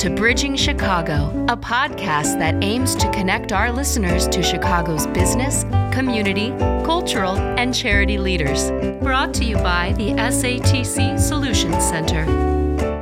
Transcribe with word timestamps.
to 0.00 0.08
Bridging 0.08 0.56
Chicago, 0.56 1.28
a 1.50 1.56
podcast 1.58 2.38
that 2.38 2.64
aims 2.64 2.94
to 2.94 3.12
connect 3.12 3.52
our 3.52 3.70
listeners 3.70 4.26
to 4.28 4.42
Chicago's 4.42 5.06
business, 5.08 5.64
community, 5.94 6.52
cultural, 6.86 7.36
and 7.36 7.74
charity 7.74 8.16
leaders. 8.16 8.70
Brought 9.02 9.34
to 9.34 9.44
you 9.44 9.56
by 9.56 9.92
the 9.98 10.12
SATC 10.12 11.20
Solutions 11.20 11.84
Center. 11.84 12.24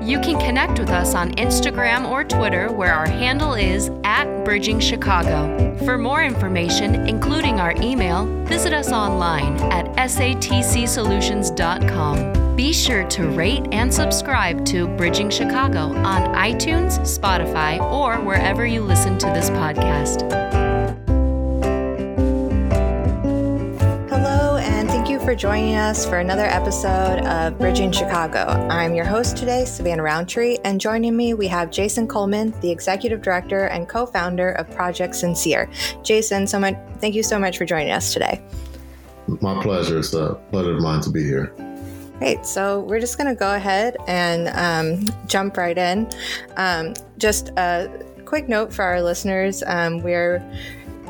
You 0.03 0.19
can 0.19 0.41
connect 0.41 0.81
with 0.81 0.91
us 0.91 1.15
on 1.15 1.31
Instagram 1.37 2.11
or 2.11 2.25
Twitter, 2.25 2.73
where 2.73 2.93
our 2.93 3.07
handle 3.07 3.55
is 3.55 3.93
at 4.03 4.45
Bridging 4.45 4.81
Chicago. 4.81 5.77
For 5.85 5.99
more 5.99 6.25
information, 6.25 7.07
including 7.07 7.61
our 7.61 7.77
email, 7.81 8.27
visit 8.47 8.73
us 8.73 8.91
online 8.91 9.57
at 9.71 9.87
satcsolutions.com. 9.95 12.48
Be 12.59 12.73
sure 12.73 13.07
to 13.11 13.29
rate 13.29 13.69
and 13.71 13.95
subscribe 13.95 14.67
to 14.67 14.89
Bridging 14.97 15.31
Chicago 15.31 15.95
on 15.99 16.35
iTunes, 16.35 16.99
Spotify, 17.03 17.81
or 17.81 18.17
wherever 18.17 18.67
you 18.67 18.83
listen 18.83 19.17
to 19.19 19.27
this 19.27 19.49
podcast. 19.49 20.29
Hello, 24.11 24.57
and 24.57 24.89
thank 24.89 25.09
you 25.09 25.21
for 25.21 25.37
joining 25.37 25.77
us 25.77 26.05
for 26.05 26.19
another 26.19 26.47
episode 26.47 27.25
of 27.29 27.57
Bridging 27.59 27.93
Chicago. 27.93 28.41
I'm 28.69 28.93
your 28.93 29.05
host 29.05 29.37
today, 29.37 29.65
Savannah 29.65 30.03
Roundtree, 30.03 30.57
and 30.65 30.81
joining 30.81 31.17
me 31.17 31.35
we 31.35 31.47
have 31.47 31.71
Jason 31.71 32.09
Coleman, 32.09 32.53
the 32.61 32.73
Executive 32.73 33.23
Director 33.23 33.67
and 33.67 33.89
co-founder 33.89 34.51
of 34.51 34.69
Project 34.73 35.15
Sincere. 35.15 35.71
Jason, 36.03 36.45
so 36.45 36.59
much, 36.59 36.75
thank 36.99 37.15
you 37.15 37.23
so 37.23 37.39
much 37.39 37.57
for 37.57 37.65
joining 37.65 37.93
us 37.93 38.13
today. 38.13 38.43
My 39.41 39.63
pleasure. 39.63 40.01
It's 40.01 40.13
a 40.13 40.35
pleasure 40.51 40.73
of 40.73 40.83
mine 40.83 41.03
to 41.03 41.11
be 41.11 41.23
here. 41.23 41.55
Great. 42.19 42.45
So 42.45 42.81
we're 42.81 42.99
just 42.99 43.17
going 43.17 43.29
to 43.29 43.39
go 43.39 43.55
ahead 43.55 43.97
and 44.09 44.49
um, 44.49 45.15
jump 45.27 45.57
right 45.57 45.79
in. 45.79 46.09
Um, 46.57 46.95
just 47.17 47.51
a 47.51 48.05
quick 48.25 48.49
note 48.49 48.73
for 48.73 48.83
our 48.83 49.01
listeners: 49.01 49.63
um, 49.67 50.03
we're 50.03 50.43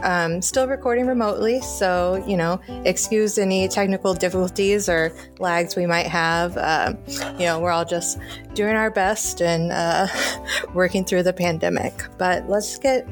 um, 0.03 0.43
still 0.43 0.67
recording 0.67 1.07
remotely, 1.07 1.61
so 1.61 2.23
you 2.27 2.37
know, 2.37 2.61
excuse 2.85 3.39
any 3.39 3.69
technical 3.69 4.15
difficulties 4.15 4.89
or 4.89 5.13
lags 5.39 5.77
we 5.77 5.87
might 5.87 6.07
have. 6.07 6.57
Uh, 6.57 6.95
you 7.39 7.47
know, 7.47 7.61
we're 7.61 7.71
all 7.71 7.85
just 7.85 8.19
doing 8.55 8.75
our 8.75 8.91
best 8.91 9.41
and 9.41 9.71
uh, 9.71 10.09
working 10.75 11.05
through 11.05 11.23
the 11.23 11.33
pandemic. 11.33 11.93
But 12.19 12.49
let's 12.49 12.79
get 12.79 13.07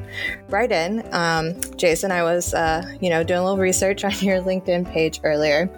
right 0.48 0.70
in. 0.70 1.06
Um, 1.12 1.60
Jason, 1.76 2.10
I 2.10 2.22
was, 2.22 2.52
uh, 2.52 2.84
you 3.00 3.10
know, 3.10 3.22
doing 3.22 3.40
a 3.40 3.42
little 3.42 3.58
research 3.58 4.04
on 4.04 4.12
your 4.20 4.40
LinkedIn 4.40 4.90
page 4.90 5.20
earlier, 5.22 5.70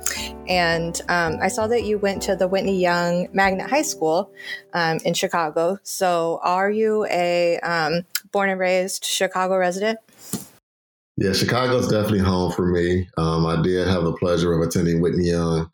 and 0.48 1.00
um, 1.08 1.38
I 1.40 1.48
saw 1.48 1.66
that 1.66 1.84
you 1.84 1.98
went 1.98 2.22
to 2.22 2.36
the 2.36 2.48
Whitney 2.48 2.80
Young 2.80 3.28
Magnet 3.32 3.68
High 3.68 3.82
School 3.82 4.30
um, 4.72 4.98
in 5.04 5.14
Chicago. 5.14 5.78
So, 5.82 6.40
are 6.42 6.70
you 6.70 7.06
a 7.10 7.58
um, 7.60 8.04
born 8.32 8.50
and 8.50 8.60
raised 8.60 9.04
Chicago 9.04 9.56
resident? 9.56 9.98
Yeah, 11.20 11.32
Chicago's 11.32 11.88
definitely 11.88 12.20
home 12.20 12.52
for 12.52 12.64
me. 12.66 13.08
Um, 13.16 13.44
I 13.44 13.60
did 13.60 13.88
have 13.88 14.04
the 14.04 14.12
pleasure 14.12 14.52
of 14.52 14.60
attending 14.60 15.00
Whitney 15.00 15.30
Young 15.30 15.68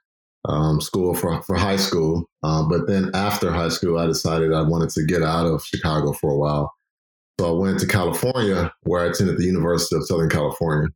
um, 0.46 0.80
School 0.80 1.14
for, 1.14 1.42
for 1.42 1.54
high 1.54 1.76
school. 1.76 2.24
Um, 2.42 2.70
but 2.70 2.86
then 2.86 3.10
after 3.12 3.52
high 3.52 3.68
school, 3.68 3.98
I 3.98 4.06
decided 4.06 4.54
I 4.54 4.62
wanted 4.62 4.88
to 4.90 5.04
get 5.04 5.22
out 5.22 5.44
of 5.44 5.62
Chicago 5.62 6.14
for 6.14 6.30
a 6.30 6.36
while. 6.36 6.72
So 7.38 7.48
I 7.48 7.60
went 7.60 7.78
to 7.80 7.86
California, 7.86 8.72
where 8.84 9.04
I 9.04 9.10
attended 9.10 9.36
the 9.36 9.44
University 9.44 9.96
of 9.96 10.06
Southern 10.06 10.30
California. 10.30 10.88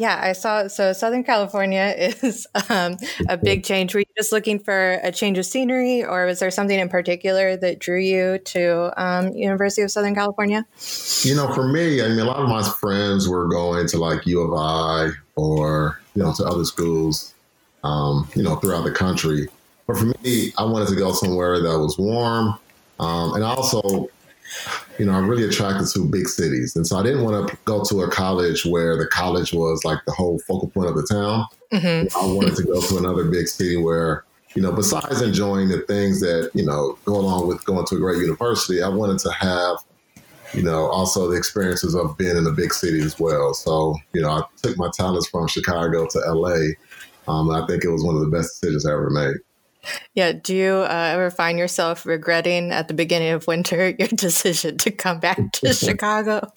Yeah, 0.00 0.18
I 0.18 0.32
saw. 0.32 0.66
So 0.68 0.94
Southern 0.94 1.24
California 1.24 1.94
is 1.98 2.46
um, 2.70 2.96
a 3.28 3.36
big 3.36 3.64
change. 3.64 3.92
Were 3.92 4.00
you 4.00 4.06
just 4.16 4.32
looking 4.32 4.58
for 4.58 4.98
a 5.02 5.12
change 5.12 5.36
of 5.36 5.44
scenery, 5.44 6.02
or 6.02 6.24
was 6.24 6.38
there 6.38 6.50
something 6.50 6.80
in 6.80 6.88
particular 6.88 7.54
that 7.58 7.80
drew 7.80 8.00
you 8.00 8.38
to 8.38 9.02
um, 9.02 9.34
University 9.34 9.82
of 9.82 9.90
Southern 9.90 10.14
California? 10.14 10.64
You 11.20 11.34
know, 11.34 11.52
for 11.52 11.68
me, 11.68 12.00
I 12.02 12.08
mean, 12.08 12.18
a 12.18 12.24
lot 12.24 12.38
of 12.38 12.48
my 12.48 12.62
friends 12.62 13.28
were 13.28 13.46
going 13.46 13.86
to 13.88 13.98
like 13.98 14.24
U 14.24 14.40
of 14.40 14.54
I 14.54 15.10
or 15.36 16.00
you 16.14 16.22
know 16.22 16.32
to 16.32 16.44
other 16.44 16.64
schools, 16.64 17.34
um, 17.84 18.26
you 18.34 18.42
know, 18.42 18.56
throughout 18.56 18.84
the 18.84 18.92
country. 18.92 19.48
But 19.86 19.98
for 19.98 20.06
me, 20.22 20.54
I 20.56 20.64
wanted 20.64 20.88
to 20.88 20.96
go 20.96 21.12
somewhere 21.12 21.60
that 21.60 21.78
was 21.78 21.98
warm, 21.98 22.58
um, 23.00 23.34
and 23.34 23.44
also 23.44 24.08
you 24.98 25.06
know, 25.06 25.12
I'm 25.12 25.28
really 25.28 25.44
attracted 25.44 25.88
to 25.88 26.04
big 26.04 26.28
cities. 26.28 26.76
And 26.76 26.86
so 26.86 26.98
I 26.98 27.02
didn't 27.02 27.24
want 27.24 27.48
to 27.48 27.56
go 27.64 27.82
to 27.84 28.02
a 28.02 28.10
college 28.10 28.64
where 28.66 28.96
the 28.96 29.06
college 29.06 29.52
was 29.52 29.84
like 29.84 29.98
the 30.06 30.12
whole 30.12 30.38
focal 30.40 30.68
point 30.68 30.88
of 30.88 30.96
the 30.96 31.06
town. 31.10 31.46
Mm-hmm. 31.72 32.16
I 32.16 32.34
wanted 32.34 32.56
to 32.56 32.64
go 32.64 32.80
to 32.80 32.98
another 32.98 33.24
big 33.24 33.48
city 33.48 33.76
where, 33.76 34.24
you 34.54 34.62
know, 34.62 34.72
besides 34.72 35.22
enjoying 35.22 35.68
the 35.68 35.80
things 35.82 36.20
that, 36.20 36.50
you 36.54 36.64
know, 36.64 36.98
go 37.04 37.16
along 37.16 37.46
with 37.46 37.64
going 37.64 37.86
to 37.86 37.96
a 37.96 37.98
great 37.98 38.18
university, 38.18 38.82
I 38.82 38.88
wanted 38.88 39.20
to 39.20 39.30
have, 39.32 39.76
you 40.52 40.62
know, 40.62 40.86
also 40.86 41.30
the 41.30 41.36
experiences 41.36 41.94
of 41.94 42.18
being 42.18 42.36
in 42.36 42.46
a 42.46 42.52
big 42.52 42.74
city 42.74 43.00
as 43.00 43.18
well. 43.18 43.54
So, 43.54 43.96
you 44.12 44.20
know, 44.20 44.30
I 44.30 44.42
took 44.62 44.76
my 44.76 44.90
talents 44.92 45.28
from 45.28 45.46
Chicago 45.46 46.06
to 46.06 46.18
LA. 46.18 46.72
Um, 47.28 47.50
I 47.50 47.64
think 47.66 47.84
it 47.84 47.90
was 47.90 48.02
one 48.02 48.16
of 48.16 48.22
the 48.22 48.36
best 48.36 48.60
decisions 48.60 48.84
I 48.84 48.92
ever 48.92 49.10
made. 49.10 49.36
Yeah. 50.14 50.32
Do 50.32 50.54
you 50.54 50.72
uh, 50.72 51.10
ever 51.12 51.30
find 51.30 51.58
yourself 51.58 52.06
regretting 52.06 52.70
at 52.72 52.88
the 52.88 52.94
beginning 52.94 53.30
of 53.30 53.46
winter 53.46 53.88
your 53.98 54.08
decision 54.08 54.78
to 54.78 54.90
come 54.90 55.20
back 55.20 55.38
to 55.52 55.72
Chicago? 55.72 56.50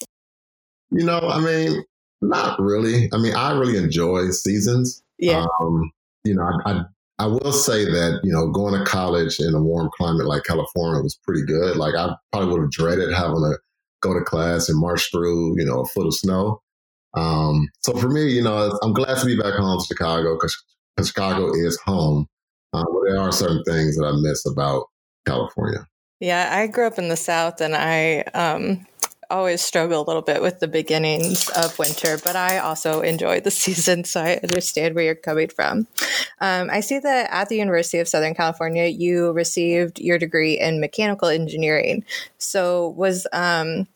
You 0.90 1.04
know, 1.04 1.20
I 1.20 1.40
mean, 1.40 1.84
not 2.20 2.60
really. 2.60 3.08
I 3.12 3.18
mean, 3.18 3.34
I 3.34 3.52
really 3.52 3.76
enjoy 3.76 4.30
seasons. 4.30 5.02
Yeah. 5.18 5.46
Um, 5.60 5.90
you 6.24 6.34
know, 6.34 6.42
I, 6.64 6.70
I, 6.70 6.84
I 7.18 7.26
will 7.26 7.52
say 7.52 7.84
that 7.84 8.20
you 8.24 8.32
know 8.32 8.50
going 8.50 8.78
to 8.78 8.84
college 8.84 9.38
in 9.38 9.54
a 9.54 9.62
warm 9.62 9.88
climate 9.96 10.26
like 10.26 10.44
California 10.44 11.02
was 11.02 11.14
pretty 11.14 11.44
good. 11.44 11.76
Like 11.76 11.94
I 11.94 12.14
probably 12.32 12.50
would 12.50 12.62
have 12.62 12.70
dreaded 12.70 13.12
having 13.12 13.36
to 13.36 13.58
go 14.02 14.14
to 14.14 14.24
class 14.24 14.68
and 14.68 14.80
march 14.80 15.10
through 15.10 15.58
you 15.58 15.64
know 15.64 15.80
a 15.80 15.86
foot 15.86 16.06
of 16.06 16.14
snow. 16.14 16.60
Um, 17.16 17.68
so 17.80 17.94
for 17.94 18.08
me, 18.08 18.32
you 18.32 18.42
know, 18.42 18.76
I'm 18.82 18.92
glad 18.92 19.18
to 19.18 19.26
be 19.26 19.36
back 19.36 19.54
home 19.54 19.78
to 19.78 19.86
Chicago 19.86 20.34
because 20.34 20.56
Chicago 21.02 21.52
is 21.54 21.78
home. 21.84 22.26
Uh, 22.74 22.84
but 22.84 23.02
there 23.06 23.20
are 23.20 23.30
certain 23.30 23.62
things 23.62 23.96
that 23.96 24.04
I 24.04 24.12
miss 24.20 24.44
about 24.46 24.86
California. 25.26 25.86
Yeah, 26.18 26.48
I 26.52 26.66
grew 26.66 26.86
up 26.86 26.98
in 26.98 27.08
the 27.08 27.16
South 27.16 27.60
and 27.60 27.74
I 27.76 28.22
um, 28.34 28.84
always 29.30 29.62
struggle 29.62 30.02
a 30.02 30.06
little 30.06 30.22
bit 30.22 30.42
with 30.42 30.58
the 30.58 30.66
beginnings 30.66 31.48
of 31.50 31.78
winter, 31.78 32.18
but 32.24 32.34
I 32.34 32.58
also 32.58 33.00
enjoy 33.00 33.40
the 33.40 33.50
season, 33.62 34.02
so 34.02 34.20
I 34.22 34.40
understand 34.42 34.94
where 34.94 35.04
you're 35.04 35.14
coming 35.14 35.48
from. 35.48 35.86
Um, 36.40 36.68
I 36.70 36.80
see 36.80 36.98
that 36.98 37.30
at 37.30 37.48
the 37.48 37.56
University 37.56 37.98
of 37.98 38.08
Southern 38.08 38.34
California, 38.34 38.86
you 38.86 39.30
received 39.32 40.00
your 40.00 40.18
degree 40.18 40.58
in 40.58 40.80
mechanical 40.80 41.28
engineering. 41.28 42.04
So, 42.38 42.88
was 42.88 43.26
um, 43.32 43.86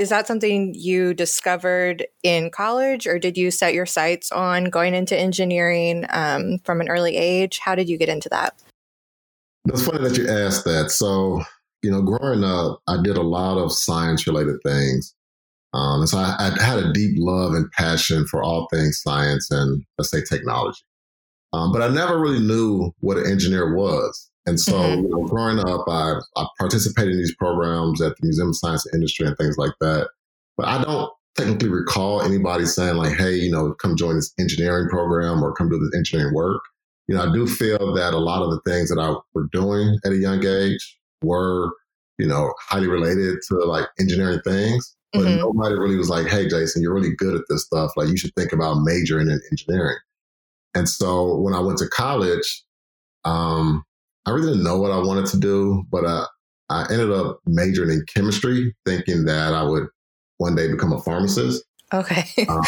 is 0.00 0.08
that 0.08 0.26
something 0.26 0.72
you 0.74 1.12
discovered 1.12 2.06
in 2.22 2.50
college, 2.50 3.06
or 3.06 3.18
did 3.18 3.36
you 3.36 3.50
set 3.50 3.74
your 3.74 3.84
sights 3.84 4.32
on 4.32 4.64
going 4.64 4.94
into 4.94 5.14
engineering 5.14 6.06
um, 6.08 6.56
from 6.64 6.80
an 6.80 6.88
early 6.88 7.18
age? 7.18 7.58
How 7.58 7.74
did 7.74 7.86
you 7.86 7.98
get 7.98 8.08
into 8.08 8.30
that? 8.30 8.54
It's 9.68 9.86
funny 9.86 10.08
that 10.08 10.16
you 10.16 10.26
asked 10.26 10.64
that. 10.64 10.90
So, 10.90 11.42
you 11.82 11.90
know, 11.90 12.00
growing 12.00 12.44
up, 12.44 12.80
I 12.88 12.96
did 13.02 13.18
a 13.18 13.22
lot 13.22 13.58
of 13.58 13.74
science 13.74 14.26
related 14.26 14.56
things. 14.64 15.14
Um, 15.74 16.00
and 16.00 16.08
so 16.08 16.16
I, 16.16 16.34
I, 16.38 16.62
had 16.62 16.78
a 16.78 16.92
deep 16.94 17.16
love 17.18 17.52
and 17.52 17.70
passion 17.72 18.26
for 18.26 18.42
all 18.42 18.68
things 18.72 19.02
science 19.02 19.50
and 19.50 19.84
let's 19.98 20.10
say 20.10 20.22
technology. 20.22 20.80
Um, 21.52 21.72
but 21.72 21.82
I 21.82 21.88
never 21.88 22.18
really 22.18 22.40
knew 22.40 22.90
what 23.00 23.18
an 23.18 23.30
engineer 23.30 23.76
was. 23.76 24.29
And 24.46 24.58
so, 24.58 24.72
mm-hmm. 24.72 25.02
you 25.02 25.08
know, 25.08 25.24
growing 25.24 25.58
up, 25.58 25.84
I, 25.88 26.14
I 26.36 26.46
participated 26.58 27.12
in 27.12 27.18
these 27.18 27.34
programs 27.36 28.00
at 28.00 28.16
the 28.16 28.26
Museum 28.26 28.48
of 28.48 28.56
Science 28.56 28.86
and 28.86 28.94
Industry 28.94 29.26
and 29.26 29.36
things 29.36 29.58
like 29.58 29.74
that. 29.80 30.08
But 30.56 30.66
I 30.66 30.82
don't 30.82 31.10
technically 31.36 31.68
recall 31.68 32.22
anybody 32.22 32.64
saying 32.64 32.96
like, 32.96 33.16
"Hey, 33.16 33.34
you 33.34 33.50
know, 33.50 33.74
come 33.74 33.96
join 33.96 34.16
this 34.16 34.32
engineering 34.38 34.88
program 34.88 35.42
or 35.42 35.52
come 35.52 35.68
do 35.68 35.78
this 35.78 35.94
engineering 35.96 36.34
work." 36.34 36.62
You 37.06 37.16
know, 37.16 37.24
I 37.24 37.32
do 37.32 37.46
feel 37.46 37.94
that 37.94 38.14
a 38.14 38.18
lot 38.18 38.42
of 38.42 38.50
the 38.50 38.60
things 38.70 38.88
that 38.88 39.00
I 39.00 39.14
were 39.34 39.48
doing 39.52 39.98
at 40.04 40.12
a 40.12 40.16
young 40.16 40.44
age 40.46 40.98
were, 41.22 41.72
you 42.18 42.26
know, 42.26 42.54
highly 42.60 42.86
related 42.86 43.38
to 43.48 43.56
like 43.56 43.86
engineering 43.98 44.40
things. 44.44 44.96
But 45.12 45.22
mm-hmm. 45.22 45.38
nobody 45.38 45.74
really 45.74 45.96
was 45.96 46.08
like, 46.08 46.28
"Hey, 46.28 46.48
Jason, 46.48 46.82
you're 46.82 46.94
really 46.94 47.14
good 47.16 47.34
at 47.34 47.42
this 47.48 47.64
stuff. 47.64 47.92
Like, 47.96 48.08
you 48.08 48.16
should 48.16 48.34
think 48.36 48.52
about 48.52 48.82
majoring 48.82 49.28
in 49.28 49.40
engineering." 49.50 49.98
And 50.74 50.88
so 50.88 51.36
when 51.36 51.52
I 51.52 51.60
went 51.60 51.78
to 51.78 51.88
college, 51.88 52.64
um, 53.24 53.84
I 54.26 54.30
really 54.30 54.52
didn't 54.52 54.64
know 54.64 54.78
what 54.78 54.90
I 54.90 54.98
wanted 54.98 55.26
to 55.26 55.38
do, 55.38 55.84
but 55.90 56.04
uh, 56.04 56.26
I 56.68 56.86
ended 56.90 57.10
up 57.10 57.40
majoring 57.46 57.90
in 57.90 58.04
chemistry, 58.14 58.74
thinking 58.86 59.24
that 59.24 59.54
I 59.54 59.62
would 59.62 59.86
one 60.38 60.54
day 60.54 60.70
become 60.70 60.92
a 60.92 61.00
pharmacist. 61.00 61.64
Okay. 61.92 62.24
um, 62.48 62.60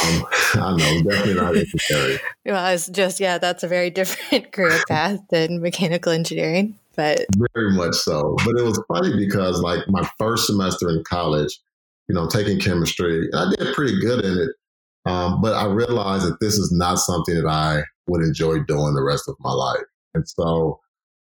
I 0.54 0.76
know, 0.76 1.02
definitely 1.02 1.34
not 1.34 1.54
necessary. 1.54 2.18
well, 2.46 2.74
it's 2.74 2.88
just, 2.88 3.20
yeah, 3.20 3.38
that's 3.38 3.62
a 3.62 3.68
very 3.68 3.90
different 3.90 4.52
career 4.52 4.80
path 4.88 5.20
than 5.30 5.60
mechanical 5.60 6.12
engineering, 6.12 6.78
but. 6.96 7.26
Very 7.54 7.72
much 7.72 7.94
so. 7.94 8.36
But 8.44 8.58
it 8.58 8.64
was 8.64 8.82
funny 8.88 9.16
because, 9.16 9.60
like, 9.60 9.80
my 9.88 10.08
first 10.18 10.46
semester 10.46 10.88
in 10.90 11.04
college, 11.04 11.58
you 12.08 12.14
know, 12.14 12.26
taking 12.26 12.58
chemistry, 12.58 13.28
I 13.34 13.52
did 13.56 13.74
pretty 13.74 14.00
good 14.00 14.24
in 14.24 14.38
it. 14.38 14.50
Um, 15.04 15.40
but 15.40 15.54
I 15.54 15.66
realized 15.66 16.26
that 16.26 16.38
this 16.40 16.54
is 16.54 16.72
not 16.72 16.98
something 16.98 17.34
that 17.34 17.46
I 17.46 17.82
would 18.06 18.22
enjoy 18.22 18.60
doing 18.64 18.94
the 18.94 19.02
rest 19.02 19.24
of 19.28 19.36
my 19.40 19.52
life. 19.52 19.82
And 20.14 20.28
so 20.28 20.80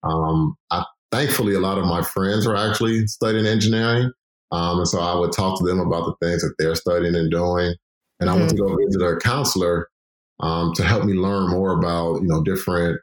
um, 0.02 0.55
I 0.70 0.85
thankfully, 1.12 1.55
a 1.55 1.61
lot 1.61 1.79
of 1.79 1.85
my 1.85 2.02
friends 2.02 2.47
are 2.47 2.56
actually 2.56 3.06
studying 3.06 3.47
engineering. 3.47 4.11
Um, 4.52 4.79
and 4.79 4.88
so 4.88 5.00
I 5.00 5.19
would 5.19 5.32
talk 5.32 5.58
to 5.58 5.64
them 5.64 5.79
about 5.79 6.06
the 6.06 6.26
things 6.26 6.43
that 6.43 6.55
they're 6.58 6.75
studying 6.75 7.14
and 7.14 7.31
doing. 7.31 7.75
And 8.19 8.29
mm-hmm. 8.29 8.37
I 8.37 8.37
went 8.37 8.50
to 8.50 8.56
go 8.56 8.76
visit 8.76 9.02
a 9.02 9.17
counselor 9.17 9.88
um, 10.41 10.73
to 10.75 10.82
help 10.82 11.05
me 11.05 11.14
learn 11.14 11.50
more 11.50 11.79
about, 11.79 12.23
you 12.23 12.29
know, 12.29 12.43
different 12.43 13.00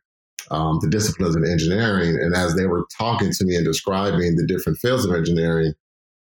um, 0.50 0.80
the 0.82 0.90
disciplines 0.90 1.36
in 1.36 1.46
engineering. 1.46 2.18
And 2.22 2.36
as 2.36 2.56
they 2.56 2.68
were 2.68 2.86
talking 2.98 3.32
to 3.32 3.46
me 3.46 3.56
and 3.56 3.66
describing 3.66 4.36
the 4.36 4.46
different 4.46 4.80
fields 4.80 5.06
of 5.06 5.14
engineering, 5.14 5.74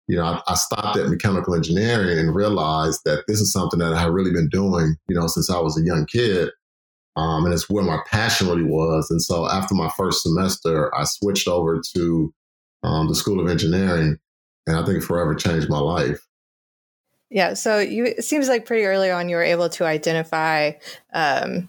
you 0.07 0.17
know, 0.17 0.23
I, 0.23 0.41
I, 0.47 0.55
stopped 0.55 0.97
at 0.97 1.09
mechanical 1.09 1.53
engineering 1.53 2.17
and 2.17 2.33
realized 2.33 3.01
that 3.05 3.25
this 3.27 3.41
is 3.41 3.51
something 3.51 3.79
that 3.79 3.93
I 3.93 4.01
had 4.01 4.11
really 4.11 4.31
been 4.31 4.49
doing, 4.49 4.95
you 5.07 5.15
know, 5.15 5.27
since 5.27 5.49
I 5.49 5.59
was 5.59 5.77
a 5.77 5.83
young 5.83 6.05
kid. 6.05 6.49
Um, 7.17 7.45
and 7.45 7.53
it's 7.53 7.67
where 7.67 7.83
my 7.83 7.99
passion 8.05 8.47
really 8.47 8.63
was. 8.63 9.09
And 9.09 9.21
so 9.21 9.49
after 9.49 9.73
my 9.73 9.89
first 9.97 10.21
semester, 10.21 10.93
I 10.95 11.03
switched 11.03 11.47
over 11.47 11.81
to 11.95 12.33
um, 12.83 13.07
the 13.07 13.15
School 13.15 13.39
of 13.39 13.49
Engineering, 13.49 14.17
and 14.67 14.77
I 14.77 14.85
think 14.85 15.03
forever 15.03 15.33
changed 15.33 15.67
my 15.67 15.79
life. 15.79 16.25
Yeah. 17.31 17.55
So 17.55 17.79
you 17.79 18.05
it 18.05 18.23
seems 18.23 18.47
like 18.47 18.65
pretty 18.65 18.85
early 18.85 19.09
on 19.09 19.29
you 19.29 19.35
were 19.35 19.43
able 19.43 19.67
to 19.69 19.83
identify, 19.83 20.73
um, 21.11 21.67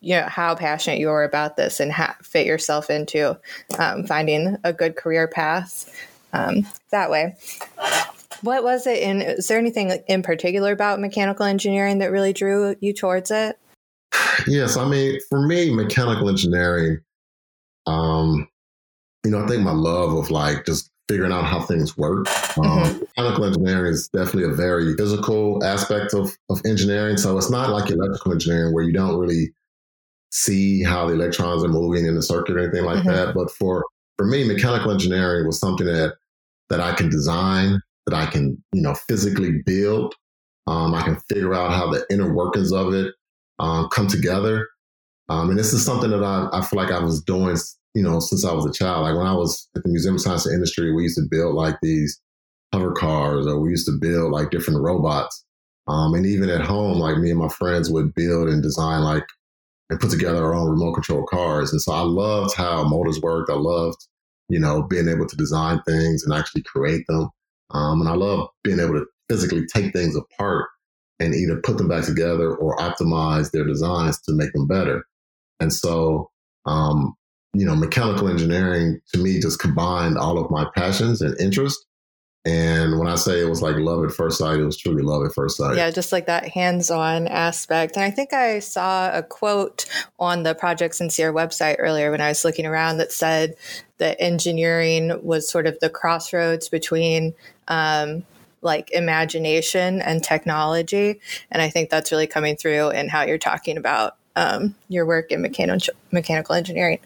you 0.00 0.16
know, 0.16 0.26
how 0.26 0.56
passionate 0.56 0.98
you 0.98 1.06
were 1.06 1.24
about 1.24 1.56
this 1.56 1.78
and 1.78 1.92
ha- 1.92 2.16
fit 2.22 2.46
yourself 2.46 2.90
into 2.90 3.38
um, 3.78 4.04
finding 4.04 4.56
a 4.64 4.72
good 4.72 4.96
career 4.96 5.28
path 5.28 5.88
um, 6.32 6.66
that 6.90 7.08
way. 7.08 7.36
What 8.42 8.64
was 8.64 8.86
it? 8.86 9.02
And 9.02 9.22
is 9.22 9.46
there 9.46 9.58
anything 9.58 9.90
in 10.08 10.22
particular 10.22 10.72
about 10.72 11.00
mechanical 11.00 11.46
engineering 11.46 11.98
that 11.98 12.10
really 12.10 12.32
drew 12.32 12.74
you 12.80 12.92
towards 12.92 13.30
it? 13.30 13.58
Yes, 14.46 14.76
I 14.76 14.88
mean, 14.88 15.18
for 15.28 15.46
me, 15.46 15.74
mechanical 15.74 16.28
engineering, 16.28 17.00
um, 17.86 18.48
you 19.24 19.30
know, 19.30 19.44
I 19.44 19.46
think 19.46 19.62
my 19.62 19.72
love 19.72 20.14
of 20.14 20.30
like 20.30 20.64
just 20.64 20.90
figuring 21.08 21.32
out 21.32 21.44
how 21.44 21.60
things 21.60 21.96
work. 21.96 22.26
Um, 22.58 22.64
mm-hmm. 22.64 22.98
Mechanical 23.00 23.44
engineering 23.44 23.92
is 23.92 24.08
definitely 24.08 24.44
a 24.44 24.54
very 24.54 24.94
physical 24.96 25.62
aspect 25.64 26.14
of, 26.14 26.36
of 26.50 26.60
engineering. 26.66 27.16
So 27.16 27.36
it's 27.38 27.50
not 27.50 27.70
like 27.70 27.90
electrical 27.90 28.32
engineering 28.32 28.74
where 28.74 28.84
you 28.84 28.92
don't 28.92 29.18
really 29.18 29.52
see 30.30 30.82
how 30.82 31.06
the 31.06 31.14
electrons 31.14 31.64
are 31.64 31.68
moving 31.68 32.04
in 32.06 32.14
the 32.14 32.22
circuit 32.22 32.56
or 32.56 32.60
anything 32.60 32.84
like 32.84 32.98
mm-hmm. 32.98 33.08
that. 33.08 33.34
But 33.34 33.50
for 33.50 33.84
for 34.18 34.26
me, 34.26 34.46
mechanical 34.46 34.90
engineering 34.90 35.46
was 35.46 35.58
something 35.58 35.86
that 35.86 36.14
that 36.68 36.80
I 36.80 36.92
can 36.92 37.08
design, 37.08 37.80
that 38.06 38.14
I 38.14 38.26
can 38.26 38.62
you 38.72 38.82
know 38.82 38.94
physically 38.94 39.62
build. 39.64 40.14
Um, 40.66 40.94
I 40.94 41.02
can 41.02 41.18
figure 41.30 41.54
out 41.54 41.72
how 41.72 41.90
the 41.90 42.04
inner 42.10 42.32
workings 42.32 42.72
of 42.72 42.92
it 42.92 43.14
um, 43.58 43.88
come 43.88 44.06
together. 44.06 44.68
Um, 45.28 45.50
and 45.50 45.58
this 45.58 45.72
is 45.72 45.84
something 45.84 46.10
that 46.10 46.24
I, 46.24 46.48
I 46.52 46.62
feel 46.62 46.78
like 46.78 46.90
I 46.90 47.00
was 47.00 47.22
doing, 47.22 47.56
you 47.94 48.02
know, 48.02 48.18
since 48.20 48.44
I 48.44 48.52
was 48.52 48.64
a 48.64 48.72
child. 48.72 49.02
Like 49.02 49.16
when 49.16 49.26
I 49.26 49.34
was 49.34 49.68
at 49.76 49.82
the 49.82 49.90
Museum 49.90 50.14
of 50.14 50.20
Science 50.20 50.46
and 50.46 50.54
Industry, 50.54 50.92
we 50.92 51.02
used 51.02 51.18
to 51.18 51.26
build 51.30 51.54
like 51.54 51.76
these 51.82 52.20
hover 52.72 52.92
cars, 52.92 53.46
or 53.46 53.60
we 53.60 53.70
used 53.70 53.86
to 53.86 53.98
build 54.00 54.32
like 54.32 54.50
different 54.50 54.80
robots. 54.80 55.44
Um, 55.86 56.14
and 56.14 56.26
even 56.26 56.50
at 56.50 56.60
home, 56.60 56.98
like 56.98 57.18
me 57.18 57.30
and 57.30 57.38
my 57.38 57.48
friends 57.48 57.90
would 57.90 58.14
build 58.14 58.48
and 58.48 58.62
design 58.62 59.02
like 59.04 59.24
and 59.90 59.98
put 59.98 60.10
together 60.10 60.44
our 60.44 60.54
own 60.54 60.68
remote 60.70 60.94
control 60.94 61.24
cars. 61.26 61.72
And 61.72 61.80
so 61.80 61.92
I 61.92 62.00
loved 62.00 62.54
how 62.54 62.84
motors 62.84 63.20
worked. 63.22 63.50
I 63.50 63.54
loved, 63.54 63.96
you 64.48 64.60
know, 64.60 64.82
being 64.82 65.08
able 65.08 65.26
to 65.26 65.36
design 65.36 65.80
things 65.86 66.22
and 66.24 66.34
actually 66.34 66.62
create 66.62 67.04
them. 67.08 67.30
Um, 67.70 68.00
and 68.00 68.08
I 68.08 68.14
love 68.14 68.48
being 68.64 68.80
able 68.80 68.94
to 68.94 69.06
physically 69.30 69.64
take 69.66 69.92
things 69.92 70.16
apart 70.16 70.68
and 71.20 71.34
either 71.34 71.60
put 71.62 71.78
them 71.78 71.88
back 71.88 72.04
together 72.04 72.54
or 72.54 72.76
optimize 72.76 73.50
their 73.50 73.64
designs 73.64 74.20
to 74.22 74.32
make 74.32 74.52
them 74.52 74.66
better. 74.66 75.04
And 75.60 75.72
so, 75.72 76.30
um, 76.66 77.14
you 77.54 77.66
know, 77.66 77.74
mechanical 77.74 78.28
engineering 78.28 79.00
to 79.12 79.18
me 79.18 79.40
just 79.40 79.58
combined 79.58 80.16
all 80.16 80.38
of 80.38 80.50
my 80.50 80.66
passions 80.76 81.20
and 81.20 81.38
interests 81.40 81.84
and 82.48 82.98
when 82.98 83.08
I 83.08 83.16
say 83.16 83.40
it 83.40 83.48
was 83.48 83.60
like 83.60 83.76
love 83.76 84.04
at 84.04 84.12
first 84.12 84.38
sight, 84.38 84.58
it 84.58 84.64
was 84.64 84.78
truly 84.78 85.02
love 85.02 85.22
at 85.26 85.34
first 85.34 85.58
sight. 85.58 85.76
Yeah, 85.76 85.90
just 85.90 86.12
like 86.12 86.26
that 86.26 86.48
hands 86.48 86.90
on 86.90 87.26
aspect. 87.28 87.96
And 87.96 88.04
I 88.04 88.10
think 88.10 88.32
I 88.32 88.60
saw 88.60 89.10
a 89.12 89.22
quote 89.22 89.84
on 90.18 90.44
the 90.44 90.54
Project 90.54 90.94
Sincere 90.94 91.30
website 91.30 91.76
earlier 91.78 92.10
when 92.10 92.22
I 92.22 92.28
was 92.28 92.46
looking 92.46 92.64
around 92.64 92.98
that 92.98 93.12
said 93.12 93.54
that 93.98 94.16
engineering 94.18 95.20
was 95.22 95.50
sort 95.50 95.66
of 95.66 95.78
the 95.80 95.90
crossroads 95.90 96.70
between 96.70 97.34
um, 97.66 98.24
like 98.62 98.90
imagination 98.90 100.00
and 100.00 100.22
technology. 100.22 101.20
And 101.50 101.62
I 101.62 101.68
think 101.68 101.90
that's 101.90 102.10
really 102.12 102.26
coming 102.26 102.56
through 102.56 102.90
in 102.90 103.08
how 103.08 103.22
you're 103.22 103.38
talking 103.38 103.76
about 103.76 104.16
um, 104.36 104.74
your 104.88 105.04
work 105.06 105.32
in 105.32 105.42
mechanical 105.42 105.94
mechanical 106.12 106.54
engineering. 106.54 107.00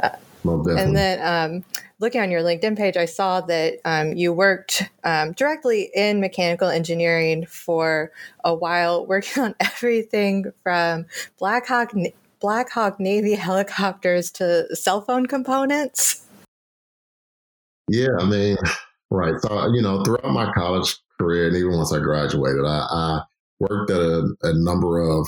Uh, 0.00 0.16
and 0.44 0.94
then 0.94 1.20
um, 1.22 1.64
looking 2.00 2.20
on 2.20 2.30
your 2.30 2.42
LinkedIn 2.42 2.76
page, 2.76 2.96
I 2.96 3.06
saw 3.06 3.40
that 3.42 3.78
um, 3.84 4.12
you 4.12 4.32
worked 4.32 4.82
um, 5.02 5.32
directly 5.32 5.90
in 5.94 6.20
mechanical 6.20 6.68
engineering 6.68 7.46
for 7.46 8.12
a 8.44 8.54
while, 8.54 9.06
working 9.06 9.42
on 9.42 9.54
everything 9.60 10.52
from 10.62 11.06
Black 11.38 11.66
Hawk, 11.66 11.92
Black 12.40 12.70
Hawk 12.70 13.00
Navy 13.00 13.34
helicopters 13.34 14.30
to 14.32 14.74
cell 14.76 15.00
phone 15.00 15.26
components. 15.26 16.26
Yeah, 17.88 18.08
I 18.18 18.24
mean, 18.24 18.56
right. 19.14 19.40
So, 19.40 19.72
you 19.72 19.82
know, 19.82 20.02
throughout 20.02 20.32
my 20.32 20.52
college 20.52 20.96
career, 21.18 21.48
and 21.48 21.56
even 21.56 21.76
once 21.76 21.92
I 21.92 21.98
graduated, 22.00 22.64
I, 22.64 22.86
I 22.90 23.20
worked 23.60 23.90
at 23.90 24.00
a, 24.00 24.34
a 24.42 24.52
number 24.54 25.00
of 25.00 25.26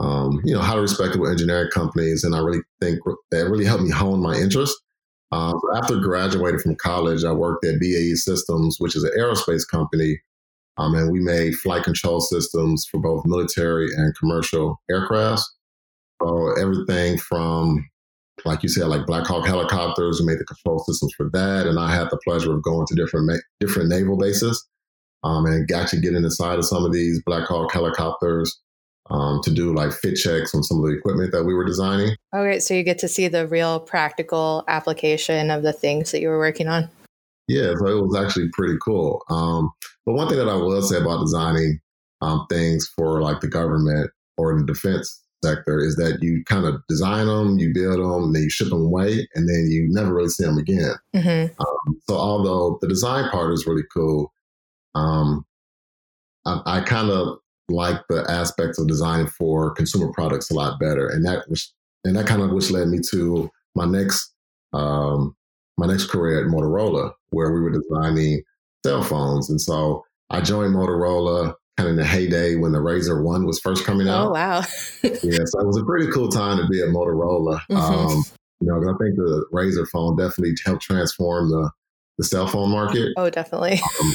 um, 0.00 0.40
you 0.44 0.54
know, 0.54 0.60
highly 0.60 0.80
respectable 0.80 1.28
engineering 1.28 1.70
companies. 1.72 2.24
And 2.24 2.34
I 2.34 2.38
really 2.38 2.62
think 2.80 3.00
that 3.30 3.48
really 3.48 3.66
helped 3.66 3.84
me 3.84 3.90
hone 3.90 4.22
my 4.22 4.34
interest. 4.34 4.76
Um, 5.30 5.60
after 5.76 5.96
graduating 6.00 6.60
from 6.60 6.76
college, 6.76 7.22
I 7.22 7.32
worked 7.32 7.64
at 7.64 7.78
BAE 7.78 8.14
Systems, 8.14 8.76
which 8.78 8.96
is 8.96 9.04
an 9.04 9.12
aerospace 9.16 9.68
company. 9.70 10.20
Um, 10.78 10.94
and 10.94 11.12
we 11.12 11.20
made 11.20 11.54
flight 11.56 11.84
control 11.84 12.20
systems 12.20 12.86
for 12.90 12.98
both 12.98 13.26
military 13.26 13.88
and 13.94 14.16
commercial 14.16 14.80
aircrafts. 14.90 15.42
So 16.22 16.52
everything 16.58 17.18
from, 17.18 17.86
like 18.44 18.62
you 18.62 18.68
said, 18.68 18.86
like 18.88 19.06
Black 19.06 19.26
Hawk 19.26 19.46
helicopters, 19.46 20.20
we 20.20 20.26
made 20.26 20.38
the 20.38 20.44
control 20.44 20.78
systems 20.80 21.12
for 21.16 21.28
that. 21.32 21.66
And 21.66 21.78
I 21.78 21.94
had 21.94 22.10
the 22.10 22.18
pleasure 22.24 22.54
of 22.54 22.62
going 22.62 22.86
to 22.86 22.94
different 22.94 23.30
different 23.60 23.88
naval 23.88 24.16
bases 24.16 24.66
um, 25.22 25.46
and 25.46 25.70
actually 25.72 26.00
getting 26.00 26.24
inside 26.24 26.58
of 26.58 26.64
some 26.64 26.84
of 26.84 26.92
these 26.92 27.22
Black 27.24 27.46
Hawk 27.46 27.72
helicopters 27.72 28.58
um, 29.10 29.40
to 29.42 29.50
do 29.50 29.74
like 29.74 29.92
fit 29.92 30.14
checks 30.14 30.54
on 30.54 30.62
some 30.62 30.78
of 30.78 30.84
the 30.84 30.96
equipment 30.96 31.32
that 31.32 31.44
we 31.44 31.54
were 31.54 31.64
designing. 31.64 32.14
Okay, 32.34 32.60
so 32.60 32.74
you 32.74 32.82
get 32.82 32.98
to 33.00 33.08
see 33.08 33.28
the 33.28 33.46
real 33.46 33.80
practical 33.80 34.64
application 34.68 35.50
of 35.50 35.62
the 35.62 35.72
things 35.72 36.12
that 36.12 36.20
you 36.20 36.28
were 36.28 36.38
working 36.38 36.68
on. 36.68 36.88
Yeah, 37.48 37.74
so 37.78 37.86
it 37.86 38.06
was 38.06 38.16
actually 38.16 38.48
pretty 38.52 38.78
cool. 38.82 39.22
Um, 39.28 39.70
but 40.06 40.14
one 40.14 40.28
thing 40.28 40.38
that 40.38 40.48
I 40.48 40.54
will 40.54 40.80
say 40.82 40.98
about 40.98 41.20
designing 41.20 41.80
um, 42.20 42.46
things 42.48 42.88
for 42.96 43.20
like 43.20 43.40
the 43.40 43.48
government 43.48 44.10
or 44.36 44.56
the 44.56 44.64
defense 44.64 45.19
sector 45.42 45.80
is 45.80 45.96
that 45.96 46.18
you 46.22 46.44
kind 46.44 46.66
of 46.66 46.82
design 46.88 47.26
them, 47.26 47.58
you 47.58 47.72
build 47.72 47.98
them, 47.98 48.24
and 48.24 48.34
then 48.34 48.42
you 48.42 48.50
ship 48.50 48.68
them 48.68 48.84
away, 48.84 49.26
and 49.34 49.48
then 49.48 49.66
you 49.70 49.88
never 49.90 50.14
really 50.14 50.28
see 50.28 50.44
them 50.44 50.58
again. 50.58 50.94
Mm-hmm. 51.14 51.60
Um, 51.60 52.00
so 52.08 52.16
although 52.16 52.78
the 52.80 52.88
design 52.88 53.28
part 53.30 53.52
is 53.52 53.66
really 53.66 53.84
cool, 53.92 54.32
um, 54.94 55.44
I, 56.46 56.60
I 56.66 56.80
kind 56.82 57.10
of 57.10 57.38
like 57.68 58.00
the 58.08 58.24
aspects 58.28 58.78
of 58.78 58.88
designing 58.88 59.28
for 59.28 59.72
consumer 59.74 60.12
products 60.12 60.50
a 60.50 60.54
lot 60.54 60.80
better, 60.80 61.08
and 61.08 61.24
that 61.24 61.48
was 61.48 61.72
and 62.04 62.16
that 62.16 62.26
kind 62.26 62.42
of 62.42 62.50
which 62.50 62.70
led 62.70 62.88
me 62.88 62.98
to 63.10 63.50
my 63.74 63.84
next 63.84 64.32
um, 64.72 65.36
my 65.78 65.86
next 65.86 66.06
career 66.06 66.44
at 66.44 66.50
Motorola, 66.52 67.12
where 67.30 67.52
we 67.52 67.60
were 67.60 67.70
designing 67.72 68.42
cell 68.84 69.02
phones, 69.02 69.50
and 69.50 69.60
so 69.60 70.04
I 70.30 70.40
joined 70.40 70.74
Motorola 70.74 71.54
kind 71.80 71.88
of 71.88 71.92
in 71.92 71.96
the 71.96 72.06
heyday 72.06 72.56
when 72.56 72.72
the 72.72 72.78
RAZR 72.78 73.22
One 73.22 73.46
was 73.46 73.58
first 73.58 73.86
coming 73.86 74.08
oh, 74.08 74.12
out. 74.12 74.26
Oh 74.26 74.32
wow! 74.32 74.58
yeah, 75.02 75.44
so 75.44 75.60
it 75.60 75.66
was 75.66 75.78
a 75.80 75.84
pretty 75.84 76.10
cool 76.10 76.28
time 76.28 76.58
to 76.58 76.66
be 76.68 76.82
at 76.82 76.88
Motorola. 76.88 77.60
Mm-hmm. 77.70 77.76
Um, 77.76 78.24
you 78.60 78.68
know, 78.68 78.76
I 78.76 78.96
think 78.98 79.16
the 79.16 79.46
RAZR 79.52 79.88
phone 79.88 80.16
definitely 80.16 80.54
helped 80.64 80.82
transform 80.82 81.48
the 81.48 81.70
the 82.18 82.24
cell 82.24 82.46
phone 82.46 82.70
market. 82.70 83.14
Oh, 83.16 83.30
definitely. 83.30 83.80
Um, 84.00 84.14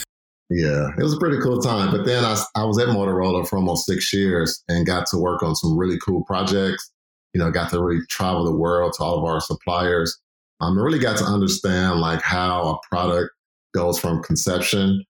yeah, 0.52 0.90
it 0.96 1.02
was 1.02 1.14
a 1.16 1.18
pretty 1.18 1.40
cool 1.42 1.60
time. 1.60 1.90
But 1.90 2.06
then 2.06 2.24
I, 2.24 2.40
I 2.56 2.66
was 2.66 2.78
at 2.78 2.90
Motorola 2.90 3.48
for 3.48 3.58
almost 3.58 3.88
six 3.88 4.14
years 4.14 4.64
and 4.70 4.86
got 4.86 5.08
to 5.08 5.18
work 5.18 5.42
on 5.42 5.56
some 5.56 5.76
really 5.76 5.98
cool 6.06 6.24
projects. 6.26 6.92
You 7.34 7.40
know, 7.40 7.50
got 7.50 7.72
to 7.72 7.84
really 7.84 8.06
travel 8.12 8.46
the 8.46 8.56
world 8.56 8.94
to 8.98 9.04
all 9.04 9.18
of 9.18 9.24
our 9.24 9.42
suppliers. 9.42 10.16
Um, 10.62 10.78
really 10.78 11.00
got 11.00 11.18
to 11.18 11.26
understand 11.26 12.00
like 12.00 12.22
how 12.22 12.70
a 12.70 12.88
product 12.88 13.32
goes 13.74 14.00
from 14.00 14.22
conception 14.22 15.04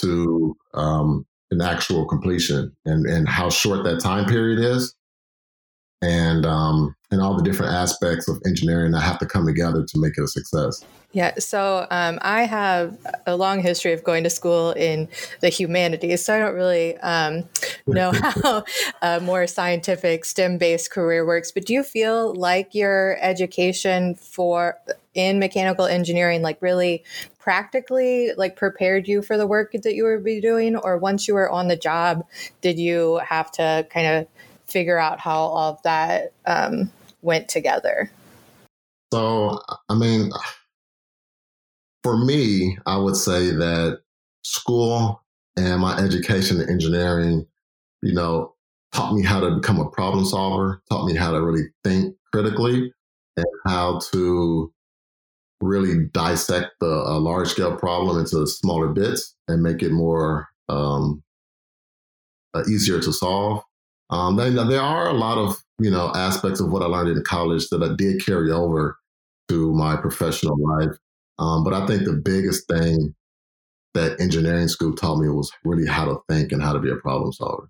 to 0.00 0.56
um, 0.72 1.26
an 1.50 1.60
actual 1.60 2.04
completion 2.04 2.74
and, 2.84 3.06
and 3.06 3.28
how 3.28 3.50
short 3.50 3.84
that 3.84 4.00
time 4.00 4.26
period 4.26 4.58
is. 4.58 4.94
And 6.00 6.46
um, 6.46 6.94
and 7.10 7.20
all 7.20 7.36
the 7.36 7.42
different 7.42 7.72
aspects 7.72 8.28
of 8.28 8.40
engineering 8.46 8.92
that 8.92 9.00
have 9.00 9.18
to 9.18 9.26
come 9.26 9.46
together 9.46 9.84
to 9.84 9.98
make 9.98 10.18
it 10.18 10.22
a 10.22 10.28
success. 10.28 10.84
Yeah, 11.12 11.34
so 11.38 11.86
um, 11.90 12.18
I 12.20 12.42
have 12.42 12.98
a 13.26 13.34
long 13.34 13.62
history 13.62 13.94
of 13.94 14.04
going 14.04 14.24
to 14.24 14.30
school 14.30 14.72
in 14.72 15.08
the 15.40 15.48
humanities, 15.48 16.22
so 16.22 16.36
I 16.36 16.38
don't 16.38 16.54
really 16.54 16.98
um, 16.98 17.44
know 17.86 18.12
how 18.14 18.64
a 19.00 19.20
more 19.20 19.46
scientific 19.46 20.26
STEM 20.26 20.58
based 20.58 20.90
career 20.90 21.26
works. 21.26 21.50
But 21.50 21.64
do 21.64 21.72
you 21.72 21.82
feel 21.82 22.34
like 22.34 22.74
your 22.74 23.16
education 23.22 24.16
for 24.16 24.76
in 25.14 25.38
mechanical 25.38 25.86
engineering 25.86 26.42
like 26.42 26.60
really 26.60 27.02
practically 27.48 28.30
like 28.36 28.56
prepared 28.56 29.08
you 29.08 29.22
for 29.22 29.38
the 29.38 29.46
work 29.46 29.72
that 29.72 29.94
you 29.94 30.04
were 30.04 30.18
be 30.18 30.38
doing? 30.38 30.76
Or 30.76 30.98
once 30.98 31.26
you 31.26 31.32
were 31.32 31.48
on 31.48 31.68
the 31.68 31.78
job 31.78 32.22
did 32.60 32.78
you 32.78 33.22
have 33.26 33.50
to 33.52 33.86
kind 33.88 34.06
of 34.06 34.28
figure 34.66 34.98
out 34.98 35.18
how 35.18 35.38
all 35.38 35.72
of 35.72 35.82
that 35.82 36.34
um, 36.44 36.92
went 37.22 37.48
together? 37.48 38.10
So 39.14 39.62
i 39.88 39.94
mean 39.94 40.30
for 42.02 42.22
me 42.22 42.76
i 42.84 42.98
would 42.98 43.16
say 43.16 43.50
that 43.50 44.00
school 44.44 45.22
and 45.56 45.80
my 45.80 45.96
education 45.96 46.60
in 46.60 46.68
engineering 46.68 47.46
you 48.02 48.12
know 48.12 48.54
taught 48.92 49.14
me 49.14 49.22
how 49.22 49.40
to 49.40 49.52
become 49.52 49.80
a 49.80 49.88
problem 49.88 50.26
solver 50.26 50.82
taught 50.90 51.06
me 51.06 51.14
how 51.16 51.32
to 51.32 51.42
really 51.42 51.64
think 51.82 52.14
critically 52.30 52.92
and 53.38 53.46
how 53.66 53.98
to 54.12 54.70
really 55.60 56.06
dissect 56.12 56.72
the, 56.80 56.86
a 56.86 57.18
large 57.18 57.48
scale 57.48 57.76
problem 57.76 58.18
into 58.18 58.46
smaller 58.46 58.88
bits 58.88 59.34
and 59.48 59.62
make 59.62 59.82
it 59.82 59.92
more 59.92 60.48
um, 60.68 61.22
uh, 62.54 62.62
easier 62.70 63.00
to 63.00 63.12
solve. 63.12 63.62
Um, 64.10 64.36
then 64.36 64.54
there 64.54 64.80
are 64.80 65.08
a 65.08 65.14
lot 65.14 65.38
of 65.38 65.56
you 65.78 65.90
know 65.90 66.10
aspects 66.14 66.60
of 66.60 66.70
what 66.70 66.82
I 66.82 66.86
learned 66.86 67.16
in 67.16 67.22
college 67.24 67.68
that 67.68 67.82
I 67.82 67.94
did 67.94 68.24
carry 68.24 68.50
over 68.50 68.96
to 69.48 69.72
my 69.72 69.96
professional 69.96 70.56
life. 70.58 70.96
Um, 71.38 71.64
but 71.64 71.72
I 71.72 71.86
think 71.86 72.04
the 72.04 72.14
biggest 72.14 72.66
thing 72.68 73.14
that 73.94 74.20
engineering 74.20 74.68
school 74.68 74.94
taught 74.94 75.18
me 75.18 75.28
was 75.28 75.50
really 75.64 75.86
how 75.86 76.04
to 76.04 76.18
think 76.28 76.52
and 76.52 76.62
how 76.62 76.72
to 76.72 76.78
be 76.78 76.90
a 76.90 76.96
problem 76.96 77.32
solver. 77.32 77.68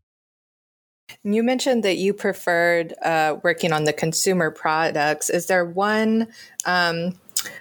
You 1.22 1.42
mentioned 1.42 1.84
that 1.84 1.96
you 1.96 2.12
preferred 2.12 2.94
uh, 3.02 3.36
working 3.42 3.72
on 3.72 3.84
the 3.84 3.92
consumer 3.92 4.50
products. 4.50 5.30
Is 5.30 5.46
there 5.46 5.64
one 5.64 6.28
um, 6.66 7.18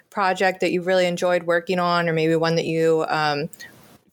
project 0.10 0.62
that 0.62 0.72
you 0.72 0.81
really 0.81 1.05
enjoyed 1.05 1.43
working 1.43 1.79
on, 1.79 2.10
or 2.10 2.13
maybe 2.13 2.36
one 2.36 2.55
that 2.55 2.65
you 2.65 3.05
um, 3.07 3.50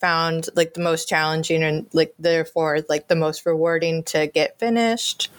found 0.01 0.49
like 0.55 0.75
the 0.75 0.81
most 0.81 1.09
challenging 1.09 1.63
and 1.63 1.87
like 1.93 2.15
therefore 2.19 2.81
like 2.89 3.09
the 3.09 3.17
most 3.17 3.47
rewarding 3.47 4.03
to 4.05 4.27
get 4.27 4.59
finished? 4.59 5.31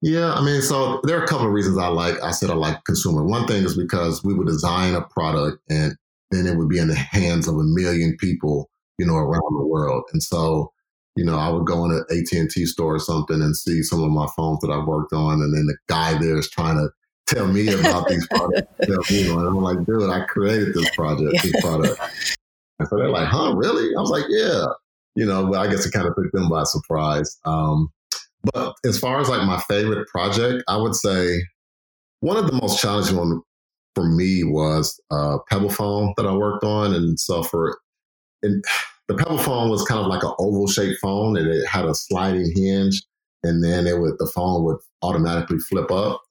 Yeah, 0.00 0.32
I 0.32 0.44
mean, 0.44 0.62
so 0.62 1.00
there 1.04 1.18
are 1.18 1.24
a 1.24 1.28
couple 1.28 1.46
of 1.46 1.52
reasons 1.52 1.78
I 1.78 1.86
like. 1.86 2.20
I 2.22 2.32
said 2.32 2.50
I 2.50 2.54
like 2.54 2.84
consumer. 2.84 3.24
One 3.24 3.46
thing 3.46 3.64
is 3.64 3.76
because 3.76 4.24
we 4.24 4.34
would 4.34 4.48
design 4.48 4.94
a 4.94 5.02
product 5.02 5.58
and 5.70 5.94
then 6.32 6.46
it 6.46 6.56
would 6.56 6.68
be 6.68 6.78
in 6.78 6.88
the 6.88 6.96
hands 6.96 7.46
of 7.46 7.54
a 7.54 7.62
million 7.62 8.16
people, 8.18 8.68
you 8.98 9.06
know, 9.06 9.14
around 9.14 9.58
the 9.58 9.66
world. 9.66 10.04
And 10.12 10.22
so 10.22 10.72
you 11.16 11.24
know, 11.24 11.36
I 11.36 11.50
would 11.50 11.66
go 11.66 11.84
in 11.84 11.92
an 11.92 12.04
AT&T 12.10 12.66
store 12.66 12.96
or 12.96 12.98
something 12.98 13.42
and 13.42 13.56
see 13.56 13.82
some 13.82 14.02
of 14.02 14.10
my 14.10 14.26
phones 14.36 14.60
that 14.60 14.70
I've 14.70 14.86
worked 14.86 15.12
on. 15.12 15.42
And 15.42 15.54
then 15.54 15.66
the 15.66 15.76
guy 15.86 16.18
there 16.18 16.38
is 16.38 16.48
trying 16.48 16.76
to 16.76 16.88
tell 17.34 17.46
me 17.46 17.72
about 17.72 18.08
these 18.08 18.26
products. 18.28 18.68
tell 18.84 19.02
me, 19.10 19.30
and 19.30 19.46
I'm 19.46 19.56
like, 19.56 19.84
dude, 19.84 20.10
I 20.10 20.24
created 20.26 20.74
this 20.74 20.94
project, 20.94 21.42
this 21.42 21.60
product. 21.60 22.00
And 22.78 22.88
so 22.88 22.96
they're 22.96 23.10
like, 23.10 23.28
huh, 23.28 23.54
really? 23.54 23.94
I 23.96 24.00
was 24.00 24.10
like, 24.10 24.24
yeah. 24.28 24.66
You 25.14 25.26
know, 25.26 25.46
but 25.46 25.58
I 25.58 25.70
guess 25.70 25.84
it 25.84 25.92
kind 25.92 26.06
of 26.06 26.14
took 26.14 26.32
them 26.32 26.48
by 26.48 26.64
surprise. 26.64 27.38
Um, 27.44 27.92
but 28.52 28.74
as 28.84 28.98
far 28.98 29.20
as 29.20 29.28
like 29.28 29.46
my 29.46 29.60
favorite 29.68 30.08
project, 30.08 30.64
I 30.68 30.76
would 30.76 30.94
say 30.94 31.42
one 32.20 32.36
of 32.36 32.46
the 32.46 32.54
most 32.54 32.80
challenging 32.80 33.16
one 33.16 33.42
for 33.94 34.04
me 34.04 34.42
was 34.42 34.98
uh, 35.10 35.38
PEBL 35.50 35.72
Phone 35.72 36.14
that 36.16 36.26
I 36.26 36.34
worked 36.34 36.64
on. 36.64 36.94
And 36.94 37.20
so 37.20 37.42
for, 37.42 37.78
and 38.42 38.64
the 39.08 39.14
PEBL 39.14 39.44
phone 39.44 39.70
was 39.70 39.84
kind 39.84 40.00
of 40.00 40.06
like 40.06 40.22
an 40.22 40.32
oval 40.38 40.66
shaped 40.66 40.98
phone 41.00 41.36
and 41.36 41.46
it 41.46 41.66
had 41.66 41.84
a 41.84 41.94
sliding 41.94 42.50
hinge 42.54 43.02
and 43.42 43.62
then 43.62 43.86
it 43.86 43.98
would 43.98 44.18
the 44.18 44.26
phone 44.26 44.64
would 44.64 44.78
automatically 45.02 45.58
flip 45.58 45.90
up. 45.90 46.22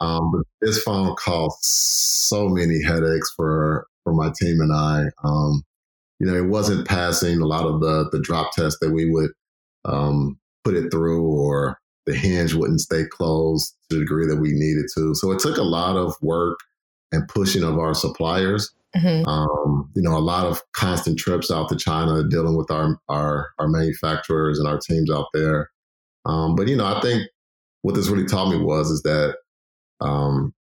Um, 0.00 0.30
but 0.32 0.42
this 0.60 0.82
phone 0.82 1.14
caused 1.16 1.58
so 1.62 2.48
many 2.48 2.82
headaches 2.82 3.32
for 3.36 3.86
for 4.04 4.12
my 4.12 4.30
team 4.40 4.60
and 4.60 4.72
I. 4.72 5.06
Um, 5.24 5.62
you 6.20 6.26
know, 6.26 6.34
it 6.34 6.48
wasn't 6.48 6.88
passing 6.88 7.40
a 7.40 7.46
lot 7.46 7.66
of 7.66 7.80
the 7.80 8.08
the 8.10 8.20
drop 8.20 8.52
tests 8.52 8.78
that 8.80 8.92
we 8.92 9.10
would 9.10 9.30
um, 9.84 10.38
put 10.64 10.74
it 10.74 10.90
through, 10.90 11.22
or 11.22 11.78
the 12.06 12.14
hinge 12.14 12.54
wouldn't 12.54 12.80
stay 12.80 13.04
closed 13.04 13.74
to 13.90 13.96
the 13.96 14.00
degree 14.04 14.26
that 14.26 14.40
we 14.40 14.52
needed 14.52 14.86
to. 14.96 15.14
So 15.14 15.30
it 15.32 15.40
took 15.40 15.56
a 15.56 15.62
lot 15.62 15.96
of 15.96 16.14
work 16.22 16.58
and 17.12 17.26
pushing 17.28 17.62
of 17.62 17.78
our 17.78 17.94
suppliers 17.94 18.72
Mm-hmm. 18.96 19.28
Um, 19.28 19.90
you 19.94 20.02
know, 20.02 20.16
a 20.16 20.20
lot 20.20 20.46
of 20.46 20.62
constant 20.72 21.18
trips 21.18 21.50
out 21.50 21.68
to 21.68 21.76
China, 21.76 22.26
dealing 22.26 22.56
with 22.56 22.70
our 22.70 22.98
our, 23.08 23.50
our 23.58 23.68
manufacturers 23.68 24.58
and 24.58 24.66
our 24.66 24.78
teams 24.78 25.10
out 25.10 25.26
there. 25.34 25.70
Um, 26.24 26.54
but 26.56 26.68
you 26.68 26.76
know, 26.76 26.86
I 26.86 27.00
think 27.00 27.24
what 27.82 27.94
this 27.94 28.08
really 28.08 28.26
taught 28.26 28.50
me 28.50 28.58
was 28.58 28.90
is 28.90 29.02
that, 29.02 29.36
um, 30.00 30.52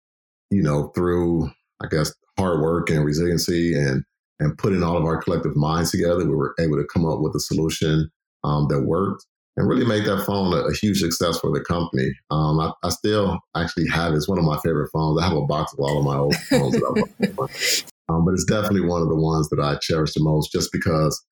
you 0.51 0.63
know, 0.63 0.93
through 0.95 1.51
I 1.83 1.89
guess 1.91 2.13
hard 2.39 2.61
work 2.61 2.91
and 2.91 3.05
resiliency 3.05 3.75
and 3.75 4.05
and 4.39 4.57
putting 4.59 4.83
all 4.83 4.97
of 4.97 5.05
our 5.05 5.21
collective 5.23 5.57
minds 5.57 5.91
together, 5.91 6.25
we 6.25 6.35
were 6.35 6.55
able 6.61 6.77
to 6.77 6.87
come 6.93 7.07
up 7.07 7.21
with 7.21 7.35
a 7.35 7.41
solution 7.41 8.11
um, 8.45 8.67
that 8.69 8.83
worked 8.83 9.25
and 9.57 9.69
really 9.69 9.87
make 9.87 10.05
that 10.05 10.25
phone 10.27 10.53
a, 10.53 10.59
a 10.59 10.75
huge 10.75 10.99
success 10.99 11.39
for 11.39 11.51
the 11.51 11.65
company. 11.65 12.11
Um, 12.31 12.61
I, 12.61 12.73
I, 12.83 12.91
still 12.91 13.39
actually 13.57 13.89
have. 13.89 14.13
It's 14.13 14.29
one 14.29 14.39
of 14.39 14.45
my 14.45 14.59
favorite 14.59 14.91
phones. 14.93 15.21
I 15.21 15.27
have 15.27 15.37
a 15.37 15.47
box 15.47 15.73
of 15.73 15.81
all 15.81 15.99
of 15.99 16.05
my 16.05 16.17
old 16.17 16.37
phones 16.51 16.75
that 16.75 17.89
Um, 18.09 18.25
but 18.25 18.35
it's 18.35 18.45
definitely 18.45 18.83
one 18.83 19.03
of 19.03 19.09
the 19.09 19.17
ones 19.17 19.49
that 19.49 19.61
I 19.61 19.77
cherish 19.81 20.13
the 20.13 20.23
most 20.23 20.53
just 20.53 20.71
because, 20.71 21.25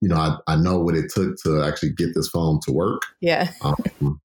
you 0.00 0.08
know, 0.08 0.16
I, 0.16 0.38
I 0.46 0.56
know 0.56 0.80
what 0.80 0.96
it 0.96 1.10
took 1.12 1.36
to 1.44 1.62
actually 1.62 1.92
get 1.92 2.14
this 2.14 2.28
phone 2.28 2.60
to 2.64 2.72
work. 2.72 3.02
Yeah. 3.20 3.52
Um, 3.62 4.20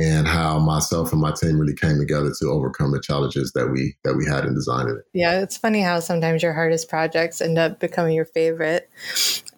and 0.00 0.26
how 0.26 0.58
myself 0.58 1.12
and 1.12 1.20
my 1.20 1.30
team 1.32 1.58
really 1.58 1.74
came 1.74 1.98
together 1.98 2.32
to 2.38 2.46
overcome 2.46 2.90
the 2.90 3.00
challenges 3.00 3.52
that 3.52 3.68
we 3.68 3.94
that 4.02 4.14
we 4.14 4.24
had 4.24 4.44
in 4.44 4.54
designing 4.54 4.96
it. 4.96 5.04
Yeah, 5.12 5.40
it's 5.40 5.56
funny 5.56 5.82
how 5.82 6.00
sometimes 6.00 6.42
your 6.42 6.54
hardest 6.54 6.88
projects 6.88 7.40
end 7.40 7.58
up 7.58 7.80
becoming 7.80 8.14
your 8.14 8.24
favorite. 8.24 8.88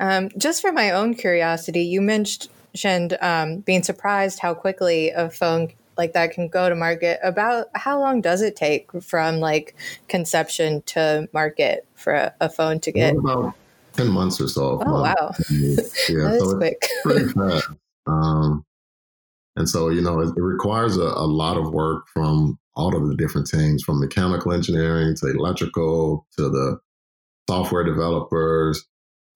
Um, 0.01 0.31
just 0.37 0.61
for 0.61 0.73
my 0.73 0.91
own 0.91 1.15
curiosity, 1.15 1.83
you 1.83 2.01
mentioned 2.01 3.17
um, 3.21 3.61
being 3.61 3.85
surprised 3.85 4.41
how 4.41 4.55
quickly 4.55 5.11
a 5.11 5.31
phone 5.31 5.73
like 5.97 6.15
that 6.15 6.33
can 6.33 6.49
go 6.49 6.69
to 6.69 6.75
market. 6.75 7.21
About 7.23 7.69
how 7.77 8.01
long 8.01 8.21
does 8.21 8.43
it 8.43 8.57
take 8.57 8.91
from 9.01 9.39
like 9.39 9.77
conception 10.09 10.83
to 10.87 11.29
market 11.33 11.87
for 11.95 12.15
a, 12.15 12.35
a 12.41 12.49
phone 12.49 12.81
to 12.81 12.91
get 12.91 13.15
about 13.15 13.55
10 13.93 14.09
months 14.09 14.41
or 14.41 14.49
so 14.49 14.83
oh 14.85 15.03
wow. 15.03 15.15
yeah 15.51 15.77
that 15.77 16.39
so 16.41 16.57
quick. 16.57 16.89
pretty 17.05 17.29
fast. 17.29 17.69
Um, 18.07 18.65
and 19.57 19.69
so 19.69 19.89
you 19.89 20.01
know 20.01 20.21
it, 20.21 20.29
it 20.37 20.43
requires 20.43 20.97
a, 20.97 21.03
a, 21.03 21.27
lot 21.27 21.57
of 21.57 21.73
work 21.73 22.05
from 22.13 22.59
all 22.75 22.97
of 22.97 23.09
the 23.09 23.17
different 23.17 23.47
teams 23.47 23.83
from 23.83 24.01
mechanical 24.01 24.53
engineering 24.53 25.15
to 25.17 25.31
electrical 25.31 26.27
to 26.37 26.49
the 26.49 26.79
software 27.49 27.85
developers 27.85 28.85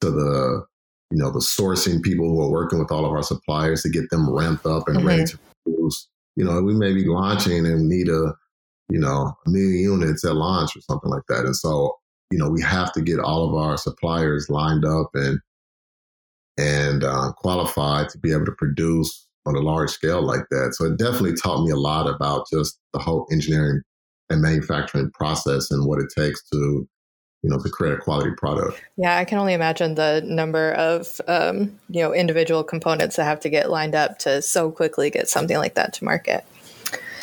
to 0.00 0.11
the 0.11 0.64
you 1.11 1.18
know 1.18 1.30
the 1.30 1.40
sourcing 1.40 2.02
people 2.02 2.28
who 2.28 2.40
are 2.40 2.50
working 2.50 2.78
with 2.78 2.90
all 2.90 3.04
of 3.04 3.12
our 3.12 3.23
suppliers 3.23 3.82
to 3.82 3.88
get 3.88 4.08
them 4.11 4.32
ramped 4.32 4.66
up 4.66 4.88
and 4.88 4.99
mm-hmm. 4.99 5.06
ready 5.06 5.25
to 5.25 5.38
produce 5.64 6.08
you 6.37 6.44
know, 6.44 6.62
we 6.62 6.75
may 6.75 6.92
be 6.92 7.06
launching 7.06 7.66
and 7.66 7.88
need 7.88 8.08
a, 8.08 8.35
you 8.88 9.00
know, 9.00 9.32
a 9.46 9.50
million 9.50 9.80
units 9.80 10.25
at 10.25 10.37
launch 10.37 10.76
or 10.76 10.80
something 10.82 11.11
like 11.11 11.23
that. 11.28 11.46
And 11.46 11.56
so, 11.56 11.96
you 12.30 12.38
know, 12.38 12.49
we 12.49 12.62
have 12.62 12.92
to 12.92 13.00
get 13.00 13.18
all 13.18 13.49
of 13.49 13.54
our 13.54 13.76
suppliers 13.76 14.49
lined 14.49 14.85
up 14.85 15.11
and 15.14 15.40
and 16.58 17.04
uh, 17.04 17.32
qualified 17.37 18.08
to 18.11 18.18
be 18.18 18.32
able 18.32 18.46
to 18.46 18.52
produce 18.52 19.25
on 19.46 19.56
a 19.56 19.60
large 19.60 19.90
scale 19.90 20.22
like 20.22 20.42
that. 20.50 20.74
So 20.74 20.86
it 20.86 20.98
definitely 20.98 21.34
taught 21.34 21.64
me 21.64 21.70
a 21.70 21.76
lot 21.76 22.08
about 22.08 22.46
just 22.52 22.78
the 22.92 22.98
whole 22.98 23.26
engineering 23.30 23.82
and 24.28 24.42
manufacturing 24.42 25.10
process 25.12 25.70
and 25.70 25.86
what 25.86 26.00
it 26.00 26.12
takes 26.16 26.42
to 26.50 26.88
you 27.42 27.50
know 27.50 27.58
to 27.58 27.68
create 27.68 27.94
a 27.94 27.98
quality 27.98 28.30
product. 28.36 28.82
Yeah 28.96 29.16
i 29.16 29.24
can 29.24 29.38
only 29.38 29.54
imagine 29.54 29.94
the 29.94 30.22
number 30.24 30.72
of 30.72 31.20
um, 31.28 31.78
you 31.88 32.02
know 32.02 32.12
individual 32.12 32.64
components 32.64 33.16
that 33.16 33.24
have 33.24 33.40
to 33.40 33.48
get 33.48 33.70
lined 33.70 33.94
up 33.94 34.18
to 34.20 34.42
so 34.42 34.70
quickly 34.70 35.10
get 35.10 35.28
something 35.28 35.56
like 35.56 35.74
that 35.74 35.92
to 35.94 36.04
market. 36.04 36.44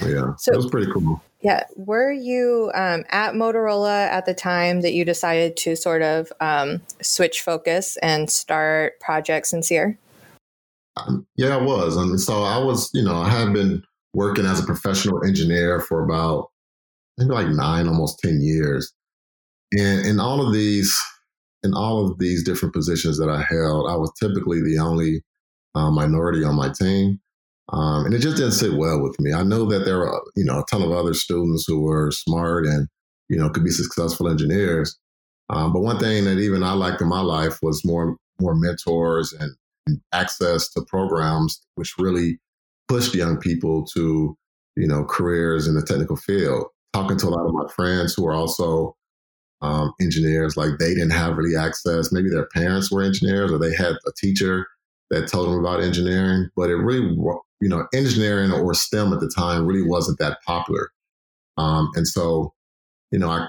Yeah 0.01 0.33
so 0.37 0.53
it 0.53 0.55
was 0.55 0.69
pretty 0.69 0.91
cool. 0.91 1.21
Yeah 1.41 1.65
were 1.75 2.11
you 2.11 2.71
um, 2.73 3.03
at 3.09 3.33
motorola 3.33 4.07
at 4.07 4.25
the 4.25 4.33
time 4.33 4.81
that 4.81 4.93
you 4.93 5.03
decided 5.03 5.57
to 5.57 5.75
sort 5.75 6.01
of 6.01 6.31
um, 6.39 6.81
switch 7.01 7.41
focus 7.41 7.97
and 7.97 8.29
start 8.29 8.99
projects 9.01 9.49
sincere? 9.49 9.87
um, 9.87 10.02
yeah 11.35 11.57
i 11.57 11.61
was 11.61 11.97
and 11.97 12.19
so 12.21 12.43
i 12.43 12.57
was 12.57 12.89
you 12.93 13.03
know 13.03 13.15
i 13.15 13.29
had 13.29 13.51
been 13.51 13.83
working 14.13 14.45
as 14.45 14.59
a 14.59 14.65
professional 14.65 15.23
engineer 15.23 15.79
for 15.79 16.03
about 16.03 16.49
maybe 17.17 17.31
like 17.31 17.47
nine 17.47 17.87
almost 17.87 18.19
10 18.19 18.41
years 18.41 18.93
and 19.77 20.05
in 20.05 20.19
all 20.19 20.45
of 20.45 20.53
these, 20.53 20.95
in 21.63 21.73
all 21.73 22.05
of 22.05 22.19
these 22.19 22.43
different 22.43 22.73
positions 22.73 23.17
that 23.17 23.29
I 23.29 23.43
held, 23.49 23.89
I 23.89 23.95
was 23.95 24.11
typically 24.19 24.61
the 24.61 24.77
only 24.79 25.23
uh, 25.75 25.89
minority 25.89 26.43
on 26.43 26.55
my 26.55 26.71
team. 26.71 27.19
Um, 27.69 28.05
and 28.05 28.13
it 28.13 28.19
just 28.19 28.37
didn't 28.37 28.51
sit 28.51 28.73
well 28.73 29.01
with 29.01 29.19
me. 29.19 29.33
I 29.33 29.41
know 29.41 29.65
that 29.65 29.85
there 29.85 30.05
are, 30.05 30.21
you 30.35 30.43
know, 30.43 30.59
a 30.59 30.65
ton 30.69 30.83
of 30.83 30.91
other 30.91 31.13
students 31.13 31.65
who 31.65 31.81
were 31.81 32.11
smart 32.11 32.65
and, 32.65 32.87
you 33.29 33.37
know, 33.37 33.49
could 33.49 33.63
be 33.63 33.71
successful 33.71 34.27
engineers. 34.27 34.95
Um, 35.49 35.73
but 35.73 35.81
one 35.81 35.97
thing 35.97 36.25
that 36.25 36.39
even 36.39 36.61
I 36.61 36.73
liked 36.73 37.01
in 37.01 37.07
my 37.07 37.21
life 37.21 37.57
was 37.63 37.85
more, 37.85 38.17
more 38.39 38.53
mentors 38.53 39.33
and, 39.33 39.49
and 39.49 39.57
access 40.13 40.69
to 40.71 40.81
programs, 40.87 41.61
which 41.75 41.93
really 41.97 42.39
pushed 42.87 43.15
young 43.15 43.37
people 43.37 43.85
to, 43.85 44.37
you 44.75 44.87
know, 44.87 45.03
careers 45.05 45.67
in 45.67 45.75
the 45.75 45.81
technical 45.81 46.15
field 46.15 46.65
talking 46.93 47.17
to 47.17 47.27
a 47.27 47.29
lot 47.29 47.45
of 47.45 47.53
my 47.53 47.67
friends 47.73 48.13
who 48.13 48.25
are 48.27 48.33
also 48.33 48.95
um, 49.61 49.93
engineers, 49.99 50.55
like 50.55 50.77
they 50.77 50.93
didn't 50.93 51.11
have 51.11 51.37
really 51.37 51.55
access. 51.55 52.11
Maybe 52.11 52.29
their 52.29 52.47
parents 52.47 52.91
were 52.91 53.01
engineers 53.01 53.51
or 53.51 53.57
they 53.57 53.73
had 53.75 53.93
a 54.05 54.11
teacher 54.17 54.67
that 55.09 55.27
told 55.27 55.47
them 55.47 55.59
about 55.59 55.81
engineering, 55.81 56.49
but 56.55 56.69
it 56.69 56.75
really, 56.75 57.01
you 57.61 57.69
know, 57.69 57.87
engineering 57.93 58.51
or 58.51 58.73
STEM 58.73 59.13
at 59.13 59.19
the 59.19 59.31
time 59.35 59.65
really 59.65 59.87
wasn't 59.87 60.19
that 60.19 60.37
popular. 60.45 60.89
Um, 61.57 61.89
and 61.95 62.07
so, 62.07 62.53
you 63.11 63.19
know, 63.19 63.29
I 63.29 63.47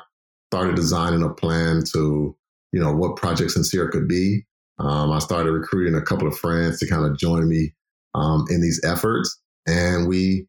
started 0.52 0.76
designing 0.76 1.22
a 1.22 1.30
plan 1.30 1.82
to, 1.92 2.36
you 2.72 2.80
know, 2.80 2.94
what 2.94 3.16
Project 3.16 3.50
Sincere 3.50 3.88
could 3.88 4.08
be. 4.08 4.44
Um, 4.78 5.12
I 5.12 5.18
started 5.18 5.52
recruiting 5.52 5.94
a 5.94 6.02
couple 6.02 6.26
of 6.26 6.36
friends 6.36 6.78
to 6.80 6.88
kind 6.88 7.04
of 7.04 7.18
join 7.18 7.48
me 7.48 7.74
um, 8.14 8.44
in 8.50 8.60
these 8.60 8.80
efforts. 8.84 9.40
And 9.66 10.08
we, 10.08 10.46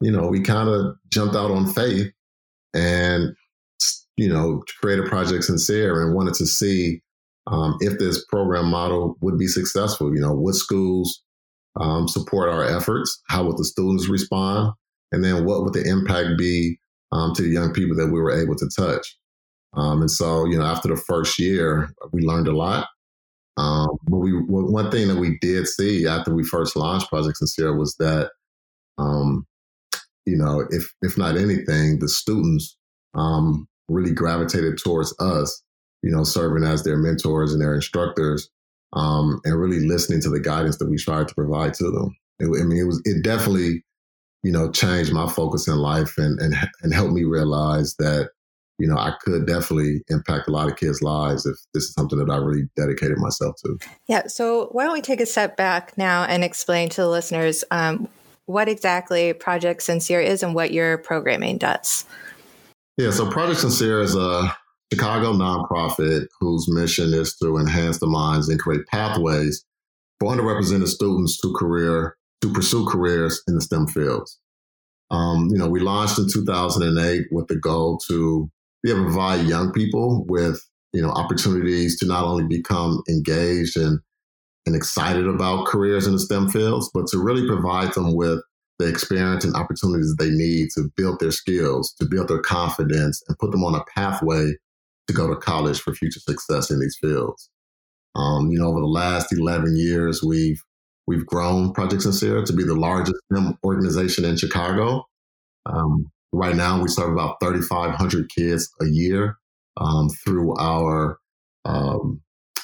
you 0.00 0.10
know, 0.10 0.26
we 0.26 0.40
kind 0.40 0.68
of 0.68 0.96
jumped 1.10 1.36
out 1.36 1.50
on 1.50 1.72
faith 1.72 2.10
and, 2.74 3.34
you 4.16 4.28
know, 4.28 4.62
created 4.80 5.06
Project 5.06 5.44
Sincere 5.44 6.02
and 6.02 6.14
wanted 6.14 6.34
to 6.34 6.46
see 6.46 7.00
um, 7.46 7.76
if 7.80 7.98
this 7.98 8.24
program 8.26 8.70
model 8.70 9.16
would 9.20 9.38
be 9.38 9.46
successful. 9.46 10.14
You 10.14 10.20
know, 10.20 10.34
would 10.34 10.54
schools 10.54 11.22
um, 11.80 12.08
support 12.08 12.48
our 12.48 12.64
efforts? 12.64 13.22
How 13.28 13.44
would 13.44 13.56
the 13.56 13.64
students 13.64 14.08
respond? 14.08 14.72
And 15.12 15.24
then 15.24 15.44
what 15.44 15.62
would 15.62 15.72
the 15.72 15.88
impact 15.88 16.38
be 16.38 16.78
um, 17.12 17.34
to 17.34 17.42
the 17.42 17.48
young 17.48 17.72
people 17.72 17.96
that 17.96 18.06
we 18.12 18.20
were 18.20 18.32
able 18.32 18.56
to 18.56 18.68
touch? 18.76 19.16
Um, 19.74 20.00
and 20.00 20.10
so, 20.10 20.44
you 20.46 20.58
know, 20.58 20.64
after 20.64 20.88
the 20.88 20.96
first 20.96 21.38
year, 21.38 21.90
we 22.12 22.22
learned 22.22 22.48
a 22.48 22.56
lot. 22.56 22.88
Um, 23.60 23.98
but 24.08 24.18
we 24.18 24.32
one 24.32 24.90
thing 24.90 25.08
that 25.08 25.18
we 25.18 25.36
did 25.40 25.68
see 25.68 26.06
after 26.06 26.34
we 26.34 26.44
first 26.44 26.76
launched 26.76 27.10
Project 27.10 27.36
Sincere 27.36 27.76
was 27.76 27.94
that, 27.96 28.30
um, 28.96 29.46
you 30.24 30.36
know, 30.36 30.66
if 30.70 30.90
if 31.02 31.18
not 31.18 31.36
anything, 31.36 31.98
the 31.98 32.08
students 32.08 32.76
um, 33.14 33.68
really 33.88 34.12
gravitated 34.12 34.78
towards 34.82 35.14
us, 35.20 35.62
you 36.02 36.10
know, 36.10 36.24
serving 36.24 36.64
as 36.64 36.84
their 36.84 36.96
mentors 36.96 37.52
and 37.52 37.60
their 37.60 37.74
instructors, 37.74 38.48
um, 38.94 39.40
and 39.44 39.60
really 39.60 39.86
listening 39.86 40.22
to 40.22 40.30
the 40.30 40.40
guidance 40.40 40.78
that 40.78 40.88
we 40.88 40.96
tried 40.96 41.28
to 41.28 41.34
provide 41.34 41.74
to 41.74 41.90
them. 41.90 42.16
It, 42.38 42.46
I 42.46 42.64
mean, 42.64 42.78
it 42.78 42.86
was 42.86 43.02
it 43.04 43.22
definitely, 43.22 43.84
you 44.42 44.52
know, 44.52 44.70
changed 44.70 45.12
my 45.12 45.28
focus 45.28 45.68
in 45.68 45.76
life 45.76 46.16
and 46.16 46.40
and 46.40 46.54
and 46.82 46.94
helped 46.94 47.12
me 47.12 47.24
realize 47.24 47.94
that 47.98 48.30
you 48.80 48.88
know, 48.88 48.96
I 48.96 49.14
could 49.20 49.46
definitely 49.46 50.02
impact 50.08 50.48
a 50.48 50.50
lot 50.50 50.70
of 50.70 50.76
kids' 50.76 51.02
lives 51.02 51.44
if 51.44 51.56
this 51.74 51.84
is 51.84 51.92
something 51.92 52.18
that 52.18 52.30
I 52.30 52.38
really 52.38 52.64
dedicated 52.76 53.18
myself 53.18 53.56
to. 53.62 53.78
Yeah. 54.08 54.26
So 54.26 54.68
why 54.72 54.84
don't 54.84 54.94
we 54.94 55.02
take 55.02 55.20
a 55.20 55.26
step 55.26 55.56
back 55.56 55.96
now 55.98 56.24
and 56.24 56.42
explain 56.42 56.88
to 56.90 57.02
the 57.02 57.08
listeners 57.08 57.62
um, 57.70 58.08
what 58.46 58.68
exactly 58.68 59.32
Project 59.34 59.82
Sincere 59.82 60.20
is 60.20 60.42
and 60.42 60.54
what 60.54 60.72
your 60.72 60.98
programming 60.98 61.58
does? 61.58 62.06
Yeah. 62.96 63.10
So 63.10 63.30
Project 63.30 63.60
Sincere 63.60 64.00
is 64.00 64.16
a 64.16 64.56
Chicago 64.92 65.34
nonprofit 65.34 66.26
whose 66.40 66.66
mission 66.68 67.12
is 67.12 67.36
to 67.36 67.58
enhance 67.58 67.98
the 67.98 68.06
minds 68.06 68.48
and 68.48 68.58
create 68.58 68.86
pathways 68.86 69.64
for 70.18 70.32
underrepresented 70.34 70.88
students 70.88 71.38
to 71.42 71.54
career 71.58 72.16
to 72.40 72.52
pursue 72.52 72.86
careers 72.86 73.42
in 73.46 73.54
the 73.54 73.60
STEM 73.60 73.86
fields. 73.86 74.38
Um, 75.10 75.48
you 75.50 75.58
know, 75.58 75.68
we 75.68 75.80
launched 75.80 76.18
in 76.18 76.28
2008 76.28 77.26
with 77.30 77.48
the 77.48 77.56
goal 77.56 77.98
to 78.08 78.50
be 78.82 78.90
able 78.90 79.00
to 79.00 79.06
provide 79.06 79.46
young 79.46 79.72
people 79.72 80.24
with 80.28 80.60
you 80.92 81.02
know 81.02 81.10
opportunities 81.10 81.98
to 81.98 82.06
not 82.06 82.24
only 82.24 82.44
become 82.44 83.02
engaged 83.08 83.76
and 83.76 84.00
and 84.66 84.76
excited 84.76 85.26
about 85.26 85.66
careers 85.66 86.06
in 86.06 86.12
the 86.12 86.18
STEM 86.18 86.48
fields, 86.50 86.90
but 86.92 87.06
to 87.08 87.18
really 87.18 87.46
provide 87.46 87.94
them 87.94 88.14
with 88.14 88.40
the 88.78 88.88
experience 88.88 89.44
and 89.44 89.54
opportunities 89.54 90.14
they 90.18 90.30
need 90.30 90.68
to 90.74 90.90
build 90.96 91.20
their 91.20 91.30
skills, 91.30 91.94
to 91.94 92.06
build 92.06 92.28
their 92.28 92.40
confidence, 92.40 93.22
and 93.28 93.38
put 93.38 93.50
them 93.50 93.64
on 93.64 93.74
a 93.74 93.84
pathway 93.94 94.52
to 95.06 95.12
go 95.12 95.28
to 95.28 95.36
college 95.36 95.80
for 95.80 95.94
future 95.94 96.20
success 96.20 96.70
in 96.70 96.80
these 96.80 96.96
fields. 97.00 97.50
Um, 98.14 98.50
you 98.50 98.58
know, 98.58 98.68
over 98.68 98.80
the 98.80 98.86
last 98.86 99.32
11 99.32 99.76
years, 99.76 100.22
we've 100.22 100.62
we've 101.06 101.26
grown 101.26 101.72
Project 101.72 102.02
Sincere 102.02 102.42
to 102.44 102.52
be 102.52 102.64
the 102.64 102.74
largest 102.74 103.16
STEM 103.32 103.58
organization 103.64 104.24
in 104.24 104.36
Chicago. 104.36 105.04
Um, 105.66 106.10
Right 106.32 106.54
now, 106.54 106.80
we 106.80 106.88
serve 106.88 107.12
about 107.12 107.36
3,500 107.42 108.30
kids 108.30 108.70
a 108.80 108.86
year 108.86 109.36
um, 109.76 110.08
through 110.24 110.56
our 110.58 111.18
um, 111.64 112.20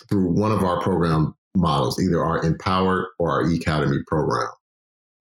through 0.09 0.33
one 0.33 0.53
of 0.53 0.63
our 0.63 0.81
program 0.81 1.35
models, 1.57 2.01
either 2.01 2.25
our 2.25 2.43
Empower 2.45 3.09
or 3.19 3.31
our 3.31 3.51
Academy 3.51 3.99
program. 4.07 4.49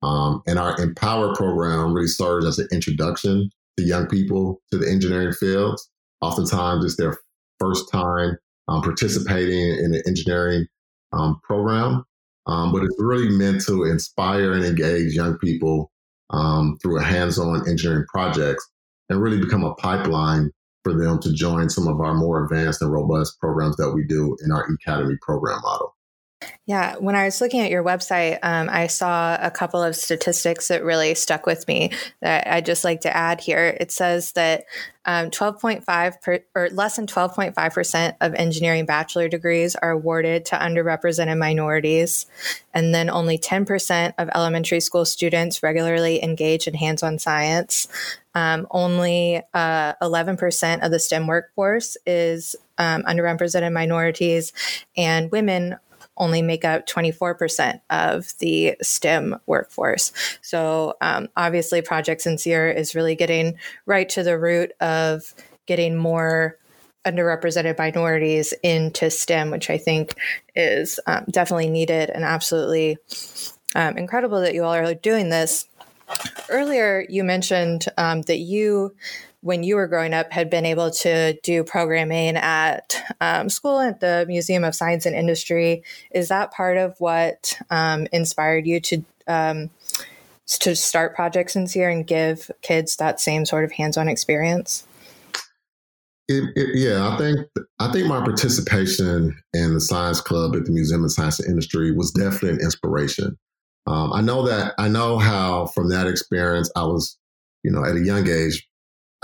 Um, 0.04 0.44
and 0.46 0.60
our 0.60 0.80
Empower 0.80 1.34
program 1.34 1.94
really 1.94 2.08
serves 2.08 2.46
as 2.46 2.60
an 2.60 2.68
introduction 2.72 3.50
to 3.78 3.84
young 3.84 4.08
people 4.08 4.62
to 4.72 4.78
the 4.78 4.90
engineering 4.90 5.34
fields. 5.34 5.90
Oftentimes, 6.22 6.86
it's 6.86 6.98
their 6.98 7.18
first 7.60 7.92
time 7.92 8.38
um, 8.68 8.82
participating 8.82 9.80
in 9.80 9.94
an 9.94 10.02
engineering 10.08 10.68
um, 11.14 11.40
program, 11.44 12.04
um, 12.48 12.72
but 12.72 12.84
it's 12.84 12.96
really 13.00 13.30
meant 13.30 13.62
to 13.66 13.84
inspire 13.84 14.54
and 14.54 14.64
engage 14.64 15.14
young 15.14 15.38
people 15.38 15.92
um, 16.32 16.78
through 16.82 17.00
a 17.00 17.04
hands-on 17.04 17.68
engineering 17.68 18.06
projects 18.08 18.68
and 19.10 19.22
really 19.22 19.40
become 19.40 19.64
a 19.64 19.76
pipeline 19.76 20.52
for 20.84 20.94
them 20.94 21.20
to 21.20 21.34
join 21.34 21.70
some 21.70 21.88
of 21.88 22.00
our 22.00 22.14
more 22.14 22.44
advanced 22.44 22.82
and 22.82 22.92
robust 22.92 23.40
programs 23.40 23.76
that 23.78 23.92
we 23.92 24.04
do 24.06 24.36
in 24.44 24.52
our 24.52 24.66
Academy 24.66 25.16
program 25.22 25.60
model. 25.62 25.95
Yeah, 26.65 26.95
when 26.98 27.15
I 27.15 27.26
was 27.26 27.41
looking 27.41 27.62
at 27.62 27.69
your 27.69 27.84
website, 27.84 28.39
um, 28.43 28.69
I 28.69 28.88
saw 28.88 29.38
a 29.39 29.52
couple 29.52 29.82
of 29.82 29.95
statistics 29.95 30.67
that 30.67 30.84
really 30.84 31.15
stuck 31.15 31.45
with 31.45 31.67
me 31.67 31.91
that 32.21 32.48
I'd 32.48 32.65
just 32.65 32.84
like 32.84 33.02
to 33.02 33.15
add 33.15 33.39
here. 33.39 33.78
It 33.80 33.91
says 33.91 34.32
that 34.34 34.65
um, 35.06 35.30
12.5 35.30 36.21
per, 36.21 36.39
or 36.56 36.69
less 36.71 36.95
than 36.95 37.06
12.5% 37.06 38.15
of 38.19 38.34
engineering 38.34 38.86
bachelor 38.86 39.30
degrees 39.30 39.76
are 39.76 39.91
awarded 39.91 40.45
to 40.45 40.56
underrepresented 40.56 41.38
minorities. 41.38 42.26
And 42.74 42.93
then 42.93 43.10
only 43.10 43.38
10% 43.38 44.13
of 44.17 44.30
elementary 44.34 44.80
school 44.80 45.06
students 45.06 45.62
regularly 45.62 46.24
engage 46.24 46.67
in 46.67 46.74
hands 46.74 47.04
on 47.04 47.19
science. 47.19 47.88
Um, 48.34 48.67
only 48.71 49.41
uh, 49.54 49.93
11% 50.02 50.84
of 50.84 50.91
the 50.91 51.00
STEM 51.00 51.28
workforce 51.28 51.95
is 52.06 52.56
um, 52.78 53.04
underrepresented 53.04 53.71
minorities, 53.71 54.52
and 54.98 55.32
women 55.32 55.78
only 56.17 56.41
make 56.41 56.65
up 56.65 56.86
24% 56.88 57.82
of 57.89 58.38
the 58.39 58.75
STEM 58.82 59.38
workforce. 59.45 60.12
So, 60.41 60.95
um, 61.01 61.30
obviously, 61.36 61.82
Project 61.82 62.21
Sincere 62.21 62.69
is 62.69 62.95
really 62.95 63.15
getting 63.15 63.58
right 63.86 64.08
to 64.10 64.23
the 64.23 64.38
root 64.38 64.71
of 64.80 65.34
getting 65.65 65.95
more 65.95 66.58
underrepresented 67.06 67.78
minorities 67.78 68.54
into 68.63 69.10
STEM, 69.10 69.51
which 69.51 69.69
I 69.69 69.78
think 69.78 70.15
is 70.56 70.99
um, 71.06 71.25
definitely 71.30 71.69
needed 71.69 72.10
and 72.10 72.23
absolutely 72.23 72.97
um, 73.75 73.97
incredible 73.97 74.41
that 74.41 74.54
you 74.54 74.63
all 74.63 74.73
are 74.73 74.93
doing 74.95 75.30
this. 75.30 75.67
Earlier, 76.49 77.06
you 77.10 77.23
mentioned 77.23 77.86
um, 77.97 78.21
that 78.23 78.38
you 78.38 78.95
when 79.46 79.62
you 79.62 79.76
were 79.76 79.86
growing 79.86 80.12
up 80.12 80.32
had 80.32 80.50
been 80.50 80.66
able 80.66 80.90
to 80.90 81.40
do 81.44 81.64
programming 81.64 82.36
at 82.36 83.00
um, 83.22 83.48
school 83.48 83.80
at 83.80 84.00
the 84.00 84.26
Museum 84.28 84.64
of 84.64 84.74
Science 84.74 85.06
and 85.06 85.16
Industry. 85.16 85.84
Is 86.10 86.30
that 86.30 86.52
part 86.52 86.78
of 86.78 86.96
what 86.98 87.56
um, 87.70 88.08
inspired 88.12 88.66
you 88.66 88.80
to 88.80 89.06
um, 89.28 89.70
to 90.48 90.76
start 90.76 91.14
Project 91.14 91.52
Sincere 91.52 91.92
and 91.92 92.08
give 92.08 92.50
kids 92.64 92.96
that 92.96 93.20
same 93.20 93.46
sort 93.46 93.64
of 93.64 93.72
hands-on 93.72 94.08
experience? 94.08 94.88
It, 96.28 96.46
it, 96.56 96.70
yeah, 96.74 97.08
I 97.08 97.16
think 97.20 97.38
I 97.80 97.92
think 97.92 98.08
my 98.08 98.22
participation 98.22 99.40
in 99.54 99.76
the 99.76 99.80
science 99.80 100.22
club 100.22 100.56
at 100.56 100.66
the 100.66 100.72
Museum 100.72 101.04
of 101.04 101.12
Science 101.12 101.40
and 101.40 101.52
Industry 101.52 101.92
was 101.92 102.10
definitely 102.10 102.50
an 102.50 102.62
inspiration. 102.62 103.38
Um, 103.86 104.12
I 104.12 104.22
know 104.22 104.44
that 104.48 104.74
I 104.80 104.88
know 104.88 105.20
how 105.20 105.68
from 105.68 105.90
that 105.90 106.08
experience 106.08 106.72
I 106.76 106.86
was, 106.86 107.16
you 107.64 107.70
know, 107.70 107.86
at 107.86 107.96
a 107.96 108.04
young 108.04 108.28
age 108.28 108.68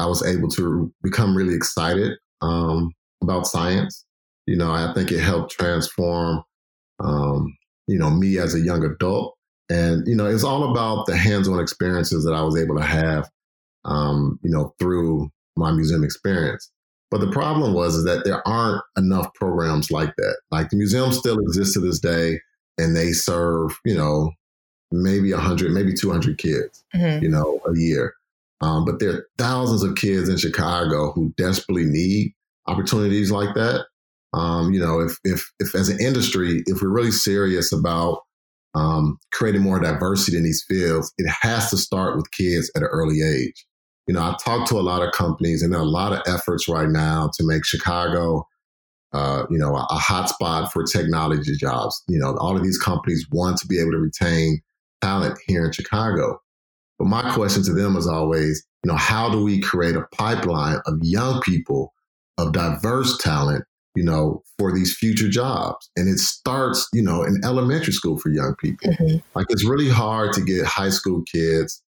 I 0.02 0.06
was 0.08 0.26
able 0.26 0.50
to 0.50 0.92
become 1.04 1.38
really 1.38 1.54
excited 1.54 2.18
um, 2.42 2.92
about 3.22 3.46
science. 3.46 4.04
You 4.48 4.58
know, 4.58 4.72
I 4.72 4.92
think 4.94 5.12
it 5.12 5.20
helped 5.20 5.52
transform, 5.52 6.44
um, 7.00 7.56
you 7.88 8.00
know, 8.00 8.10
me 8.10 8.40
as 8.40 8.56
a 8.56 8.60
young 8.60 8.84
adult. 8.84 9.36
And, 9.70 10.06
you 10.08 10.16
know, 10.16 10.26
it's 10.26 10.44
all 10.44 10.72
about 10.72 11.06
the 11.06 11.16
hands 11.16 11.48
on 11.48 11.60
experiences 11.60 12.26
that 12.26 12.34
I 12.34 12.42
was 12.42 12.60
able 12.60 12.76
to 12.78 12.84
have, 12.84 13.30
um, 13.86 14.40
you 14.44 14.50
know, 14.50 14.74
through 14.80 15.30
my 15.56 15.72
museum 15.72 16.04
experience. 16.04 16.72
But 17.12 17.22
the 17.22 17.32
problem 17.32 17.74
was 17.74 17.96
is 17.96 18.06
that 18.06 18.26
there 18.26 18.46
aren't 18.48 18.82
enough 18.98 19.32
programs 19.36 19.92
like 19.92 20.16
that. 20.18 20.38
Like 20.50 20.70
the 20.70 20.78
museum 20.78 21.12
still 21.12 21.38
exists 21.38 21.76
to 21.76 21.80
this 21.80 22.00
day 22.00 22.40
and 22.80 22.96
they 22.96 23.12
serve, 23.12 23.78
you 23.86 23.96
know, 23.96 24.32
maybe 24.92 25.32
100, 25.32 25.72
maybe 25.72 25.94
200 25.94 26.40
kids, 26.40 26.84
mm-hmm. 26.96 27.24
you 27.24 27.30
know, 27.30 27.62
a 27.68 27.78
year. 27.78 28.16
Um, 28.62 28.86
but 28.86 29.00
there 29.00 29.12
are 29.12 29.28
thousands 29.38 29.84
of 29.84 29.96
kids 29.96 30.30
in 30.30 30.38
Chicago 30.38 31.12
who 31.12 31.34
desperately 31.36 31.86
need 31.86 32.34
opportunities 32.68 33.32
like 33.32 33.56
that. 33.56 33.86
Um, 34.34 34.72
you 34.72 34.80
know, 34.80 35.00
if, 35.00 35.18
if, 35.24 35.52
if 35.60 35.76
as 35.76 35.90
an 35.90 36.00
industry, 36.00 36.64
if 36.68 36.82
we're 36.82 36.90
really 36.90 37.12
serious 37.12 37.74
about 37.74 38.20
um, 38.74 39.18
creating 39.34 39.62
more 39.62 39.80
diversity 39.80 40.38
in 40.38 40.44
these 40.44 40.64
fields, 40.68 41.12
it 41.18 41.30
has 41.42 41.70
to 41.72 41.78
start 41.78 42.16
with 42.16 42.32
kids 42.32 42.72
at 42.76 42.84
an 42.84 42.88
early 42.92 43.22
age. 43.22 43.66
you 44.08 44.14
know, 44.14 44.22
I 44.22 44.36
talk 44.44 44.68
to 44.70 44.80
a 44.80 44.82
lot 44.82 45.02
of 45.02 45.12
companies, 45.14 45.62
and 45.62 45.74
there 45.74 45.80
are 45.80 45.84
a 45.84 45.90
lot 45.90 46.14
of 46.14 46.22
efforts 46.26 46.68
right 46.68 46.90
now 46.90 47.30
to 47.34 47.46
make 47.46 47.66
Chicago, 47.66 48.48
uh, 49.14 49.46
you 49.50 49.58
know, 49.58 49.76
a, 49.76 49.88
a 49.90 49.98
hotspot 49.98 50.72
for 50.72 50.84
technology 50.84 51.56
jobs. 51.58 52.02
You 52.08 52.20
know, 52.20 52.36
all 52.38 52.56
of 52.56 52.64
these 52.64 52.78
companies 52.78 53.28
want 53.32 53.58
to 53.58 53.68
be 53.68 53.80
able 53.80 53.92
to 53.92 53.98
retain 53.98 54.62
talent 55.02 55.38
here 55.48 55.66
in 55.66 55.72
Chicago. 55.72 56.40
But 57.02 57.08
my 57.08 57.34
question 57.34 57.64
to 57.64 57.74
them 57.74 57.98
is 57.98 58.06
always, 58.06 58.64
you 58.84 58.92
know, 58.92 58.96
how 58.96 59.28
do 59.28 59.44
we 59.44 59.60
create 59.60 59.96
a 59.96 60.06
pipeline 60.16 60.78
of 60.86 61.00
young 61.02 61.42
people 61.42 61.96
of 62.38 62.54
diverse 62.54 63.18
talent, 63.18 63.66
you 63.96 64.04
know, 64.04 64.44
for 64.60 64.72
these 64.72 64.96
future 64.96 65.28
jobs? 65.28 65.90
And 65.96 66.08
it 66.08 66.20
starts, 66.20 66.88
you 66.94 67.02
know, 67.02 67.24
in 67.24 67.42
elementary 67.44 67.92
school 67.92 68.20
for 68.20 68.30
young 68.30 68.54
people. 68.60 68.92
Mm-hmm. 68.92 69.18
Like 69.34 69.48
it's 69.50 69.66
really 69.66 69.90
hard 69.90 70.34
to 70.34 70.42
get 70.42 70.64
high 70.64 70.92
school 70.92 71.24
kids 71.24 71.82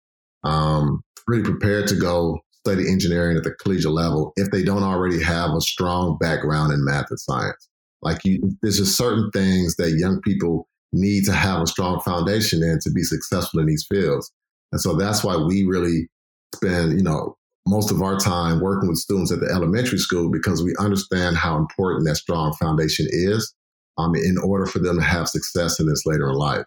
um, 0.43 1.03
really 1.27 1.43
prepared 1.43 1.87
to 1.89 1.95
go 1.95 2.39
study 2.65 2.89
engineering 2.91 3.37
at 3.37 3.43
the 3.43 3.53
collegiate 3.61 3.91
level 3.91 4.33
if 4.35 4.49
they 4.49 4.63
don't 4.63 4.81
already 4.81 5.21
have 5.21 5.51
a 5.51 5.61
strong 5.61 6.17
background 6.17 6.73
in 6.73 6.83
math 6.83 7.11
and 7.11 7.19
science. 7.19 7.69
Like 8.01 8.25
you, 8.25 8.57
there's 8.63 8.79
just 8.79 8.97
certain 8.97 9.29
things 9.29 9.75
that 9.75 9.91
young 9.91 10.21
people 10.21 10.67
need 10.91 11.25
to 11.25 11.33
have 11.33 11.61
a 11.61 11.67
strong 11.67 11.99
foundation 12.01 12.63
in 12.63 12.79
to 12.81 12.89
be 12.89 13.03
successful 13.03 13.59
in 13.59 13.67
these 13.67 13.85
fields. 13.87 14.31
And 14.73 14.81
so 14.81 14.95
that's 14.95 15.23
why 15.23 15.37
we 15.37 15.63
really 15.63 16.09
spend, 16.55 16.97
you 16.97 17.03
know, 17.03 17.37
most 17.67 17.91
of 17.91 18.01
our 18.01 18.17
time 18.17 18.59
working 18.59 18.89
with 18.89 18.97
students 18.97 19.31
at 19.31 19.39
the 19.39 19.45
elementary 19.45 19.99
school 19.99 20.31
because 20.31 20.63
we 20.63 20.73
understand 20.79 21.37
how 21.37 21.57
important 21.57 22.07
that 22.07 22.15
strong 22.15 22.53
foundation 22.53 23.05
is 23.11 23.53
um, 23.99 24.15
in 24.15 24.35
order 24.39 24.65
for 24.65 24.79
them 24.79 24.97
to 24.97 25.03
have 25.03 25.29
success 25.29 25.79
in 25.79 25.87
this 25.87 26.07
later 26.07 26.27
in 26.27 26.35
life. 26.35 26.65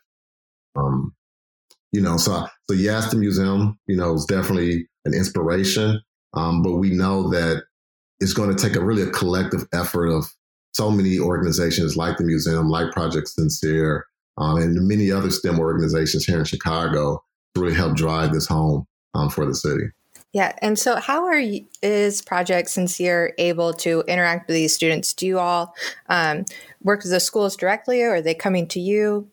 Um, 0.77 1.17
you 1.91 2.01
know, 2.01 2.17
so 2.17 2.47
so 2.71 2.77
yes, 2.77 3.11
the 3.11 3.17
museum, 3.17 3.77
you 3.89 3.97
know, 3.97 4.15
is 4.15 4.25
definitely 4.25 4.87
an 5.05 5.13
inspiration, 5.13 6.01
um, 6.35 6.63
but 6.63 6.77
we 6.77 6.91
know 6.91 7.29
that 7.31 7.65
it's 8.21 8.35
going 8.35 8.55
to 8.55 8.63
take 8.69 8.77
a 8.77 8.85
really 8.85 9.03
a 9.03 9.11
collective 9.11 9.67
effort 9.75 10.07
of 10.07 10.27
so 10.75 10.93
many 10.93 11.19
organizations 11.19 11.97
like 11.97 12.19
the 12.19 12.25
museum, 12.25 12.69
like 12.69 12.93
Project 12.93 13.27
Sincere, 13.27 14.07
um, 14.39 14.59
and 14.59 14.87
many 14.87 15.11
other 15.11 15.31
STEM 15.31 15.59
organizations 15.59 16.25
here 16.25 16.39
in 16.39 16.45
Chicago 16.45 17.25
really 17.57 17.75
help 17.75 17.97
drive 17.97 18.33
this 18.33 18.47
home 18.47 18.87
um, 19.15 19.31
for 19.31 19.47
the 19.47 19.55
city. 19.55 19.87
Yeah, 20.33 20.55
and 20.61 20.79
so 20.79 20.97
how 20.97 21.25
are 21.25 21.39
you, 21.39 21.65
is 21.83 22.21
Project 22.21 22.69
Sincere 22.69 23.33
able 23.39 23.73
to 23.75 24.05
interact 24.07 24.49
with 24.49 24.55
these 24.55 24.75
students? 24.75 25.15
Do 25.15 25.27
you 25.27 25.39
all 25.39 25.75
um, 26.11 26.45
work 26.83 27.03
with 27.03 27.13
the 27.13 27.21
schools 27.21 27.57
directly, 27.57 28.03
or 28.03 28.17
are 28.17 28.21
they 28.21 28.35
coming 28.35 28.67
to 28.69 28.81
you? 28.81 29.31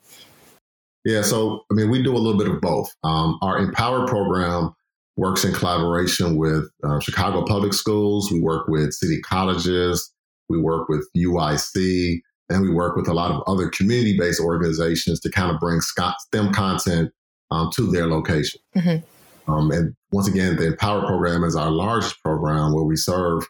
Yeah, 1.04 1.22
so 1.22 1.66
I 1.70 1.74
mean, 1.74 1.90
we 1.90 2.02
do 2.02 2.16
a 2.16 2.18
little 2.18 2.40
bit 2.40 2.50
of 2.50 2.62
both. 2.62 2.90
Um, 3.04 3.38
our 3.42 3.58
Empower 3.58 4.08
program 4.08 4.74
works 5.18 5.44
in 5.44 5.54
collaboration 5.54 6.38
with 6.38 6.70
uh, 6.84 7.00
Chicago 7.00 7.44
Public 7.46 7.74
Schools. 7.74 8.32
We 8.32 8.40
work 8.40 8.68
with 8.68 8.94
city 8.94 9.20
colleges. 9.22 10.10
We 10.48 10.60
work 10.60 10.88
with 10.88 11.08
UIC, 11.18 12.22
and 12.50 12.62
we 12.62 12.70
work 12.70 12.96
with 12.96 13.08
a 13.08 13.14
lot 13.14 13.32
of 13.32 13.44
other 13.48 13.70
community-based 13.70 14.40
organizations 14.40 15.20
to 15.22 15.30
kind 15.30 15.52
of 15.52 15.60
bring 15.60 15.82
STEM 15.82 16.54
content 16.54 17.12
um, 17.54 17.70
to 17.76 17.92
their 17.92 18.08
location. 18.08 18.60
Mm-hmm. 18.76 19.52
Um, 19.52 19.72
and 19.72 19.96
once 20.12 20.28
again, 20.28 20.56
the 20.56 20.68
Empower 20.68 21.06
program 21.06 21.44
is 21.44 21.56
our 21.56 21.70
largest 21.70 22.22
program 22.24 22.74
where 22.74 22.86
we 22.86 22.96
serve 22.96 23.46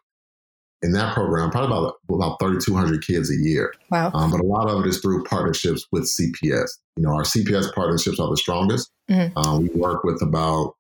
in 0.81 0.91
that 0.91 1.13
program 1.13 1.49
probably 1.49 1.77
about 1.77 1.95
about 2.09 2.39
3,200 2.39 3.05
kids 3.05 3.31
a 3.31 3.35
year. 3.35 3.73
Wow! 3.89 4.11
Um, 4.13 4.31
but 4.31 4.41
a 4.41 4.45
lot 4.45 4.69
of 4.69 4.83
it 4.83 4.87
is 4.87 4.99
through 4.99 5.23
partnerships 5.23 5.85
with 5.91 6.03
CPS. 6.03 6.67
You 6.97 7.03
know, 7.03 7.13
our 7.13 7.23
CPS 7.23 7.73
partnerships 7.73 8.19
are 8.19 8.29
the 8.29 8.37
strongest. 8.37 8.91
Mm-hmm. 9.09 9.37
Um, 9.37 9.61
we 9.61 9.69
work 9.69 10.03
with 10.03 10.21
about 10.21 10.73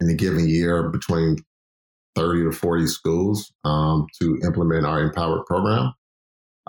in 0.00 0.08
a 0.08 0.14
given 0.14 0.48
year 0.48 0.88
between 0.90 1.38
30 2.14 2.44
to 2.44 2.52
40 2.52 2.86
schools 2.86 3.52
um, 3.64 4.06
to 4.20 4.38
implement 4.44 4.86
our 4.86 5.00
Empowered 5.00 5.44
program. 5.46 5.92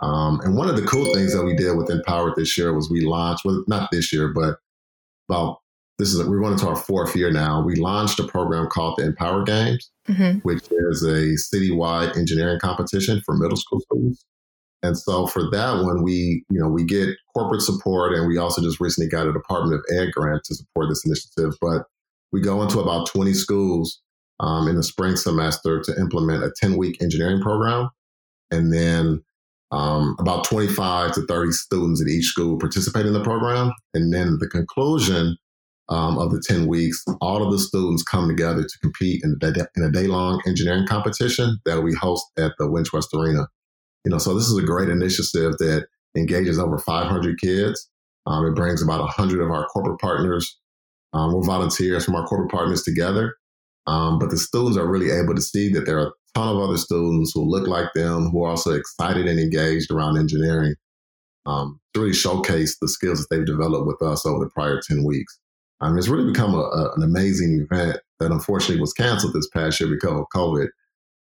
Um, 0.02 0.40
and 0.44 0.56
one 0.56 0.70
of 0.70 0.76
the 0.76 0.88
cool 0.88 1.14
things 1.14 1.34
that 1.34 1.44
we 1.44 1.56
did 1.56 1.76
with 1.78 1.90
Empowered 1.90 2.36
this 2.38 2.58
year 2.58 2.74
was 2.74 2.90
we 2.90 3.02
launched, 3.02 3.46
well, 3.46 3.64
not 3.68 3.90
this 3.92 4.14
year, 4.14 4.30
but 4.30 4.58
about 5.30 5.60
this 6.00 6.14
is 6.14 6.26
we're 6.26 6.40
going 6.40 6.54
into 6.54 6.68
our 6.68 6.78
fourth 6.78 7.16
year 7.16 7.30
now. 7.30 7.62
We 7.62 7.76
launched 7.76 8.20
a 8.20 8.24
program 8.24 8.68
called 8.68 8.96
the 8.98 9.06
Empower 9.06 9.44
Games, 9.44 9.92
mm-hmm. 10.08 10.40
which 10.40 10.64
is 10.72 11.04
a 11.04 11.36
citywide 11.54 12.18
engineering 12.18 12.60
competition 12.60 13.22
for 13.26 13.36
middle 13.36 13.58
school 13.58 13.82
students. 13.82 14.26
And 14.82 14.98
so 14.98 15.28
for 15.28 15.50
that 15.52 15.84
one, 15.84 16.02
we 16.02 16.46
you 16.50 16.60
know 16.60 16.70
we 16.70 16.86
get 16.86 17.10
corporate 17.36 17.62
support, 17.62 18.14
and 18.14 18.28
we 18.28 18.38
also 18.38 18.62
just 18.62 18.80
recently 18.80 19.10
got 19.10 19.28
a 19.28 19.34
Department 19.34 19.74
of 19.76 19.98
Ed 19.98 20.12
grant 20.14 20.44
to 20.46 20.56
support 20.56 20.88
this 20.90 21.06
initiative. 21.06 21.58
But 21.62 21.84
we 22.32 22.42
go 22.42 22.62
into 22.62 22.80
about 22.80 23.08
20 23.08 23.34
schools 23.34 24.02
um, 24.40 24.70
in 24.70 24.76
the 24.76 24.84
spring 24.84 25.18
semester 25.18 25.82
to 25.82 26.00
implement 26.00 26.44
a 26.44 26.54
10 26.62 26.78
week 26.78 27.02
engineering 27.02 27.42
program, 27.42 27.90
and 28.52 28.74
then 28.74 29.22
um, 29.72 30.16
about 30.18 30.46
25 30.46 31.14
to 31.14 31.26
30 31.26 31.52
students 31.52 32.02
at 32.02 32.08
each 32.08 32.26
school 32.26 32.58
participate 32.58 33.06
in 33.06 33.14
the 33.14 33.24
program. 33.24 33.72
And 33.94 34.14
then 34.14 34.38
the 34.40 34.48
conclusion, 34.48 35.38
um, 35.90 36.18
of 36.18 36.32
the 36.32 36.42
10 36.46 36.68
weeks, 36.68 37.04
all 37.22 37.44
of 37.44 37.52
the 37.52 37.60
students 37.60 38.04
come 38.04 38.28
together 38.28 38.64
to 38.64 38.80
compete 38.82 39.22
in, 39.24 39.38
in 39.76 39.84
a 39.84 39.92
day 39.92 40.08
long 40.08 40.42
engineering 40.48 40.88
competition 40.88 41.58
that 41.66 41.82
we 41.82 41.94
host 41.94 42.26
at 42.38 42.54
the 42.58 42.66
Wintrust 42.66 43.14
Arena. 43.14 43.48
You 44.06 44.12
know, 44.12 44.18
so 44.18 44.34
this 44.34 44.48
is 44.48 44.58
a 44.58 44.66
great 44.66 44.90
initiative 44.90 45.58
that 45.58 45.88
engages 46.16 46.60
over 46.60 46.78
500 46.78 47.40
kids. 47.40 47.90
Um, 48.26 48.46
it 48.46 48.56
brings 48.56 48.82
about 48.82 49.02
100 49.02 49.42
of 49.42 49.52
our 49.52 49.66
corporate 49.68 50.00
partners 50.00 50.60
um, 51.14 51.34
we're 51.34 51.44
volunteers 51.44 52.06
from 52.06 52.16
our 52.16 52.26
corporate 52.26 52.52
partners 52.52 52.84
together. 52.84 53.36
Um, 53.88 54.20
but 54.20 54.30
the 54.30 54.38
students 54.38 54.78
are 54.78 54.88
really 54.88 55.10
able 55.10 55.34
to 55.34 55.42
see 55.42 55.72
that 55.74 55.86
there 55.86 55.98
are 55.98 56.08
a 56.08 56.12
ton 56.36 56.56
of 56.56 56.62
other 56.62 56.78
students 56.78 57.32
who 57.34 57.42
look 57.42 57.68
like 57.68 57.88
them, 57.96 58.30
who 58.30 58.44
are 58.44 58.52
also 58.52 58.74
excited 58.74 59.26
and 59.26 59.40
engaged 59.40 59.92
around 59.92 60.18
engineering 60.18 60.76
um, 61.46 61.80
to 61.94 62.02
really 62.02 62.14
showcase 62.14 62.78
the 62.80 62.88
skills 62.88 63.20
that 63.20 63.28
they've 63.36 63.46
developed 63.46 63.88
with 63.88 64.02
us 64.02 64.26
over 64.26 64.44
the 64.44 64.52
prior 64.52 64.80
10 64.80 65.04
weeks. 65.04 65.40
Um, 65.82 65.98
it's 65.98 66.08
really 66.08 66.30
become 66.30 66.54
a, 66.54 66.60
a, 66.60 66.94
an 66.96 67.04
amazing 67.04 67.68
event 67.70 67.98
that 68.20 68.32
unfortunately 68.32 68.82
was 68.82 68.94
canceled 68.94 69.34
this 69.34 69.50
past 69.50 69.80
year 69.80 69.90
because 69.90 70.20
of 70.20 70.26
COVID. 70.36 70.68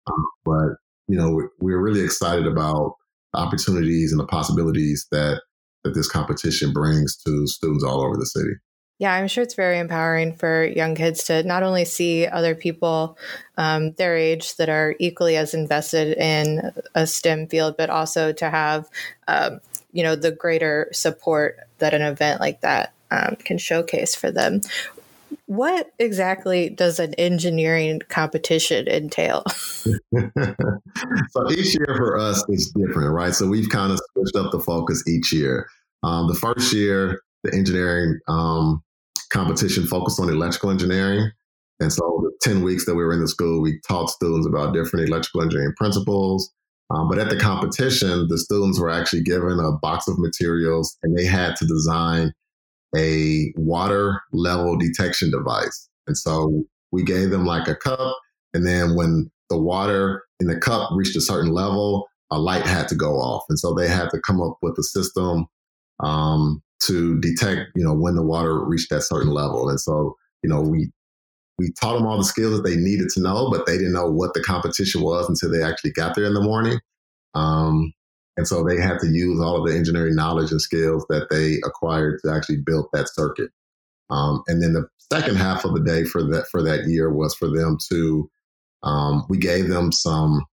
Um, 0.08 0.26
but, 0.46 0.78
you 1.08 1.17
know, 1.17 1.32
we're, 1.32 1.50
we're 1.60 1.82
really 1.82 2.04
excited 2.04 2.48
about 2.48 2.96
the 3.34 3.39
opportunities 3.39 4.12
and 4.12 4.20
the 4.20 4.26
possibilities 4.26 5.06
that, 5.12 5.41
that 5.84 5.93
this 5.93 6.10
competition 6.10 6.74
brings 6.74 7.15
to 7.17 7.46
students 7.46 7.84
all 7.84 8.04
over 8.04 8.17
the 8.17 8.26
city. 8.26 8.54
Yeah, 9.00 9.13
I'm 9.13 9.28
sure 9.28 9.43
it's 9.43 9.54
very 9.54 9.78
empowering 9.78 10.36
for 10.36 10.65
young 10.65 10.96
kids 10.96 11.26
to 11.26 11.43
not 11.43 11.62
only 11.62 11.86
see 11.86 12.26
other 12.26 12.56
people 12.56 13.15
um, 13.56 13.91
their 13.91 14.17
age 14.17 14.56
that 14.56 14.70
are 14.70 14.96
equally 15.00 15.38
as 15.38 15.54
invested 15.54 16.17
in 16.17 16.72
a 16.96 17.06
STEM 17.06 17.48
field, 17.48 17.76
but 17.78 17.91
also 17.91 18.34
to 18.34 18.50
have, 18.50 18.89
um, 19.28 19.60
you 19.91 20.02
know, 20.02 20.15
the 20.15 20.32
greater 20.32 20.89
support 20.93 21.60
that 21.78 21.93
an 21.93 22.02
event 22.02 22.41
like 22.41 22.62
that 22.62 22.93
um, 23.12 23.36
can 23.38 23.58
showcase 23.58 24.15
for 24.15 24.32
them. 24.32 24.62
What 25.46 25.91
exactly 26.00 26.70
does 26.70 27.00
an 27.00 27.13
engineering 27.15 28.02
competition 28.10 28.88
entail? 28.88 29.43
so 29.52 29.91
each 31.52 31.78
year 31.78 31.93
for 31.96 32.17
us 32.17 32.43
is 32.50 32.72
different, 32.72 33.13
right? 33.13 33.34
So 33.34 33.48
we've 33.48 33.70
kind 33.70 33.91
of 33.91 34.00
switched 34.13 34.36
up 34.36 34.52
the 34.52 34.60
focus 34.60 35.04
each 35.08 35.32
year. 35.34 35.67
Um, 36.04 36.28
the 36.28 36.36
first 36.36 36.74
year, 36.74 37.22
the 37.43 37.54
engineering 37.54 38.20
um, 38.28 38.84
competition 39.32 39.86
focused 39.88 40.20
on 40.20 40.30
electrical 40.30 40.70
engineering. 40.70 41.32
And 41.80 41.93
so 41.93 42.02
the 42.24 42.32
10 42.41 42.63
weeks 42.63 42.86
that 42.86 42.96
we 42.96 43.04
were 43.04 43.13
in 43.13 43.22
the 43.22 43.28
school, 43.28 43.62
we 43.62 43.80
taught 43.88 44.10
students 44.10 44.48
about 44.48 44.74
different 44.74 45.08
electrical 45.08 45.43
engineering 45.43 45.74
principles, 45.78 46.52
um, 46.89 47.10
but 47.10 47.20
at 47.20 47.30
the 47.30 47.38
competition, 47.38 48.28
the 48.30 48.38
students 48.38 48.80
were 48.80 48.89
actually 48.89 49.24
given 49.24 49.60
a 49.60 49.74
box 49.74 50.08
of 50.08 50.17
materials 50.17 50.98
and 51.04 51.17
they 51.17 51.26
had 51.26 51.56
to 51.58 51.65
design 51.65 52.34
a 52.95 53.52
water 53.56 54.21
level 54.32 54.78
detection 54.78 55.32
device. 55.32 55.89
And 56.08 56.17
so 56.17 56.63
we 56.91 57.04
gave 57.04 57.30
them 57.30 57.45
like 57.45 57.67
a 57.67 57.76
cup. 57.76 58.17
And 58.54 58.65
then 58.65 58.95
when 58.95 59.30
the 59.50 59.60
water 59.60 60.23
in 60.39 60.47
the 60.47 60.58
cup 60.58 60.89
reached 60.93 61.15
a 61.15 61.21
certain 61.21 61.52
level, 61.52 62.08
a 62.32 62.39
light 62.39 62.65
had 62.65 62.88
to 62.89 62.95
go 62.95 63.15
off. 63.15 63.43
And 63.50 63.60
so 63.60 63.73
they 63.73 63.88
had 63.88 64.10
to 64.12 64.21
come 64.21 64.41
up 64.41 64.58
with 64.62 64.78
a 64.78 64.84
system 64.84 65.47
um, 66.04 66.62
to 66.84 67.19
detect, 67.19 67.71
you 67.76 67.84
know, 67.84 67.93
when 67.93 68.15
the 68.15 68.23
water 68.23 68.63
reached 68.63 68.89
that 68.89 69.04
certain 69.04 69.32
level. 69.32 69.69
And 69.69 69.80
so, 69.80 70.15
you 70.43 70.50
know, 70.50 70.62
we 70.62 70.91
we 71.58 71.71
taught 71.71 71.95
them 71.95 72.06
all 72.06 72.17
the 72.17 72.23
skills 72.23 72.56
that 72.56 72.69
they 72.69 72.76
needed 72.76 73.10
to 73.10 73.21
know, 73.21 73.50
but 73.50 73.65
they 73.65 73.78
didn't 73.78 73.93
know 73.93 74.10
what 74.10 74.36
the 74.36 74.43
competition 74.43 75.02
was 75.02 75.28
until 75.28 75.50
they 75.50 75.63
actually 75.63 75.91
got 75.91 76.15
there 76.15 76.26
in 76.26 76.36
the 76.36 76.41
morning. 76.41 76.80
Um, 77.34 77.93
and 78.38 78.47
so 78.47 78.63
they 78.63 78.80
had 78.80 79.00
to 79.00 79.08
use 79.08 79.41
all 79.41 79.58
of 79.58 79.67
the 79.67 79.76
engineering 79.76 80.15
knowledge 80.15 80.52
and 80.52 80.62
skills 80.62 81.06
that 81.10 81.28
they 81.30 81.56
acquired 81.67 82.19
to 82.23 82.32
actually 82.32 82.58
build 82.58 82.88
that 82.93 83.10
circuit. 83.13 83.50
Um, 84.10 84.43
and 84.47 84.62
then 84.62 84.73
the 84.73 84.88
second 85.12 85.38
half 85.38 85.65
of 85.65 85.73
the 85.73 85.82
day 85.82 86.04
for 86.04 86.23
that 86.23 86.45
for 86.52 86.62
that 86.63 86.86
year 86.88 87.12
was 87.12 87.36
for 87.36 87.50
them 87.50 87.78
to 87.89 88.30
um, 88.84 89.26
we 89.30 89.38
gave 89.38 89.67
them 89.67 89.91
some 89.91 90.45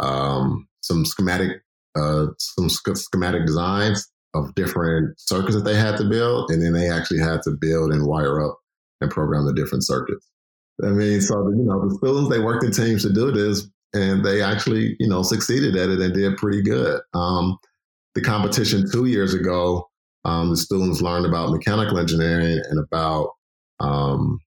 um, 0.00 0.68
some 0.80 1.04
schematic 1.04 1.62
uh, 1.96 2.26
some 2.38 2.68
schematic 2.68 3.46
designs 3.46 4.08
of 4.34 4.54
different 4.54 5.18
circuits 5.18 5.54
that 5.54 5.64
they 5.64 5.76
had 5.76 5.96
to 5.96 6.08
build, 6.08 6.50
and 6.50 6.62
then 6.62 6.72
they 6.72 6.90
actually 6.90 7.20
had 7.20 7.42
to 7.42 7.50
build 7.50 7.92
and 7.92 8.06
wire 8.06 8.44
up 8.44 8.58
and 9.00 9.10
program 9.10 9.46
the 9.46 9.54
different 9.54 9.84
circuits. 9.84 10.28
I 10.82 10.88
mean, 10.88 11.20
so 11.20 11.48
you 11.48 11.64
know, 11.64 11.88
the 11.88 11.94
students 11.96 12.30
they 12.30 12.40
worked 12.40 12.64
in 12.64 12.72
teams 12.72 13.02
to 13.02 13.12
do 13.12 13.30
this, 13.30 13.66
and 13.94 14.24
they 14.24 14.42
actually 14.42 14.96
you 14.98 15.08
know 15.08 15.22
succeeded 15.22 15.76
at 15.76 15.88
it 15.88 16.00
and 16.00 16.14
did 16.14 16.36
pretty 16.36 16.62
good. 16.62 17.00
Um, 17.14 17.58
the 18.14 18.22
competition 18.22 18.90
two 18.90 19.06
years 19.06 19.34
ago, 19.34 19.88
um, 20.24 20.50
the 20.50 20.56
students 20.56 21.00
learned 21.00 21.26
about 21.26 21.50
mechanical 21.50 21.98
engineering 21.98 22.60
and 22.68 22.78
about 22.78 23.30
um, 23.80 24.40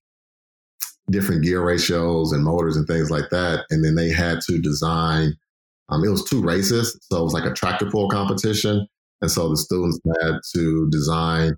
different 1.09 1.43
gear 1.43 1.63
ratios 1.63 2.31
and 2.31 2.43
motors 2.43 2.75
and 2.75 2.87
things 2.87 3.09
like 3.09 3.29
that. 3.31 3.65
And 3.69 3.83
then 3.83 3.95
they 3.95 4.09
had 4.09 4.41
to 4.47 4.59
design. 4.59 5.35
Um, 5.89 6.03
it 6.03 6.09
was 6.09 6.23
two 6.23 6.41
races, 6.41 6.97
so 7.09 7.19
it 7.19 7.23
was 7.23 7.33
like 7.33 7.45
a 7.45 7.53
tractor 7.53 7.89
pull 7.89 8.09
competition, 8.09 8.87
and 9.21 9.29
so 9.29 9.49
the 9.49 9.57
students 9.57 9.99
had 10.21 10.39
to 10.55 10.89
design 10.89 11.57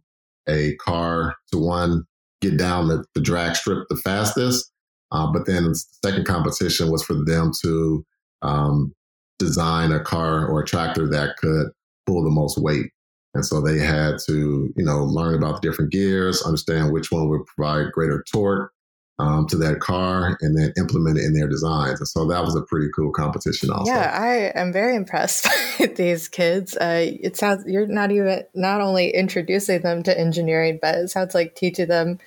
a 0.49 0.75
car 0.77 1.35
to 1.51 1.59
one 1.59 2.03
get 2.41 2.57
down 2.57 2.87
the, 2.87 3.05
the 3.15 3.21
drag 3.21 3.55
strip 3.55 3.87
the 3.89 3.95
fastest. 3.95 4.71
Uh, 5.13 5.31
but 5.31 5.45
then 5.45 5.63
the 5.63 5.75
second 6.03 6.25
competition 6.25 6.91
was 6.91 7.03
for 7.03 7.13
them 7.13 7.51
to 7.61 8.03
um, 8.41 8.91
design 9.39 9.91
a 9.91 9.99
car 9.99 10.47
or 10.47 10.61
a 10.61 10.65
tractor 10.65 11.07
that 11.07 11.37
could 11.37 11.67
pull 12.05 12.23
the 12.23 12.31
most 12.31 12.57
weight. 12.57 12.87
And 13.35 13.45
so 13.45 13.61
they 13.61 13.79
had 13.79 14.17
to, 14.27 14.71
you 14.75 14.85
know, 14.85 15.03
learn 15.03 15.35
about 15.35 15.61
the 15.61 15.67
different 15.67 15.91
gears, 15.91 16.41
understand 16.41 16.91
which 16.91 17.11
one 17.11 17.29
would 17.29 17.45
provide 17.45 17.91
greater 17.91 18.23
torque 18.31 18.71
um, 19.19 19.47
to 19.47 19.57
that 19.57 19.79
car, 19.79 20.37
and 20.41 20.57
then 20.57 20.73
implement 20.77 21.17
it 21.17 21.25
in 21.25 21.33
their 21.33 21.47
designs. 21.47 21.99
And 21.99 22.07
so 22.07 22.25
that 22.27 22.43
was 22.43 22.55
a 22.55 22.61
pretty 22.61 22.87
cool 22.95 23.11
competition, 23.11 23.71
also. 23.71 23.91
Yeah, 23.91 24.11
I 24.19 24.59
am 24.59 24.73
very 24.73 24.95
impressed 24.95 25.47
with 25.79 25.95
these 25.95 26.27
kids. 26.27 26.75
Uh, 26.77 27.11
it 27.21 27.37
sounds 27.37 27.63
you're 27.67 27.87
not 27.87 28.11
even 28.11 28.43
not 28.53 28.81
only 28.81 29.09
introducing 29.09 29.81
them 29.81 30.03
to 30.03 30.19
engineering, 30.19 30.79
but 30.81 30.95
it 30.95 31.09
sounds 31.09 31.35
like 31.35 31.55
teaching 31.55 31.87
them 31.87 32.19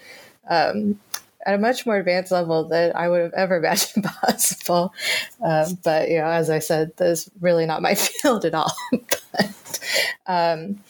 um, 0.49 0.99
at 1.47 1.55
a 1.55 1.59
much 1.59 1.87
more 1.87 1.97
advanced 1.97 2.33
level 2.33 2.69
than 2.69 2.93
I 2.95 3.09
would 3.09 3.23
have 3.23 3.33
ever 3.35 3.57
imagined 3.59 4.05
possible. 4.05 4.93
Um, 5.43 5.79
but 5.83 6.11
you 6.11 6.19
know, 6.19 6.27
as 6.27 6.51
I 6.51 6.59
said, 6.59 6.93
that's 6.97 7.31
really 7.41 7.65
not 7.65 7.81
my 7.81 7.95
field 7.95 8.45
at 8.45 8.55
all. 8.55 8.73
but, 9.33 9.81
um, 10.27 10.81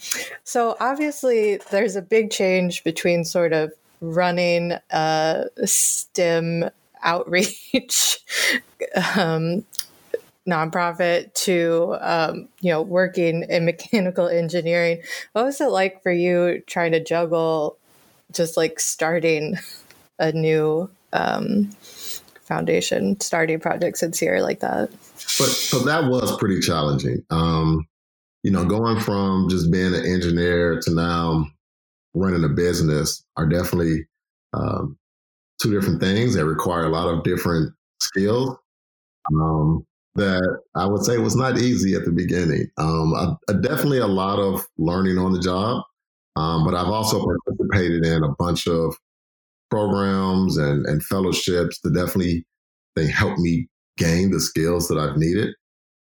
so 0.43 0.77
obviously, 0.81 1.59
there's 1.71 1.95
a 1.95 2.03
big 2.03 2.31
change 2.31 2.83
between 2.83 3.25
sort 3.25 3.53
of 3.53 3.73
running 4.01 4.73
a 4.91 5.47
STEM 5.65 6.71
outreach 7.03 8.19
um, 9.17 9.65
nonprofit 10.47 11.33
to 11.35 11.97
um, 12.01 12.49
you 12.61 12.71
know 12.71 12.83
working 12.83 13.45
in 13.49 13.65
mechanical 13.65 14.29
engineering. 14.29 15.03
What 15.33 15.45
was 15.45 15.61
it 15.61 15.67
like 15.67 16.03
for 16.03 16.13
you 16.13 16.63
trying 16.67 16.93
to 16.93 17.03
juggle 17.03 17.77
just 18.33 18.57
like 18.57 18.81
starting 18.81 19.59
a 20.19 20.33
new 20.33 20.91
um, 21.13 21.71
foundation, 22.43 23.21
starting 23.21 23.61
projects 23.61 24.01
Sincere 24.01 24.41
like 24.41 24.61
that? 24.61 24.91
But 24.91 25.49
so 25.49 25.81
that 25.81 26.05
was 26.05 26.37
pretty 26.39 26.61
challenging. 26.61 27.25
Um, 27.31 27.87
you 28.43 28.51
know, 28.51 28.65
going 28.65 29.01
from 29.01 29.49
just 29.49 29.71
being 29.73 29.95
an 29.95 30.07
engineer 30.07 30.81
to 30.81 30.95
now 30.95 31.47
running 32.15 32.45
a 32.45 32.49
business 32.49 33.25
are 33.37 33.47
definitely 33.47 34.07
um, 34.53 34.97
two 35.61 35.73
different 35.73 36.01
things 36.01 36.35
that 36.35 36.45
require 36.45 36.85
a 36.85 36.91
lot 36.91 37.09
of 37.09 37.25
different 37.25 37.73
skills. 38.01 38.57
Um, 39.33 39.85
that 40.15 40.61
I 40.75 40.87
would 40.87 41.05
say 41.05 41.19
was 41.19 41.37
not 41.37 41.59
easy 41.59 41.95
at 41.95 42.05
the 42.05 42.13
beginning. 42.13 42.71
Um, 42.79 43.15
I, 43.15 43.35
I 43.51 43.55
definitely 43.61 43.99
a 43.99 44.07
lot 44.07 44.39
of 44.39 44.67
learning 44.79 45.19
on 45.19 45.33
the 45.33 45.41
job, 45.41 45.83
um, 46.37 46.65
but 46.65 46.75
I've 46.75 46.89
also 46.89 47.23
participated 47.23 48.05
in 48.05 48.25
a 48.25 48.35
bunch 48.39 48.67
of 48.67 48.97
programs 49.77 50.57
and, 50.57 50.87
and 50.87 51.05
fellowships 51.05 51.81
that 51.81 51.93
definitely 51.93 52.47
they 52.95 53.07
help 53.07 53.39
me 53.39 53.69
gain 53.99 54.31
the 54.31 54.41
skills 54.41 54.89
that 54.89 54.99
I've 54.99 55.19
needed. 55.19 55.55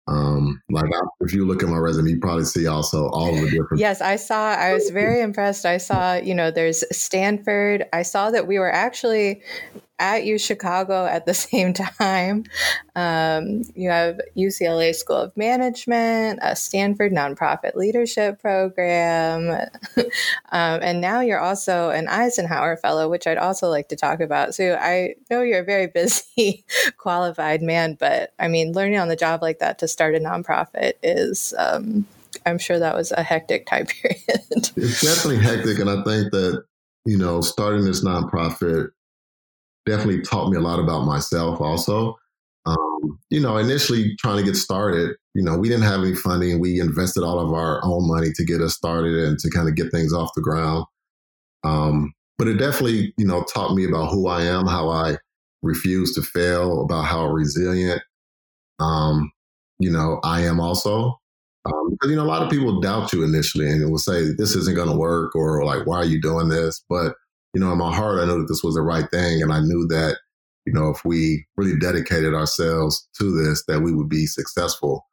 Um, 0.07 0.61
like 0.69 0.85
I, 0.85 0.99
if 1.21 1.33
you 1.33 1.45
look 1.45 1.63
at 1.63 1.69
my 1.69 1.77
resume, 1.77 2.11
you 2.11 2.19
probably 2.19 2.45
see 2.45 2.67
also 2.67 3.09
all 3.09 3.33
of 3.33 3.41
the 3.41 3.49
different. 3.49 3.79
Yes, 3.79 4.01
I 4.01 4.15
saw. 4.17 4.53
I 4.53 4.73
was 4.73 4.91
very 4.91 5.21
impressed. 5.21 5.65
I 5.65 5.77
saw, 5.77 6.13
you 6.15 6.35
know, 6.35 6.51
there's 6.51 6.83
Stanford. 6.95 7.85
I 7.91 8.03
saw 8.03 8.31
that 8.31 8.47
we 8.47 8.59
were 8.59 8.71
actually 8.71 9.41
at 9.99 10.25
U 10.25 10.37
Chicago 10.37 11.05
at 11.05 11.25
the 11.25 11.33
same 11.45 11.73
time. 11.73 12.43
Um, 12.95 13.63
you 13.75 13.89
have 13.89 14.19
UCLA 14.35 14.93
School 14.95 15.17
of 15.17 15.35
Management, 15.35 16.39
a 16.41 16.55
Stanford 16.55 17.11
nonprofit 17.11 17.75
leadership 17.75 18.41
program, 18.41 19.49
um, 19.97 20.09
and 20.51 21.01
now 21.01 21.21
you're 21.21 21.39
also 21.39 21.89
an 21.89 22.07
Eisenhower 22.07 22.77
Fellow, 22.77 23.09
which 23.09 23.27
I'd 23.27 23.37
also 23.37 23.69
like 23.69 23.89
to 23.89 23.95
talk 23.95 24.19
about. 24.19 24.55
So 24.55 24.77
I 24.79 25.15
know 25.29 25.41
you're 25.41 25.61
a 25.61 25.65
very 25.65 25.87
busy, 25.95 26.63
qualified 26.97 27.61
man, 27.61 27.97
but 27.99 28.33
I 28.39 28.47
mean, 28.47 28.73
learning 28.73 28.99
on 28.99 29.07
the 29.07 29.15
job 29.15 29.41
like 29.41 29.59
that 29.59 29.79
to 29.79 29.87
start 29.87 30.15
a 30.15 30.19
nonprofit 30.19 30.93
is. 31.03 31.53
Um, 31.57 32.07
I'm 32.45 32.59
sure 32.59 32.77
that 32.77 32.95
was 32.95 33.11
a 33.13 33.23
hectic 33.23 33.65
time 33.65 33.85
period. 33.85 34.19
it's 34.29 35.01
definitely 35.01 35.37
hectic, 35.37 35.79
and 35.79 35.89
I 35.89 36.03
think 36.03 36.31
that 36.31 36.65
you 37.05 37.17
know, 37.17 37.39
starting 37.41 37.85
this 37.85 38.03
nonprofit 38.03 38.89
definitely 39.85 40.21
taught 40.21 40.49
me 40.49 40.57
a 40.57 40.61
lot 40.61 40.79
about 40.79 41.05
myself 41.05 41.61
also. 41.61 42.15
Um, 42.65 43.19
you 43.29 43.39
know, 43.39 43.57
initially 43.57 44.15
trying 44.17 44.37
to 44.37 44.43
get 44.43 44.55
started, 44.55 45.15
you 45.35 45.43
know, 45.43 45.57
we 45.57 45.69
didn't 45.69 45.83
have 45.83 46.01
any 46.01 46.15
funding. 46.15 46.59
We 46.59 46.79
invested 46.79 47.23
all 47.23 47.39
of 47.39 47.53
our 47.53 47.83
own 47.83 48.07
money 48.07 48.31
to 48.33 48.43
get 48.43 48.61
us 48.61 48.73
started 48.73 49.15
and 49.15 49.37
to 49.39 49.49
kind 49.51 49.69
of 49.69 49.75
get 49.75 49.91
things 49.91 50.13
off 50.13 50.33
the 50.35 50.41
ground. 50.41 50.85
Um, 51.63 52.13
but 52.37 52.47
it 52.47 52.55
definitely, 52.55 53.13
you 53.17 53.25
know, 53.25 53.43
taught 53.43 53.75
me 53.75 53.85
about 53.85 54.11
who 54.11 54.27
I 54.27 54.43
am, 54.43 54.65
how 54.65 54.89
I 54.89 55.17
refuse 55.61 56.13
to 56.15 56.21
fail, 56.21 56.81
about 56.81 57.05
how 57.05 57.27
resilient, 57.27 58.01
um, 58.79 59.31
you 59.79 59.91
know, 59.91 60.19
I 60.23 60.41
am 60.41 60.59
also. 60.59 61.19
Um, 61.65 61.91
because, 61.91 62.11
you 62.11 62.15
know, 62.15 62.23
a 62.23 62.25
lot 62.25 62.43
of 62.43 62.49
people 62.49 62.79
doubt 62.79 63.13
you 63.13 63.23
initially 63.23 63.69
and 63.69 63.89
will 63.89 63.97
say, 63.97 64.31
this 64.37 64.55
isn't 64.55 64.75
going 64.75 64.89
to 64.89 64.97
work 64.97 65.35
or 65.35 65.63
like, 65.65 65.87
why 65.87 65.97
are 65.97 66.05
you 66.05 66.21
doing 66.21 66.49
this? 66.49 66.83
But 66.89 67.15
you 67.55 67.61
know, 67.61 67.71
in 67.71 67.77
my 67.77 67.95
heart, 67.95 68.19
I 68.19 68.25
knew 68.25 68.39
that 68.39 68.47
this 68.49 68.63
was 68.63 68.75
the 68.75 68.81
right 68.81 69.09
thing. 69.11 69.41
And 69.41 69.53
I 69.53 69.61
knew 69.61 69.87
that, 69.87 70.17
you 70.65 70.73
know, 70.73 70.89
if 70.89 71.05
we 71.05 71.45
really 71.55 71.79
dedicated 71.79 72.33
ourselves 72.33 73.07
to 73.17 73.31
this, 73.31 73.63
that 73.69 73.79
we 73.79 73.95
would 73.95 74.09
be 74.09 74.25
successful. 74.25 75.07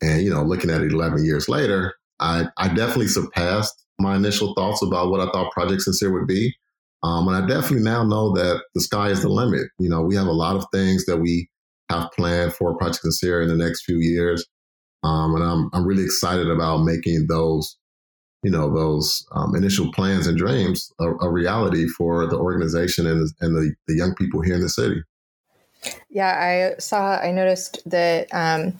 And, 0.00 0.22
you 0.22 0.30
know, 0.30 0.42
looking 0.42 0.70
at 0.70 0.80
it 0.80 0.90
11 0.90 1.22
years 1.22 1.50
later, 1.50 1.94
I, 2.18 2.46
I 2.56 2.68
definitely 2.68 3.08
surpassed 3.08 3.74
my 4.00 4.16
initial 4.16 4.54
thoughts 4.54 4.80
about 4.82 5.10
what 5.10 5.20
I 5.20 5.30
thought 5.32 5.52
Project 5.52 5.82
Sincere 5.82 6.12
would 6.14 6.26
be. 6.26 6.54
Um, 7.02 7.28
and 7.28 7.36
I 7.36 7.46
definitely 7.46 7.84
now 7.84 8.04
know 8.04 8.32
that 8.36 8.62
the 8.74 8.80
sky 8.80 9.10
is 9.10 9.20
the 9.20 9.28
limit. 9.28 9.66
You 9.78 9.90
know, 9.90 10.00
we 10.00 10.16
have 10.16 10.28
a 10.28 10.32
lot 10.32 10.56
of 10.56 10.64
things 10.72 11.04
that 11.04 11.18
we 11.18 11.50
have 11.90 12.10
planned 12.16 12.54
for 12.54 12.76
Project 12.78 13.02
Sincere 13.02 13.42
in 13.42 13.48
the 13.48 13.56
next 13.56 13.84
few 13.84 13.98
years. 13.98 14.46
Um, 15.02 15.34
and 15.34 15.44
I'm, 15.44 15.68
I'm 15.74 15.86
really 15.86 16.04
excited 16.04 16.48
about 16.48 16.84
making 16.84 17.26
those 17.28 17.76
you 18.42 18.50
know 18.50 18.72
those 18.72 19.26
um, 19.32 19.54
initial 19.54 19.92
plans 19.92 20.26
and 20.26 20.36
dreams 20.36 20.92
a, 20.98 21.08
a, 21.08 21.30
reality 21.30 21.86
for 21.86 22.26
the 22.26 22.36
organization 22.36 23.06
and, 23.06 23.28
and 23.40 23.54
the, 23.54 23.74
the 23.86 23.94
young 23.94 24.14
people 24.14 24.40
here 24.40 24.54
in 24.54 24.60
the 24.60 24.68
city. 24.68 25.02
Yeah 26.10 26.74
i 26.76 26.80
saw 26.80 27.18
i 27.18 27.30
noticed 27.30 27.82
that 27.86 28.28
um, 28.32 28.76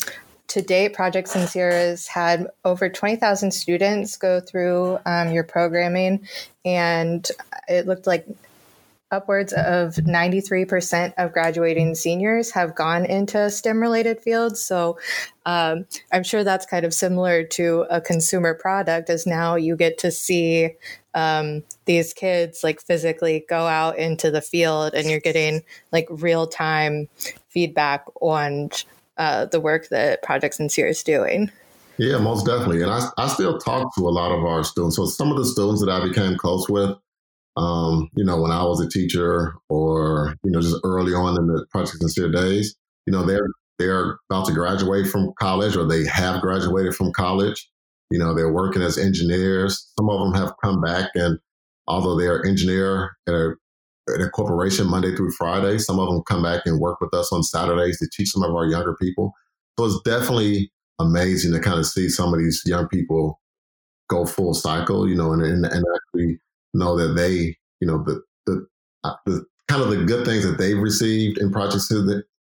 to 0.49 0.61
date 0.63 0.93
project 0.93 1.29
sincere 1.29 1.71
has 1.71 2.07
had 2.07 2.47
over 2.65 2.89
20000 2.89 3.51
students 3.53 4.17
go 4.17 4.41
through 4.41 4.99
um, 5.07 5.33
your 5.33 5.45
programming 5.45 6.29
and 6.65 7.29
it 7.69 7.87
looked 7.87 8.07
like 8.07 8.27
upwards 9.13 9.53
of 9.53 9.95
93% 9.95 11.15
of 11.19 11.33
graduating 11.33 11.95
seniors 11.95 12.51
have 12.51 12.75
gone 12.75 13.05
into 13.05 13.51
STEM 13.51 13.81
related 13.81 14.21
fields. 14.21 14.65
So 14.65 14.99
um, 15.47 15.87
I'm 16.11 16.25
sure 16.25 16.43
that's 16.43 16.67
kind 16.67 16.85
of 16.85 16.95
similar 16.95 17.45
to 17.45 17.85
a 17.91 18.01
consumer 18.01 18.55
product, 18.55 19.11
as 19.11 19.27
now 19.27 19.55
you 19.55 19.77
get 19.77 19.99
to 19.99 20.11
see 20.11 20.71
um, 21.15 21.63
these 21.85 22.15
kids 22.15 22.65
like 22.65 22.81
physically 22.81 23.45
go 23.49 23.67
out 23.67 23.99
into 23.99 24.31
the 24.31 24.41
field 24.41 24.95
and 24.95 25.09
you're 25.09 25.21
getting 25.21 25.63
like 25.93 26.07
real 26.11 26.47
time 26.47 27.09
feedback 27.49 28.05
on 28.21 28.71
uh, 29.19 29.45
the 29.47 29.61
work 29.61 29.89
that 29.91 30.23
Project 30.23 30.55
Sincere 30.55 30.89
is 30.89 31.03
doing. 31.03 31.51
Yeah, 31.99 32.19
most 32.19 32.47
definitely. 32.47 32.83
And 32.83 32.91
I, 32.91 33.09
I 33.19 33.29
still 33.29 33.59
talk 33.59 33.95
to 33.97 34.09
a 34.09 34.11
lot 34.11 34.33
of 34.33 34.45
our 34.45 34.65
students. 34.65 34.97
So 34.97 35.07
some 35.07 35.31
of 35.31 35.37
the 35.37 35.45
students 35.45 35.85
that 35.85 35.91
I 35.91 36.07
became 36.07 36.37
close 36.39 36.69
with, 36.69 36.97
um, 37.57 38.09
you 38.17 38.25
know, 38.25 38.41
when 38.41 38.51
I 38.51 38.65
was 38.65 38.81
a 38.81 38.89
teacher 38.89 39.55
or, 39.69 40.35
you 40.43 40.51
know, 40.51 40.61
just 40.61 40.77
early 40.85 41.13
on 41.13 41.37
in 41.39 41.47
the 41.47 41.67
Project 41.71 41.99
Sincere 41.99 42.31
days, 42.31 42.75
you 43.07 43.13
know, 43.13 43.25
they're 43.25 43.47
they're 43.79 44.19
about 44.31 44.47
to 44.47 44.53
graduate 44.53 45.09
from 45.09 45.33
college 45.39 45.77
or 45.77 45.87
they 45.87 46.05
have 46.07 46.41
graduated 46.41 46.95
from 46.95 47.13
college. 47.13 47.69
You 48.11 48.19
know, 48.19 48.35
they're 48.35 48.53
working 48.53 48.83
as 48.83 48.99
engineers. 48.99 49.91
Some 49.99 50.09
of 50.09 50.21
them 50.21 50.35
have 50.41 50.55
come 50.63 50.81
back 50.81 51.11
and 51.15 51.39
although 51.89 52.17
they're 52.17 52.45
engineer 52.47 53.17
at 53.27 53.35
a, 53.35 53.55
at 54.15 54.21
a 54.21 54.29
corporation 54.31 54.89
Monday 54.89 55.15
through 55.15 55.33
Friday, 55.33 55.79
some 55.79 55.99
of 55.99 56.09
them 56.09 56.23
come 56.27 56.43
back 56.43 56.63
and 56.65 56.81
work 56.81 57.01
with 57.01 57.13
us 57.15 57.33
on 57.33 57.43
Saturdays 57.43 57.99
to 57.99 58.09
teach 58.13 58.31
some 58.31 58.43
of 58.43 58.55
our 58.55 58.67
younger 58.67 58.95
people. 58.95 59.33
So 59.79 59.87
it's 59.87 60.01
definitely 60.05 60.71
amazing 60.99 61.53
to 61.53 61.61
kind 61.61 61.79
of 61.79 61.87
see 61.87 62.09
some 62.09 62.33
of 62.33 62.39
these 62.39 62.63
young 62.65 62.89
people 62.89 63.41
go 64.09 64.27
full 64.27 64.55
cycle, 64.55 65.09
you 65.09 65.15
know, 65.15 65.33
and, 65.33 65.43
and, 65.43 65.65
and 65.65 65.85
actually 65.97 66.39
know 66.75 66.97
that 66.97 67.15
they, 67.15 67.57
you 67.81 67.87
know, 67.87 68.03
the, 68.05 68.23
the, 68.47 68.67
uh, 69.05 69.15
the 69.27 69.45
kind 69.69 69.83
of 69.83 69.91
the 69.91 70.05
good 70.05 70.25
things 70.25 70.45
that 70.45 70.59
they've 70.59 70.79
received 70.79 71.39
in 71.39 71.51
Project 71.51 71.85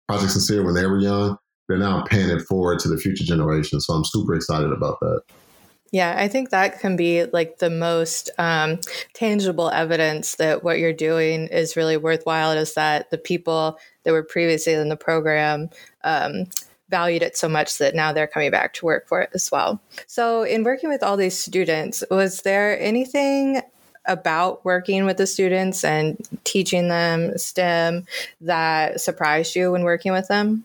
Project 0.09 0.33
Sincere 0.33 0.65
when 0.65 0.75
they 0.75 0.87
were 0.87 0.99
young, 0.99 1.37
they're 1.69 1.79
now 1.79 2.03
paying 2.03 2.31
it 2.31 2.43
forward 2.43 2.79
to 2.81 2.89
the 2.89 2.97
future 2.97 3.25
generation. 3.25 3.81
So 3.81 3.93
I'm 3.93 4.05
super 4.05 4.35
excited 4.35 4.73
about 4.73 4.99
that. 5.01 5.23
Yeah, 5.91 6.15
I 6.19 6.29
think 6.29 6.51
that 6.51 6.81
can 6.81 6.97
be 6.97 7.25
like 7.25 7.59
the 7.59 7.71
most 7.71 8.31
um, 8.39 8.79
tangible 9.15 9.71
evidence 9.71 10.37
that 10.37 10.63
what 10.63 10.79
you're 10.79 10.93
doing 10.93 11.47
is 11.47 11.77
really 11.77 11.97
worthwhile. 11.97 12.53
Is 12.53 12.75
that 12.75 13.11
the 13.11 13.17
people 13.17 13.79
that 14.03 14.13
were 14.13 14.23
previously 14.23 14.75
in 14.75 14.91
the 14.91 14.97
program 14.97 15.71
um, 16.05 16.45
valued 16.91 17.23
it 17.23 17.37
so 17.39 17.49
much 17.49 17.79
that 17.79 17.95
now 17.95 18.13
they're 18.13 18.27
coming 18.27 18.51
back 18.51 18.75
to 18.75 18.85
work 18.85 19.09
for 19.09 19.23
it 19.23 19.31
as 19.35 19.51
well. 19.51 19.81
So, 20.07 20.43
in 20.43 20.63
working 20.63 20.91
with 20.91 21.03
all 21.03 21.17
these 21.17 21.39
students, 21.39 22.05
was 22.11 22.43
there 22.43 22.79
anything 22.79 23.63
about 24.07 24.65
working 24.65 25.05
with 25.05 25.17
the 25.17 25.27
students 25.27 25.85
and 25.85 26.19
teaching 26.45 26.89
them 26.89 27.37
STEM 27.37 28.07
that 28.41 29.01
surprised 29.01 29.55
you 29.57 29.73
when 29.73 29.83
working 29.83 30.13
with 30.13 30.29
them? 30.29 30.65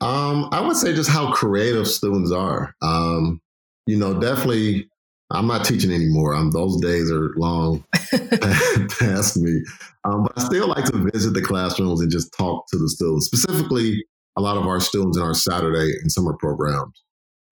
Um, 0.00 0.48
I 0.52 0.60
would 0.60 0.76
say 0.76 0.94
just 0.94 1.10
how 1.10 1.32
creative 1.32 1.88
students 1.88 2.32
are. 2.32 2.74
Um, 2.82 3.40
you 3.86 3.96
know, 3.96 4.18
definitely. 4.18 4.88
I'm 5.32 5.48
not 5.48 5.64
teaching 5.64 5.90
anymore. 5.90 6.34
Um, 6.34 6.52
those 6.52 6.80
days 6.80 7.10
are 7.10 7.34
long 7.36 7.84
past 8.98 9.36
me. 9.36 9.60
Um, 10.04 10.22
but 10.22 10.32
I 10.36 10.44
still 10.44 10.68
like 10.68 10.84
to 10.84 11.10
visit 11.12 11.34
the 11.34 11.42
classrooms 11.42 12.00
and 12.00 12.10
just 12.10 12.32
talk 12.32 12.66
to 12.68 12.78
the 12.78 12.88
students, 12.88 13.26
specifically 13.26 14.04
a 14.36 14.40
lot 14.40 14.56
of 14.56 14.66
our 14.66 14.78
students 14.78 15.16
in 15.16 15.24
our 15.24 15.34
Saturday 15.34 15.92
and 16.00 16.12
summer 16.12 16.34
programs. 16.38 17.02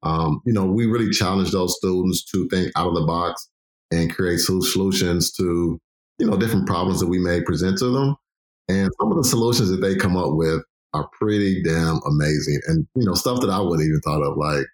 Um, 0.04 0.40
you 0.44 0.52
know, 0.52 0.66
we 0.66 0.86
really 0.86 1.10
challenge 1.10 1.50
those 1.50 1.76
students 1.76 2.22
to 2.30 2.46
think 2.48 2.70
out 2.76 2.88
of 2.88 2.94
the 2.94 3.06
box 3.06 3.48
and 3.94 4.14
create 4.14 4.40
solutions 4.40 5.32
to, 5.32 5.78
you 6.18 6.26
know, 6.26 6.36
different 6.36 6.66
problems 6.66 7.00
that 7.00 7.06
we 7.06 7.18
may 7.18 7.40
present 7.42 7.78
to 7.78 7.86
them. 7.86 8.16
And 8.68 8.90
some 9.00 9.10
of 9.10 9.16
the 9.16 9.24
solutions 9.24 9.70
that 9.70 9.80
they 9.80 9.94
come 9.94 10.16
up 10.16 10.32
with 10.32 10.62
are 10.92 11.08
pretty 11.18 11.62
damn 11.62 12.00
amazing. 12.06 12.60
And, 12.66 12.86
you 12.94 13.06
know, 13.06 13.14
stuff 13.14 13.40
that 13.40 13.50
I 13.50 13.60
wouldn't 13.60 13.86
even 13.86 14.00
thought 14.00 14.22
of, 14.22 14.36
like, 14.36 14.66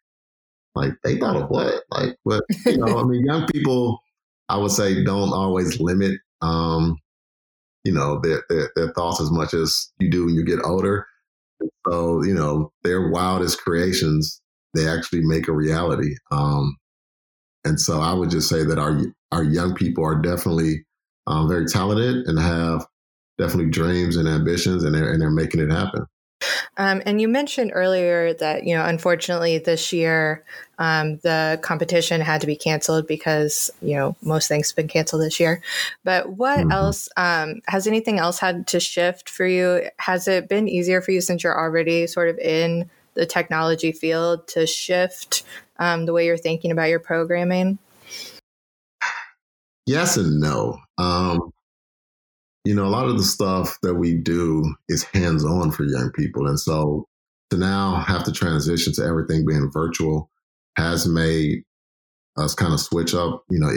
like 0.74 0.92
they 1.02 1.18
thought 1.18 1.36
of 1.36 1.48
what? 1.50 1.82
Like, 1.90 2.16
but, 2.24 2.42
you 2.66 2.78
know, 2.78 2.98
I 2.98 3.04
mean, 3.04 3.24
young 3.24 3.46
people, 3.48 3.98
I 4.48 4.56
would 4.58 4.70
say, 4.70 5.02
don't 5.04 5.32
always 5.32 5.80
limit, 5.80 6.20
um, 6.40 6.96
you 7.84 7.92
know, 7.92 8.20
their, 8.20 8.44
their, 8.48 8.70
their 8.76 8.92
thoughts 8.92 9.20
as 9.20 9.30
much 9.30 9.54
as 9.54 9.90
you 9.98 10.10
do 10.10 10.26
when 10.26 10.34
you 10.34 10.44
get 10.44 10.64
older. 10.64 11.06
So, 11.88 12.22
you 12.22 12.34
know, 12.34 12.72
their 12.84 13.10
wildest 13.10 13.60
creations, 13.60 14.40
they 14.74 14.86
actually 14.86 15.22
make 15.22 15.48
a 15.48 15.52
reality. 15.52 16.14
Um, 16.30 16.76
and 17.64 17.80
so 17.80 18.00
I 18.00 18.12
would 18.12 18.30
just 18.30 18.48
say 18.48 18.64
that 18.64 18.78
our 18.78 19.00
our 19.32 19.44
young 19.44 19.74
people 19.74 20.04
are 20.04 20.20
definitely 20.20 20.84
um, 21.26 21.48
very 21.48 21.66
talented 21.66 22.26
and 22.26 22.38
have 22.38 22.86
definitely 23.38 23.70
dreams 23.70 24.16
and 24.16 24.28
ambitions, 24.28 24.84
and 24.84 24.94
they're 24.94 25.12
and 25.12 25.20
they're 25.20 25.30
making 25.30 25.60
it 25.60 25.70
happen. 25.70 26.06
Um, 26.78 27.02
and 27.04 27.20
you 27.20 27.28
mentioned 27.28 27.72
earlier 27.74 28.32
that 28.34 28.64
you 28.64 28.74
know, 28.74 28.84
unfortunately, 28.84 29.58
this 29.58 29.92
year 29.92 30.44
um, 30.78 31.18
the 31.18 31.58
competition 31.62 32.22
had 32.22 32.40
to 32.40 32.46
be 32.46 32.56
canceled 32.56 33.06
because 33.06 33.70
you 33.82 33.94
know 33.94 34.16
most 34.22 34.48
things 34.48 34.70
have 34.70 34.76
been 34.76 34.88
canceled 34.88 35.22
this 35.22 35.38
year. 35.38 35.60
But 36.04 36.30
what 36.32 36.60
mm-hmm. 36.60 36.72
else 36.72 37.08
um, 37.16 37.60
has 37.66 37.86
anything 37.86 38.18
else 38.18 38.38
had 38.38 38.66
to 38.68 38.80
shift 38.80 39.28
for 39.28 39.46
you? 39.46 39.90
Has 39.98 40.26
it 40.26 40.48
been 40.48 40.68
easier 40.68 41.02
for 41.02 41.10
you 41.10 41.20
since 41.20 41.44
you're 41.44 41.58
already 41.58 42.06
sort 42.06 42.28
of 42.28 42.38
in 42.38 42.88
the 43.14 43.26
technology 43.26 43.92
field 43.92 44.46
to 44.48 44.66
shift 44.66 45.44
um, 45.78 46.06
the 46.06 46.12
way 46.12 46.26
you're 46.26 46.36
thinking 46.36 46.70
about 46.70 46.88
your 46.88 47.00
programming? 47.00 47.78
Yes 49.86 50.16
and 50.16 50.40
no. 50.40 50.78
Um, 50.98 51.52
you 52.64 52.74
know, 52.74 52.84
a 52.84 52.88
lot 52.88 53.08
of 53.08 53.16
the 53.16 53.24
stuff 53.24 53.78
that 53.82 53.94
we 53.94 54.14
do 54.14 54.74
is 54.88 55.02
hands 55.02 55.44
on 55.44 55.70
for 55.70 55.84
young 55.84 56.10
people. 56.12 56.46
And 56.46 56.60
so 56.60 57.06
to 57.50 57.56
now 57.56 57.96
have 57.96 58.24
to 58.24 58.32
transition 58.32 58.92
to 58.94 59.04
everything 59.04 59.46
being 59.46 59.70
virtual 59.72 60.30
has 60.76 61.06
made 61.06 61.64
us 62.36 62.54
kind 62.54 62.72
of 62.72 62.80
switch 62.80 63.14
up, 63.14 63.42
you 63.50 63.58
know, 63.58 63.70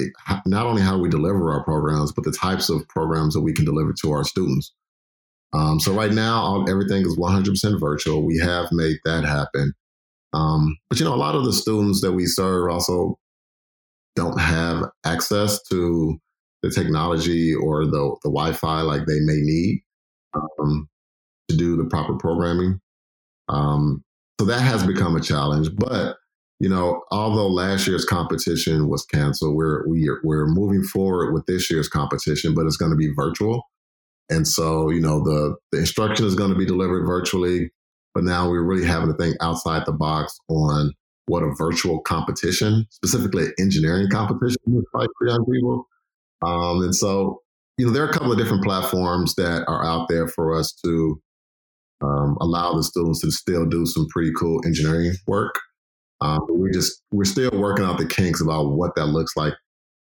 not 0.45 0.65
only 0.65 0.81
how 0.81 0.97
we 0.97 1.09
deliver 1.09 1.51
our 1.51 1.63
programs, 1.63 2.11
but 2.11 2.23
the 2.23 2.31
types 2.31 2.69
of 2.69 2.87
programs 2.87 3.33
that 3.33 3.41
we 3.41 3.53
can 3.53 3.65
deliver 3.65 3.93
to 4.01 4.11
our 4.11 4.23
students. 4.23 4.73
Um, 5.53 5.79
so 5.79 5.93
right 5.93 6.11
now, 6.11 6.41
all, 6.41 6.69
everything 6.69 7.03
is 7.05 7.17
100% 7.17 7.79
virtual. 7.79 8.25
We 8.25 8.39
have 8.39 8.71
made 8.71 8.97
that 9.05 9.23
happen. 9.23 9.73
Um, 10.33 10.77
but 10.89 10.99
you 10.99 11.05
know, 11.05 11.13
a 11.13 11.15
lot 11.15 11.35
of 11.35 11.45
the 11.45 11.53
students 11.53 12.01
that 12.01 12.13
we 12.13 12.25
serve 12.25 12.71
also 12.71 13.17
don't 14.15 14.39
have 14.39 14.85
access 15.05 15.61
to 15.69 16.17
the 16.63 16.69
technology 16.69 17.53
or 17.53 17.85
the, 17.85 18.15
the 18.23 18.29
Wi-Fi 18.29 18.81
like 18.81 19.05
they 19.05 19.19
may 19.19 19.37
need 19.41 19.83
um, 20.33 20.87
to 21.49 21.57
do 21.57 21.75
the 21.75 21.85
proper 21.85 22.15
programming. 22.15 22.79
Um, 23.49 24.03
so 24.39 24.45
that 24.47 24.61
has 24.61 24.85
become 24.85 25.15
a 25.15 25.21
challenge. 25.21 25.69
But 25.75 26.17
you 26.59 26.69
know, 26.69 27.01
although 27.11 27.47
last 27.47 27.87
year's 27.87 28.05
competition 28.05 28.87
was 28.87 29.05
canceled, 29.05 29.55
we're 29.55 29.87
we 29.87 30.07
are, 30.07 30.19
we're 30.23 30.47
moving 30.47 30.83
forward 30.83 31.33
with 31.33 31.45
this 31.45 31.69
year's 31.69 31.89
competition, 31.89 32.53
but 32.55 32.65
it's 32.65 32.77
going 32.77 32.91
to 32.91 32.97
be 32.97 33.11
virtual. 33.15 33.63
And 34.29 34.47
so, 34.47 34.89
you 34.89 35.01
know, 35.01 35.23
the 35.23 35.55
the 35.71 35.79
instruction 35.79 36.25
is 36.25 36.35
going 36.35 36.51
to 36.51 36.57
be 36.57 36.65
delivered 36.65 37.05
virtually, 37.05 37.71
but 38.13 38.23
now 38.23 38.49
we're 38.49 38.63
really 38.63 38.85
having 38.85 39.09
to 39.09 39.17
think 39.17 39.35
outside 39.41 39.85
the 39.85 39.91
box 39.91 40.37
on 40.49 40.91
what 41.25 41.43
a 41.43 41.53
virtual 41.57 42.01
competition, 42.01 42.85
specifically 42.89 43.47
engineering 43.59 44.09
competition, 44.09 44.57
is 44.67 44.83
like 44.93 45.09
for 45.17 45.27
young 45.27 45.45
people. 45.45 45.87
Um, 46.45 46.83
and 46.83 46.95
so, 46.95 47.41
you 47.77 47.85
know, 47.85 47.91
there 47.91 48.03
are 48.03 48.09
a 48.09 48.13
couple 48.13 48.31
of 48.31 48.37
different 48.37 48.63
platforms 48.63 49.35
that 49.35 49.63
are 49.67 49.85
out 49.85 50.07
there 50.09 50.27
for 50.27 50.57
us 50.57 50.73
to 50.83 51.21
um, 52.01 52.37
allow 52.41 52.73
the 52.73 52.83
students 52.83 53.21
to 53.21 53.31
still 53.31 53.65
do 53.65 53.85
some 53.85 54.07
pretty 54.09 54.31
cool 54.37 54.61
engineering 54.65 55.13
work. 55.27 55.59
Um, 56.21 56.39
we 56.49 56.71
just 56.71 57.01
we're 57.11 57.25
still 57.25 57.51
working 57.51 57.85
out 57.85 57.97
the 57.97 58.05
kinks 58.05 58.41
about 58.41 58.71
what 58.71 58.95
that 58.95 59.07
looks 59.07 59.35
like 59.35 59.53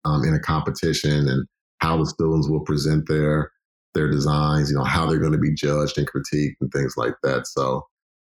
um, 0.05 0.23
in 0.23 0.33
a 0.33 0.39
competition 0.39 1.27
and 1.27 1.45
how 1.79 1.97
the 1.97 2.05
students 2.05 2.49
will 2.49 2.61
present 2.61 3.07
their 3.07 3.51
their 3.93 4.09
designs. 4.09 4.69
You 4.69 4.77
know 4.77 4.83
how 4.83 5.05
they're 5.05 5.19
going 5.19 5.31
to 5.31 5.37
be 5.37 5.53
judged 5.53 5.97
and 5.97 6.09
critiqued 6.09 6.55
and 6.61 6.71
things 6.71 6.95
like 6.97 7.15
that. 7.23 7.47
So 7.47 7.87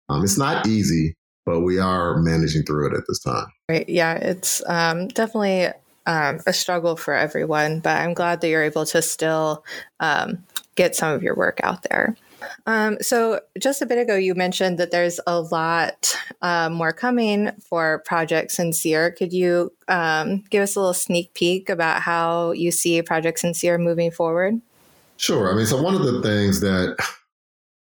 um, 0.10 0.24
it's 0.24 0.38
not 0.38 0.68
easy, 0.68 1.16
but 1.46 1.62
we 1.62 1.80
are 1.80 2.18
managing 2.18 2.64
through 2.64 2.88
it 2.88 2.98
at 2.98 3.04
this 3.08 3.20
time. 3.20 3.48
Right. 3.70 3.88
Yeah, 3.88 4.14
it's 4.14 4.62
um, 4.68 5.08
definitely 5.10 5.68
um, 6.06 6.40
a 6.48 6.54
struggle 6.54 6.96
for 6.96 7.14
everyone, 7.14 7.80
but 7.80 7.98
I'm 7.98 8.14
glad 8.14 8.42
that 8.42 8.50
you're 8.50 8.64
able 8.64 8.86
to 8.88 9.02
still 9.02 9.64
um, 10.00 10.44
get 10.76 10.96
some 10.96 11.14
of 11.14 11.24
your 11.24 11.36
work 11.36 11.60
out 11.64 11.84
there. 11.84 12.16
Um, 12.66 12.98
so, 13.02 13.42
just 13.60 13.82
a 13.82 13.86
bit 13.86 13.98
ago, 13.98 14.16
you 14.16 14.36
mentioned 14.36 14.78
that 14.78 14.92
there's 14.92 15.20
a 15.26 15.42
lot 15.42 16.16
uh, 16.42 16.70
more 16.70 16.94
coming 16.94 17.52
for 17.68 18.04
Project 18.06 18.52
SYNCERE. 18.52 19.12
Could 19.12 19.34
you 19.34 19.74
give 19.88 20.62
us 20.62 20.76
a 20.76 20.80
little 20.80 20.94
sneak 20.94 21.34
peek 21.34 21.68
about 21.68 22.04
how 22.04 22.52
you 22.52 22.72
see 22.72 23.02
Project 23.02 23.40
SYNCERE 23.40 23.80
moving 23.80 24.12
forward? 24.12 24.62
Sure. 25.18 25.52
I 25.52 25.56
mean, 25.56 25.66
so 25.66 25.82
one 25.82 25.96
of 25.96 26.04
the 26.04 26.22
things 26.22 26.60
that 26.62 26.96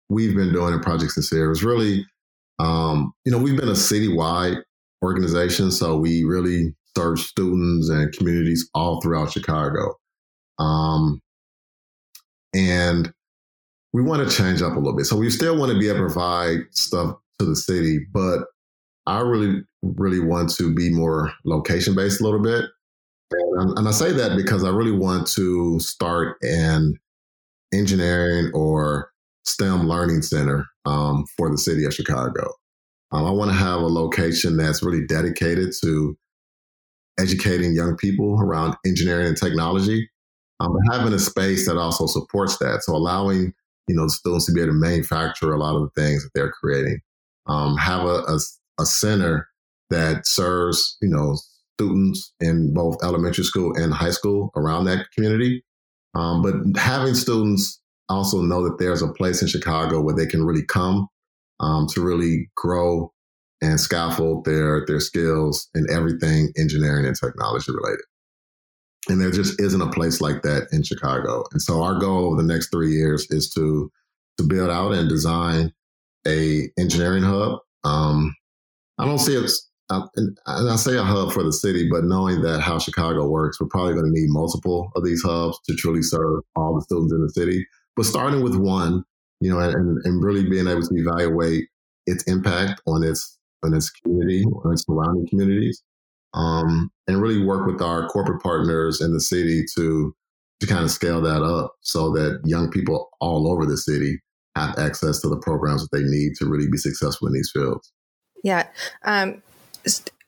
we've 0.10 0.36
been 0.36 0.54
doing 0.54 0.74
in 0.74 0.80
Project 0.80 1.12
SYNCERE 1.12 1.52
is 1.52 1.64
really, 1.64 2.06
um, 2.60 3.14
you 3.26 3.32
know, 3.32 3.38
we've 3.38 3.58
been 3.58 3.70
a 3.70 3.74
citywide 3.74 4.62
organization, 5.04 5.72
so 5.72 5.98
we 5.98 6.24
really 6.24 6.74
serve 6.98 7.20
students 7.20 7.90
and 7.90 8.14
communities 8.14 8.70
all 8.74 9.02
throughout 9.02 9.32
Chicago. 9.32 9.96
Um, 10.60 11.22
and 12.54 13.12
we 13.92 14.02
want 14.02 14.28
to 14.28 14.36
change 14.36 14.62
up 14.62 14.74
a 14.74 14.80
little 14.80 14.96
bit. 14.96 15.06
So 15.06 15.18
we 15.18 15.30
still 15.30 15.58
want 15.58 15.72
to 15.74 15.80
be 15.80 15.90
able 15.90 16.00
to 16.00 16.06
provide 16.06 16.60
stuff 16.72 17.16
to 17.40 17.46
the 17.46 17.56
city, 17.56 18.00
but 18.14 18.46
I 19.08 19.20
really, 19.20 19.62
really 19.84 20.20
want 20.20 20.50
to 20.56 20.74
be 20.74 20.90
more 20.90 21.32
location 21.44 21.96
based 21.96 22.22
a 22.22 22.24
little 22.24 22.42
bit. 22.42 22.66
And, 23.32 23.78
and 23.78 23.88
I 23.88 23.92
say 23.92 24.12
that 24.14 24.38
because 24.38 24.64
I 24.64 24.70
really 24.70 24.92
want 24.92 25.28
to 25.30 25.80
start 25.80 26.38
an 26.42 26.98
engineering 27.74 28.52
or 28.54 29.10
STEM 29.46 29.88
learning 29.88 30.22
center 30.22 30.66
um, 30.86 31.26
for 31.38 31.50
the 31.50 31.58
city 31.58 31.86
of 31.86 31.94
Chicago. 31.94 32.52
Um, 33.12 33.26
I 33.26 33.32
want 33.32 33.52
to 33.52 33.58
have 33.58 33.82
a 33.82 33.88
location 33.88 34.58
that's 34.58 34.84
really 34.84 35.06
dedicated 35.06 35.74
to 35.84 36.18
educating 37.20 37.74
young 37.74 37.96
people 37.96 38.40
around 38.42 38.76
engineering 38.86 39.28
and 39.28 39.38
technology, 39.38 40.10
um, 40.60 40.74
but 40.74 40.98
having 40.98 41.14
a 41.14 41.20
space 41.20 41.68
that 41.68 41.78
also 41.78 42.08
supports 42.08 42.58
that. 42.58 42.84
So 42.84 42.96
allowing 42.96 43.54
you 43.88 43.96
know 43.96 44.08
students 44.08 44.46
to 44.48 44.52
be 44.52 44.62
able 44.62 44.74
to 44.74 44.80
manufacture 44.80 45.54
a 45.54 45.60
lot 45.60 45.76
of 45.76 45.84
the 45.84 46.02
things 46.02 46.24
that 46.24 46.32
they're 46.34 46.52
creating. 46.52 47.00
Um, 47.48 47.78
have 47.78 48.06
a, 48.06 48.24
a, 48.28 48.40
a 48.80 48.86
center 48.86 49.48
that 49.92 50.26
serves 50.26 50.98
you 51.02 51.10
know 51.10 51.38
students 51.78 52.34
in 52.40 52.74
both 52.74 53.04
elementary 53.04 53.44
school 53.44 53.74
and 53.76 53.94
high 53.94 54.12
school 54.12 54.52
around 54.56 54.86
that 54.86 55.08
community. 55.14 55.64
Um, 56.16 56.42
but 56.42 56.80
having 56.80 57.14
students 57.14 57.82
also 58.10 58.42
know 58.42 58.64
that 58.64 58.78
there's 58.80 59.02
a 59.02 59.12
place 59.14 59.42
in 59.42 59.48
Chicago 59.48 60.02
where 60.02 60.16
they 60.16 60.26
can 60.26 60.46
really 60.46 60.66
come 60.66 61.08
um, 61.60 61.88
to 61.88 62.02
really 62.02 62.50
grow 62.56 63.12
and 63.62 63.80
scaffold 63.80 64.46
their 64.46 64.86
their 64.86 65.00
skills 65.00 65.70
in 65.76 65.88
everything 65.90 66.52
engineering 66.58 67.06
and 67.06 67.16
technology 67.16 67.72
related. 67.72 68.06
And 69.08 69.22
there 69.22 69.32
just 69.32 69.60
isn't 69.62 69.82
a 69.82 69.92
place 69.92 70.20
like 70.20 70.42
that 70.42 70.68
in 70.72 70.84
Chicago. 70.84 71.44
And 71.52 71.62
so 71.62 71.84
our 71.84 72.00
goal 72.00 72.26
over 72.26 72.42
the 72.42 72.48
next 72.48 72.70
three 72.70 72.92
years 72.92 73.28
is 73.30 73.50
to 73.52 73.92
to 74.38 74.48
build 74.48 74.70
out 74.70 74.94
and 74.94 75.08
design 75.08 75.72
a 76.28 76.70
engineering 76.78 77.24
hub. 77.24 77.60
Um, 77.84 78.36
I 78.98 79.06
don't 79.06 79.20
see 79.20 79.36
it, 79.36 79.52
uh, 79.90 80.08
and 80.16 80.38
I 80.48 80.76
say 80.78 80.98
a 80.98 81.04
hub 81.04 81.32
for 81.32 81.44
the 81.44 81.54
city, 81.54 81.88
but 81.90 82.04
knowing 82.06 82.42
that 82.42 82.62
how 82.62 82.80
Chicago 82.80 83.28
works, 83.28 83.60
we're 83.60 83.68
probably 83.68 83.94
going 83.94 84.06
to 84.06 84.20
need 84.20 84.30
multiple 84.30 84.92
of 84.96 85.04
these 85.04 85.22
hubs 85.24 85.60
to 85.68 85.76
truly 85.76 86.02
serve 86.02 86.42
all 86.56 86.76
the 86.76 86.82
students 86.82 87.14
in 87.14 87.22
the 87.22 87.30
city. 87.30 87.66
But 87.96 88.06
starting 88.06 88.42
with 88.42 88.56
one, 88.56 89.04
you 89.42 89.52
know, 89.52 89.60
and, 89.60 90.00
and 90.04 90.24
really 90.24 90.50
being 90.50 90.68
able 90.68 90.82
to 90.82 90.96
evaluate 90.96 91.68
its 92.08 92.24
impact 92.24 92.82
on 92.88 93.04
its 93.04 93.38
on 93.64 93.74
its 93.74 93.90
community, 93.90 94.44
on 94.44 94.74
its 94.74 94.86
surrounding 94.86 95.28
communities, 95.28 95.84
um, 96.34 96.92
and 97.08 97.22
really 97.22 97.44
work 97.44 97.68
with 97.68 97.82
our 97.82 98.08
corporate 98.08 98.42
partners 98.42 99.02
in 99.02 99.14
the 99.14 99.22
city 99.22 99.64
to 99.76 100.16
to 100.62 100.68
kind 100.68 100.84
of 100.84 100.92
scale 100.92 101.22
that 101.22 101.44
up 101.44 101.76
so 101.82 102.12
that 102.12 102.40
young 102.46 102.72
people 102.72 103.10
all 103.20 103.52
over 103.52 103.66
the 103.66 103.78
city 103.78 104.20
have 104.56 104.78
access 104.80 105.20
to 105.22 105.28
the 105.28 105.38
programs 105.38 105.82
that 105.82 105.96
they 105.96 106.04
need 106.04 106.34
to 106.36 106.46
really 106.46 106.68
be 106.72 106.78
successful 106.78 107.28
in 107.28 107.34
these 107.34 107.52
fields. 107.54 107.92
Yeah. 108.44 108.68
Um, 109.04 109.42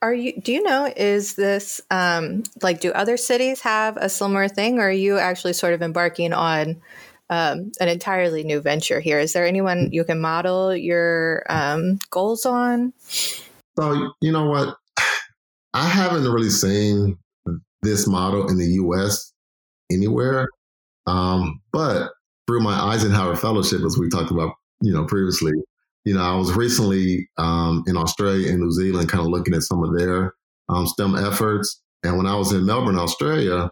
are 0.00 0.14
you 0.14 0.40
do 0.40 0.52
you 0.52 0.62
know 0.62 0.92
is 0.96 1.34
this 1.34 1.80
um, 1.90 2.44
like 2.62 2.80
do 2.80 2.92
other 2.92 3.16
cities 3.16 3.60
have 3.62 3.96
a 3.96 4.08
similar 4.08 4.48
thing 4.48 4.78
or 4.78 4.88
are 4.88 4.92
you 4.92 5.18
actually 5.18 5.52
sort 5.52 5.74
of 5.74 5.82
embarking 5.82 6.32
on 6.32 6.80
um, 7.30 7.72
an 7.80 7.88
entirely 7.88 8.42
new 8.42 8.60
venture 8.60 9.00
here? 9.00 9.18
Is 9.18 9.32
there 9.32 9.46
anyone 9.46 9.90
you 9.92 10.04
can 10.04 10.20
model 10.20 10.74
your 10.74 11.44
um, 11.50 11.98
goals 12.10 12.46
on? 12.46 12.92
So 13.78 14.12
you 14.20 14.32
know 14.32 14.46
what? 14.46 14.76
I 15.74 15.86
haven't 15.86 16.24
really 16.24 16.50
seen 16.50 17.18
this 17.82 18.06
model 18.06 18.48
in 18.48 18.56
the 18.56 18.66
us 18.66 19.32
anywhere 19.90 20.48
um, 21.08 21.60
but 21.72 22.12
through 22.46 22.60
my 22.60 22.78
Eisenhower 22.92 23.34
Fellowship 23.34 23.80
as 23.84 23.96
we 23.98 24.08
talked 24.10 24.30
about 24.30 24.54
you 24.80 24.92
know 24.92 25.04
previously 25.04 25.52
you 26.08 26.14
know, 26.14 26.22
I 26.22 26.34
was 26.36 26.54
recently 26.54 27.28
um, 27.36 27.84
in 27.86 27.98
Australia 27.98 28.48
and 28.50 28.60
New 28.60 28.70
Zealand, 28.70 29.10
kind 29.10 29.20
of 29.20 29.26
looking 29.26 29.52
at 29.52 29.62
some 29.62 29.84
of 29.84 29.94
their 29.94 30.32
um, 30.70 30.86
STEM 30.86 31.14
efforts. 31.16 31.82
And 32.02 32.16
when 32.16 32.26
I 32.26 32.34
was 32.34 32.50
in 32.50 32.64
Melbourne, 32.64 32.98
Australia, 32.98 33.70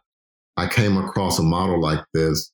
I 0.58 0.66
came 0.66 0.98
across 0.98 1.38
a 1.38 1.42
model 1.42 1.80
like 1.80 2.04
this 2.12 2.52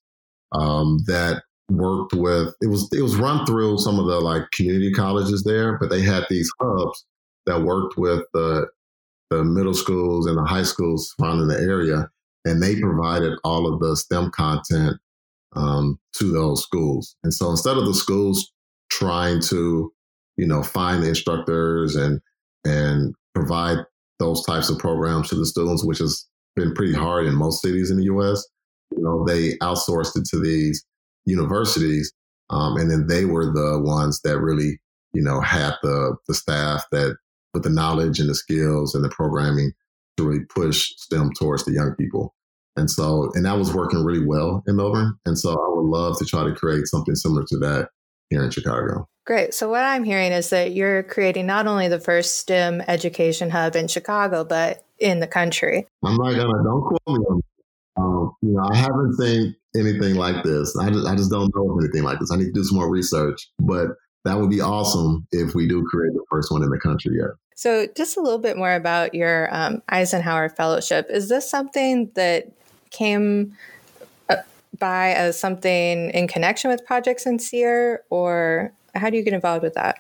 um, 0.53 0.99
that 1.07 1.43
worked 1.69 2.13
with. 2.13 2.55
It 2.61 2.69
was 2.69 2.89
it 2.93 3.03
was 3.03 3.17
run 3.17 3.45
through 3.45 3.79
some 3.79 3.99
of 3.99 4.07
the 4.07 4.21
like 4.21 4.45
community 4.53 4.93
colleges 4.93 5.43
there, 5.43 5.79
but 5.79 5.91
they 5.91 6.01
had 6.01 6.27
these 6.31 6.49
hubs 6.61 7.05
that 7.47 7.63
worked 7.63 7.99
with 7.99 8.23
the 8.35 8.69
the 9.31 9.43
middle 9.43 9.75
schools 9.75 10.27
and 10.27 10.39
the 10.39 10.45
high 10.45 10.63
schools 10.63 11.13
surrounding 11.19 11.49
the 11.49 11.59
area, 11.59 12.09
and 12.45 12.63
they 12.63 12.79
provided 12.79 13.37
all 13.43 13.67
of 13.67 13.81
the 13.81 13.97
STEM 13.97 14.31
content 14.31 14.97
um, 15.57 15.99
to 16.19 16.31
those 16.31 16.63
schools. 16.63 17.17
And 17.25 17.35
so 17.35 17.51
instead 17.51 17.77
of 17.77 17.87
the 17.87 17.95
schools 17.95 18.52
trying 19.03 19.41
to, 19.41 19.93
you 20.37 20.47
know, 20.47 20.63
find 20.63 21.03
the 21.03 21.09
instructors 21.09 21.97
and 21.97 22.21
and 22.65 23.15
provide 23.35 23.79
those 24.19 24.45
types 24.45 24.71
of 24.71 24.79
programs 24.79 25.29
to 25.29 25.35
the 25.35 25.47
students, 25.47 25.85
which 25.85 25.99
has 25.99 26.27
been 26.55 26.75
pretty 26.75 26.95
hard 26.95 27.27
in 27.27 27.35
most 27.35 27.61
cities 27.61 27.91
in 27.91 27.97
the 27.97 28.05
U.S. 28.05 28.47
You 28.97 29.03
know, 29.03 29.25
they 29.27 29.57
outsourced 29.59 30.17
it 30.17 30.25
to 30.31 30.41
these 30.41 30.85
universities, 31.25 32.13
um, 32.51 32.77
and 32.77 32.91
then 32.91 33.07
they 33.09 33.25
were 33.25 33.47
the 33.47 33.81
ones 33.83 34.21
that 34.23 34.39
really, 34.39 34.81
you 35.13 35.23
know, 35.23 35.41
had 35.41 35.75
the 35.83 36.17
the 36.29 36.35
staff 36.35 36.85
that 36.93 37.17
with 37.53 37.65
the 37.65 37.71
knowledge 37.71 38.21
and 38.21 38.29
the 38.29 38.35
skills 38.35 38.95
and 38.95 39.05
the 39.05 39.11
programming 39.11 39.73
to 40.17 40.25
really 40.25 40.45
push 40.55 40.91
STEM 40.97 41.33
towards 41.39 41.65
the 41.65 41.73
young 41.73 41.95
people. 41.99 42.35
And 42.77 42.91
so, 42.91 43.31
and 43.35 43.45
that 43.45 43.59
was 43.59 43.75
working 43.75 44.05
really 44.05 44.25
well 44.25 44.63
in 44.67 44.77
Melbourne. 44.77 45.15
And 45.27 45.39
so 45.39 45.51
I 45.51 45.69
would 45.69 45.85
love 45.85 46.19
to 46.19 46.25
try 46.25 46.45
to 46.45 46.55
create 46.55 46.87
something 46.87 47.15
similar 47.15 47.45
to 47.49 47.59
that 47.59 47.89
here 48.33 48.45
in 48.45 48.51
Chicago. 48.51 49.07
Great. 49.25 49.55
So, 49.55 49.69
what 49.69 49.85
I'm 49.85 50.03
hearing 50.03 50.33
is 50.33 50.51
that 50.51 50.73
you're 50.73 51.05
creating 51.05 51.47
not 51.47 51.67
only 51.67 51.89
the 51.89 52.01
first 52.01 52.39
STEM 52.39 52.83
education 52.89 53.51
hub 53.51 53.77
in 53.77 53.87
Chicago, 53.87 54.43
but 54.45 54.85
in 54.99 55.21
the 55.21 55.27
country. 55.27 55.87
I'm 56.05 56.17
not 56.17 56.35
gonna 56.35 56.63
don't 56.65 56.83
quote 56.83 57.19
me. 57.19 57.43
Um, 57.97 58.33
you 58.41 58.53
know, 58.53 58.69
I 58.71 58.77
haven't 58.77 59.15
seen 59.15 59.55
anything 59.77 60.15
like 60.15 60.43
this. 60.43 60.77
I 60.77 60.91
just, 60.91 61.07
I 61.07 61.15
just 61.15 61.31
don't 61.31 61.55
know 61.55 61.71
of 61.71 61.79
anything 61.79 62.03
like 62.05 62.19
this. 62.19 62.33
I 62.33 62.37
need 62.37 62.47
to 62.47 62.53
do 62.53 62.65
some 62.65 62.79
more 62.79 62.91
research, 62.91 63.49
but 63.59 63.89
that 64.25 64.39
would 64.39 64.51
be 64.51 64.61
awesome 64.61 65.27
if 65.31 65.55
we 65.55 65.69
do 65.69 65.85
create 65.91 66.15
the 66.15 66.25
first 66.31 66.51
one 66.51 66.63
in 66.63 66.71
the 66.71 66.79
country 66.79 67.17
yet. 67.17 67.31
So, 67.55 67.87
just 67.97 68.17
a 68.17 68.21
little 68.21 68.39
bit 68.39 68.57
more 68.57 68.75
about 68.75 69.15
your 69.15 69.55
um, 69.55 69.83
Eisenhower 69.89 70.49
Fellowship. 70.49 71.07
Is 71.11 71.29
this 71.29 71.49
something 71.49 72.11
that 72.15 72.51
came 72.91 73.57
by 74.79 75.11
as 75.13 75.39
something 75.39 76.11
in 76.11 76.27
connection 76.27 76.71
with 76.71 76.85
Project 76.85 77.21
SYNCERE, 77.21 78.05
or 78.11 78.73
how 78.95 79.11
do 79.11 79.17
you 79.17 79.23
get 79.23 79.35
involved 79.35 79.63
with 79.63 79.75
that? 79.75 79.99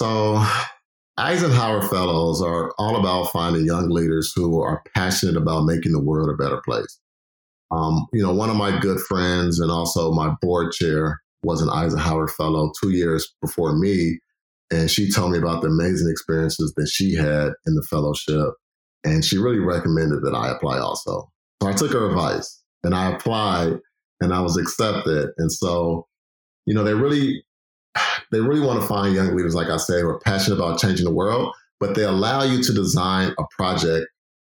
So, 0.00 0.44
Eisenhower 1.16 1.82
Fellows 1.82 2.42
are 2.42 2.72
all 2.78 2.96
about 2.96 3.30
finding 3.30 3.64
young 3.64 3.88
leaders 3.88 4.32
who 4.34 4.60
are 4.60 4.82
passionate 4.94 5.36
about 5.36 5.64
making 5.64 5.92
the 5.92 6.02
world 6.02 6.28
a 6.28 6.34
better 6.34 6.60
place. 6.64 6.98
Um, 7.70 8.06
you 8.12 8.22
know, 8.22 8.34
one 8.34 8.50
of 8.50 8.56
my 8.56 8.78
good 8.78 9.00
friends 9.00 9.60
and 9.60 9.70
also 9.70 10.12
my 10.12 10.34
board 10.40 10.72
chair 10.72 11.20
was 11.44 11.60
an 11.60 11.70
Eisenhower 11.70 12.28
Fellow 12.28 12.72
two 12.80 12.90
years 12.90 13.32
before 13.40 13.76
me. 13.76 14.18
And 14.70 14.90
she 14.90 15.10
told 15.10 15.32
me 15.32 15.38
about 15.38 15.62
the 15.62 15.68
amazing 15.68 16.10
experiences 16.10 16.72
that 16.76 16.88
she 16.88 17.14
had 17.14 17.52
in 17.66 17.74
the 17.74 17.86
fellowship. 17.88 18.54
And 19.04 19.24
she 19.24 19.38
really 19.38 19.58
recommended 19.58 20.22
that 20.24 20.34
I 20.34 20.50
apply 20.50 20.78
also. 20.78 21.30
So 21.62 21.68
I 21.68 21.72
took 21.72 21.92
her 21.92 22.08
advice 22.08 22.63
and 22.84 22.94
I 22.94 23.10
applied 23.12 23.80
and 24.20 24.32
I 24.32 24.40
was 24.40 24.56
accepted. 24.56 25.30
And 25.38 25.50
so, 25.50 26.06
you 26.66 26.74
know, 26.74 26.84
they 26.84 26.94
really, 26.94 27.44
they 28.30 28.40
really 28.40 28.64
want 28.64 28.80
to 28.80 28.86
find 28.86 29.14
young 29.14 29.34
leaders, 29.34 29.54
like 29.54 29.68
I 29.68 29.76
say, 29.76 30.00
who 30.00 30.08
are 30.08 30.20
passionate 30.20 30.56
about 30.56 30.78
changing 30.78 31.04
the 31.04 31.12
world, 31.12 31.54
but 31.80 31.94
they 31.94 32.04
allow 32.04 32.42
you 32.42 32.62
to 32.62 32.72
design 32.72 33.34
a 33.38 33.44
project 33.56 34.06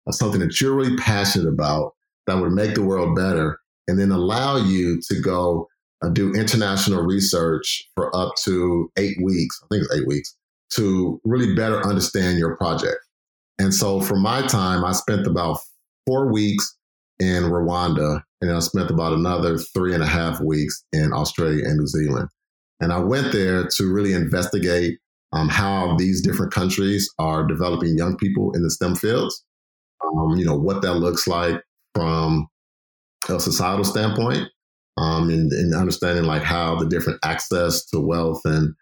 of 0.08 0.16
something 0.16 0.40
that 0.40 0.60
you're 0.60 0.76
really 0.76 0.96
passionate 0.98 1.48
about 1.48 1.94
that 2.28 2.40
would 2.40 2.52
make 2.52 2.76
the 2.76 2.84
world 2.84 3.16
better, 3.16 3.60
and 3.88 4.00
then 4.00 4.12
allow 4.12 4.56
you 4.58 5.02
to 5.10 5.20
go 5.22 5.68
uh, 6.02 6.10
do 6.10 6.34
international 6.34 7.04
research 7.04 7.84
for 7.96 8.16
up 8.16 8.34
to 8.44 8.92
eight 8.98 9.18
weeks. 9.22 9.60
I 9.64 9.68
think 9.70 9.84
it's 9.84 9.96
eight 9.96 10.08
weeks 10.08 10.36
to 10.74 11.20
really 11.24 11.56
better 11.56 11.86
understand 11.86 12.38
your 12.38 12.56
project. 12.56 12.98
And 13.58 13.74
so 13.74 14.00
for 14.00 14.16
my 14.16 14.46
time, 14.46 14.86
I 14.86 14.92
spent 14.94 15.28
about 15.28 15.60
four 16.06 16.32
weeks 16.32 16.78
in 17.20 17.44
Rwanda, 17.44 18.22
and 18.42 18.52
I 18.52 18.60
spent 18.60 18.90
about 18.90 19.14
another 19.14 19.58
three 19.58 19.94
and 19.94 20.04
a 20.04 20.08
half 20.08 20.40
weeks 20.42 20.84
in 20.94 21.12
Australia 21.14 21.66
and 21.66 21.78
New 21.78 21.88
Zealand. 21.88 22.30
And 22.80 22.94
I 22.94 23.00
went 23.00 23.34
there 23.34 23.68
to 23.68 23.94
really 23.94 24.14
investigate 24.14 25.00
um, 25.34 25.50
how 25.50 25.96
these 25.98 26.22
different 26.22 26.54
countries 26.54 27.10
are 27.20 27.46
developing 27.46 27.98
young 27.98 28.16
people 28.18 28.52
in 28.56 28.64
the 28.64 28.72
STEM 28.72 28.96
fields. 28.96 29.44
Um, 30.04 30.38
you 30.38 30.46
know 30.46 30.58
what 30.58 30.82
that 30.82 30.96
looks 30.96 31.28
like 31.28 31.62
from 31.94 32.48
a 33.28 33.40
societal 33.40 33.84
standpoint, 33.84 34.48
um, 34.98 35.30
and, 35.30 35.52
and 35.52 35.76
understanding 35.76 36.24
like 36.24 36.44
how 36.44 36.76
the 36.76 36.88
different 36.88 37.20
access 37.24 37.86
to 37.88 38.00
wealth 38.00 38.42
and 38.46 38.74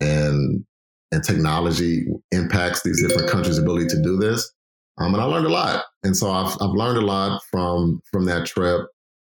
and 0.00 0.64
and 1.10 1.22
technology 1.24 2.06
impacts 2.30 2.82
these 2.82 3.02
different 3.02 3.30
countries' 3.30 3.58
ability 3.58 3.86
to 3.88 4.00
do 4.02 4.16
this. 4.16 4.50
Um, 4.98 5.14
and 5.14 5.22
I 5.22 5.24
learned 5.24 5.46
a 5.46 5.50
lot. 5.50 5.84
And 6.02 6.16
so 6.16 6.30
I've, 6.30 6.52
I've 6.60 6.74
learned 6.74 6.98
a 6.98 7.06
lot 7.06 7.42
from, 7.50 8.00
from 8.10 8.26
that 8.26 8.46
trip. 8.46 8.86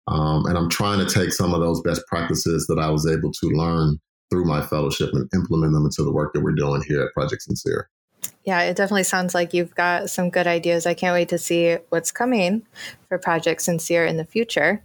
Um, 0.07 0.45
and 0.45 0.57
I'm 0.57 0.69
trying 0.69 1.05
to 1.05 1.11
take 1.11 1.31
some 1.31 1.53
of 1.53 1.61
those 1.61 1.81
best 1.81 2.01
practices 2.07 2.67
that 2.67 2.79
I 2.79 2.89
was 2.89 3.07
able 3.07 3.31
to 3.31 3.47
learn 3.49 3.99
through 4.29 4.45
my 4.45 4.61
fellowship 4.61 5.11
and 5.13 5.29
implement 5.33 5.73
them 5.73 5.85
into 5.85 6.03
the 6.03 6.11
work 6.11 6.33
that 6.33 6.41
we're 6.41 6.55
doing 6.55 6.83
here 6.87 7.01
at 7.01 7.13
Project 7.13 7.43
SYNCERE. 7.43 7.87
Yeah, 8.45 8.61
it 8.63 8.75
definitely 8.75 9.03
sounds 9.03 9.33
like 9.33 9.53
you've 9.53 9.75
got 9.75 10.09
some 10.09 10.29
good 10.29 10.47
ideas. 10.47 10.85
I 10.85 10.93
can't 10.93 11.13
wait 11.13 11.29
to 11.29 11.37
see 11.37 11.77
what's 11.89 12.11
coming 12.11 12.65
for 13.07 13.17
Project 13.17 13.61
SYNCERE 13.61 14.05
in 14.05 14.17
the 14.17 14.25
future. 14.25 14.83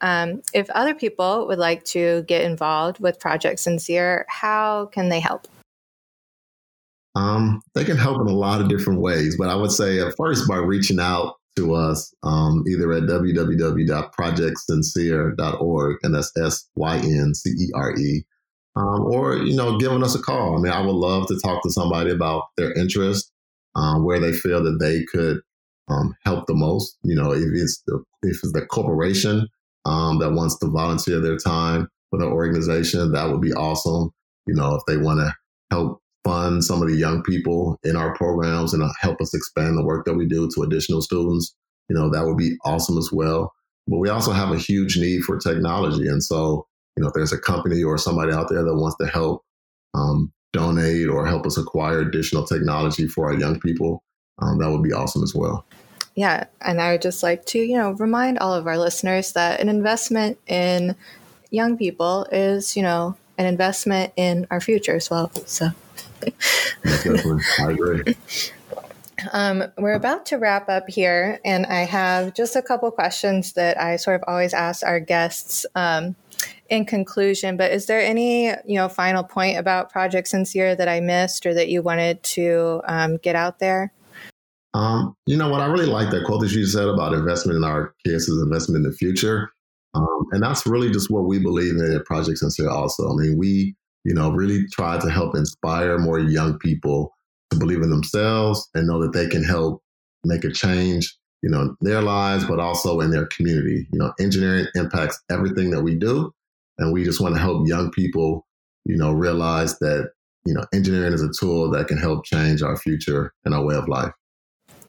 Um, 0.00 0.42
if 0.52 0.70
other 0.70 0.94
people 0.94 1.46
would 1.48 1.58
like 1.58 1.84
to 1.86 2.22
get 2.24 2.42
involved 2.42 3.00
with 3.00 3.18
Project 3.18 3.58
SYNCERE, 3.60 4.26
how 4.28 4.86
can 4.86 5.08
they 5.08 5.20
help? 5.20 5.48
Um, 7.16 7.60
they 7.74 7.84
can 7.84 7.96
help 7.96 8.20
in 8.20 8.28
a 8.28 8.36
lot 8.36 8.60
of 8.60 8.68
different 8.68 9.00
ways, 9.00 9.36
but 9.36 9.48
I 9.48 9.56
would 9.56 9.72
say 9.72 9.98
at 10.00 10.16
first 10.16 10.46
by 10.48 10.56
reaching 10.56 11.00
out 11.00 11.34
to 11.56 11.74
us 11.74 12.14
um, 12.22 12.62
either 12.68 12.92
at 12.92 13.02
www.projectsyncere.org, 13.04 15.96
and 16.02 16.14
that's 16.14 16.30
S 16.36 16.68
Y 16.76 16.96
N 16.96 17.34
C 17.34 17.50
E 17.50 17.70
R 17.74 17.96
E, 17.96 18.24
um, 18.76 19.00
or 19.02 19.38
you 19.38 19.56
know, 19.56 19.78
giving 19.78 20.04
us 20.04 20.14
a 20.14 20.22
call. 20.22 20.56
I 20.56 20.60
mean, 20.60 20.72
I 20.72 20.80
would 20.80 20.94
love 20.94 21.26
to 21.28 21.38
talk 21.42 21.62
to 21.62 21.70
somebody 21.70 22.10
about 22.10 22.44
their 22.56 22.72
interest, 22.74 23.30
um, 23.74 24.04
where 24.04 24.20
they 24.20 24.32
feel 24.32 24.62
that 24.62 24.78
they 24.80 25.04
could 25.04 25.40
um, 25.88 26.14
help 26.24 26.46
the 26.46 26.54
most. 26.54 26.96
You 27.02 27.16
know, 27.16 27.32
if 27.32 27.48
it's 27.52 27.82
the 27.86 28.02
if 28.22 28.38
it's 28.42 28.52
the 28.52 28.64
corporation 28.66 29.48
um, 29.84 30.18
that 30.20 30.32
wants 30.32 30.58
to 30.58 30.68
volunteer 30.68 31.20
their 31.20 31.36
time 31.36 31.88
with 32.12 32.22
an 32.22 32.28
organization, 32.28 33.12
that 33.12 33.30
would 33.30 33.40
be 33.40 33.52
awesome. 33.52 34.10
You 34.46 34.54
know, 34.54 34.76
if 34.76 34.82
they 34.86 34.96
want 34.96 35.20
to 35.20 35.34
help 35.70 35.99
fund 36.24 36.64
some 36.64 36.82
of 36.82 36.88
the 36.88 36.96
young 36.96 37.22
people 37.22 37.78
in 37.84 37.96
our 37.96 38.14
programs 38.14 38.74
and 38.74 38.82
uh, 38.82 38.88
help 39.00 39.20
us 39.20 39.34
expand 39.34 39.76
the 39.76 39.84
work 39.84 40.04
that 40.04 40.14
we 40.14 40.26
do 40.26 40.48
to 40.54 40.62
additional 40.62 41.02
students. 41.02 41.54
you 41.88 41.96
know, 41.96 42.10
that 42.10 42.26
would 42.26 42.36
be 42.36 42.56
awesome 42.64 42.98
as 42.98 43.10
well. 43.12 43.52
But 43.88 43.98
we 43.98 44.08
also 44.08 44.32
have 44.32 44.52
a 44.52 44.58
huge 44.58 44.96
need 44.98 45.22
for 45.22 45.38
technology. 45.38 46.06
And 46.06 46.22
so, 46.22 46.66
you 46.96 47.02
know, 47.02 47.08
if 47.08 47.14
there's 47.14 47.32
a 47.32 47.38
company 47.38 47.82
or 47.82 47.98
somebody 47.98 48.32
out 48.32 48.48
there 48.48 48.62
that 48.62 48.74
wants 48.74 48.96
to 49.00 49.06
help 49.06 49.42
um, 49.94 50.32
donate 50.52 51.08
or 51.08 51.26
help 51.26 51.46
us 51.46 51.56
acquire 51.56 52.00
additional 52.00 52.44
technology 52.44 53.08
for 53.08 53.26
our 53.26 53.38
young 53.38 53.58
people, 53.58 54.02
um, 54.40 54.58
that 54.58 54.70
would 54.70 54.82
be 54.82 54.92
awesome 54.92 55.22
as 55.22 55.34
well. 55.34 55.64
Yeah, 56.14 56.44
and 56.60 56.80
I 56.80 56.92
would 56.92 57.02
just 57.02 57.22
like 57.22 57.46
to, 57.46 57.58
you 57.58 57.76
know, 57.76 57.92
remind 57.92 58.38
all 58.38 58.54
of 58.54 58.66
our 58.66 58.76
listeners 58.76 59.32
that 59.32 59.60
an 59.60 59.68
investment 59.68 60.38
in 60.46 60.96
young 61.50 61.76
people 61.78 62.26
is, 62.30 62.76
you 62.76 62.82
know, 62.82 63.16
an 63.38 63.46
investment 63.46 64.12
in 64.16 64.46
our 64.50 64.60
future 64.60 64.94
as 64.94 65.10
well. 65.10 65.30
So, 65.46 65.70
I 66.84 67.70
agree. 67.70 68.14
Um, 69.32 69.64
we're 69.76 69.94
about 69.94 70.26
to 70.26 70.36
wrap 70.36 70.68
up 70.68 70.88
here, 70.88 71.40
and 71.44 71.66
I 71.66 71.80
have 71.84 72.34
just 72.34 72.56
a 72.56 72.62
couple 72.62 72.90
questions 72.90 73.52
that 73.54 73.80
I 73.80 73.96
sort 73.96 74.16
of 74.16 74.24
always 74.26 74.54
ask 74.54 74.84
our 74.84 75.00
guests 75.00 75.66
um, 75.74 76.16
in 76.68 76.84
conclusion. 76.86 77.56
But 77.56 77.72
is 77.72 77.86
there 77.86 78.00
any, 78.00 78.46
you 78.46 78.76
know, 78.76 78.88
final 78.88 79.22
point 79.22 79.58
about 79.58 79.90
Project 79.90 80.28
SYNCERE 80.28 80.76
that 80.76 80.88
I 80.88 81.00
missed 81.00 81.44
or 81.46 81.54
that 81.54 81.68
you 81.68 81.82
wanted 81.82 82.22
to 82.22 82.80
um, 82.86 83.18
get 83.18 83.36
out 83.36 83.58
there? 83.58 83.92
Um, 84.72 85.16
you 85.26 85.36
know 85.36 85.48
what? 85.48 85.60
I 85.60 85.66
really 85.66 85.86
like 85.86 86.10
that 86.10 86.24
quote 86.24 86.40
that 86.42 86.52
you 86.52 86.64
said 86.64 86.88
about 86.88 87.12
investment 87.12 87.56
in 87.56 87.64
our 87.64 87.92
kids 88.06 88.28
is 88.28 88.40
investment 88.40 88.84
in 88.84 88.90
the 88.90 88.96
future. 88.96 89.50
Um, 89.94 90.26
and 90.30 90.42
that's 90.42 90.66
really 90.66 90.90
just 90.90 91.10
what 91.10 91.24
we 91.24 91.40
believe 91.40 91.74
in 91.74 91.92
at 91.92 92.04
Project 92.04 92.38
SYNCERE 92.38 92.70
also. 92.70 93.10
I 93.10 93.16
mean, 93.16 93.36
we, 93.36 93.74
you 94.04 94.14
know, 94.14 94.30
really 94.30 94.66
try 94.72 94.98
to 94.98 95.10
help 95.10 95.36
inspire 95.36 95.98
more 95.98 96.18
young 96.18 96.58
people 96.58 97.14
to 97.50 97.58
believe 97.58 97.82
in 97.82 97.90
themselves 97.90 98.68
and 98.74 98.86
know 98.86 99.00
that 99.02 99.12
they 99.12 99.28
can 99.28 99.44
help 99.44 99.82
make 100.24 100.44
a 100.44 100.50
change, 100.50 101.16
you 101.42 101.50
know, 101.50 101.74
their 101.80 102.02
lives, 102.02 102.44
but 102.44 102.60
also 102.60 103.00
in 103.00 103.10
their 103.10 103.26
community. 103.26 103.86
You 103.92 103.98
know, 103.98 104.12
engineering 104.20 104.66
impacts 104.74 105.20
everything 105.30 105.70
that 105.70 105.82
we 105.82 105.96
do. 105.96 106.32
And 106.78 106.92
we 106.92 107.04
just 107.04 107.20
want 107.20 107.34
to 107.34 107.40
help 107.40 107.66
young 107.66 107.90
people, 107.90 108.46
you 108.84 108.96
know, 108.96 109.12
realize 109.12 109.78
that, 109.80 110.10
you 110.46 110.54
know, 110.54 110.64
engineering 110.72 111.12
is 111.12 111.22
a 111.22 111.30
tool 111.38 111.70
that 111.72 111.88
can 111.88 111.98
help 111.98 112.24
change 112.24 112.62
our 112.62 112.76
future 112.76 113.34
and 113.44 113.54
our 113.54 113.64
way 113.64 113.74
of 113.74 113.88
life. 113.88 114.12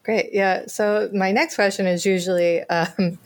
Great. 0.04 0.30
Yeah. 0.34 0.66
So 0.66 1.12
my 1.14 1.32
next 1.32 1.54
question 1.54 1.86
is 1.86 2.08
usually, 2.08 2.64
um, 2.64 2.88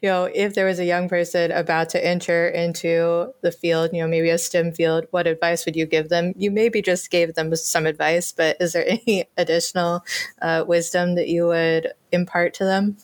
you 0.00 0.08
know, 0.08 0.30
if 0.32 0.54
there 0.54 0.66
was 0.66 0.78
a 0.78 0.84
young 0.84 1.08
person 1.08 1.50
about 1.50 1.88
to 1.90 2.04
enter 2.04 2.46
into 2.46 3.34
the 3.40 3.50
field, 3.50 3.90
you 3.92 4.00
know, 4.00 4.06
maybe 4.06 4.30
a 4.30 4.38
STEM 4.38 4.72
field, 4.72 5.06
what 5.10 5.26
advice 5.26 5.66
would 5.66 5.74
you 5.74 5.86
give 5.86 6.08
them? 6.08 6.32
You 6.36 6.52
maybe 6.52 6.82
just 6.82 7.10
gave 7.10 7.34
them 7.34 7.54
some 7.56 7.84
advice, 7.84 8.30
but 8.30 8.56
is 8.60 8.74
there 8.74 8.88
any 8.88 9.24
additional 9.36 10.04
uh, 10.40 10.64
wisdom 10.66 11.16
that 11.16 11.28
you 11.28 11.46
would 11.46 11.92
impart 12.12 12.54
to 12.54 12.64
them? 12.64 12.96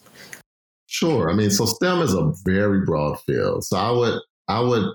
Sure. 0.87 1.29
I 1.29 1.35
mean, 1.35 1.51
so 1.51 1.67
STEM 1.67 2.03
is 2.03 2.15
a 2.15 2.33
very 2.45 2.85
broad 2.85 3.21
field. 3.23 3.65
So 3.65 3.77
I 3.77 3.91
would, 3.91 4.21
I 4.47 4.61
would 4.61 4.95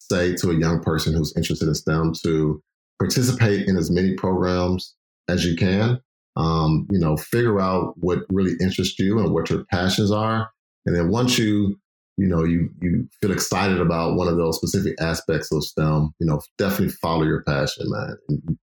say 0.00 0.34
to 0.36 0.50
a 0.50 0.54
young 0.54 0.82
person 0.82 1.14
who's 1.14 1.34
interested 1.34 1.66
in 1.66 1.74
STEM 1.74 2.12
to 2.24 2.62
participate 2.98 3.66
in 3.68 3.78
as 3.78 3.90
many 3.90 4.16
programs 4.16 4.94
as 5.28 5.46
you 5.46 5.56
can 5.56 5.98
um, 6.36 6.86
you 6.90 6.98
know, 6.98 7.16
figure 7.16 7.60
out 7.60 7.94
what 7.96 8.20
really 8.30 8.54
interests 8.60 8.98
you 8.98 9.18
and 9.18 9.32
what 9.32 9.50
your 9.50 9.64
passions 9.70 10.10
are. 10.10 10.50
And 10.86 10.96
then 10.96 11.10
once 11.10 11.38
you, 11.38 11.76
you 12.16 12.26
know, 12.26 12.44
you 12.44 12.70
you 12.80 13.08
feel 13.20 13.32
excited 13.32 13.80
about 13.80 14.16
one 14.16 14.28
of 14.28 14.36
those 14.36 14.56
specific 14.56 14.94
aspects 15.00 15.52
of 15.52 15.64
STEM, 15.64 16.12
you 16.18 16.26
know, 16.26 16.40
definitely 16.58 16.94
follow 17.02 17.24
your 17.24 17.42
passion, 17.42 17.86
man. 17.88 18.16
And 18.28 18.58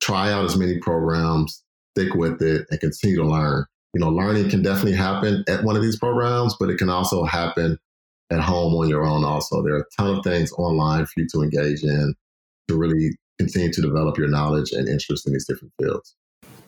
try 0.00 0.32
out 0.32 0.44
as 0.44 0.56
many 0.56 0.78
programs, 0.78 1.62
stick 1.96 2.14
with 2.14 2.42
it, 2.42 2.66
and 2.70 2.80
continue 2.80 3.16
to 3.16 3.24
learn. 3.24 3.64
You 3.94 4.00
know, 4.00 4.08
learning 4.08 4.50
can 4.50 4.62
definitely 4.62 4.96
happen 4.96 5.44
at 5.48 5.64
one 5.64 5.76
of 5.76 5.82
these 5.82 5.98
programs, 5.98 6.56
but 6.58 6.70
it 6.70 6.78
can 6.78 6.88
also 6.88 7.24
happen 7.24 7.78
at 8.30 8.40
home 8.40 8.74
on 8.74 8.88
your 8.88 9.04
own. 9.04 9.24
Also, 9.24 9.62
there 9.62 9.74
are 9.74 9.80
a 9.80 9.96
ton 9.96 10.16
of 10.16 10.24
things 10.24 10.52
online 10.52 11.04
for 11.04 11.12
you 11.18 11.26
to 11.32 11.42
engage 11.42 11.82
in 11.82 12.14
to 12.68 12.76
really 12.76 13.10
continue 13.38 13.72
to 13.72 13.82
develop 13.82 14.16
your 14.16 14.28
knowledge 14.28 14.72
and 14.72 14.88
interest 14.88 15.26
in 15.26 15.32
these 15.32 15.46
different 15.46 15.72
fields. 15.80 16.14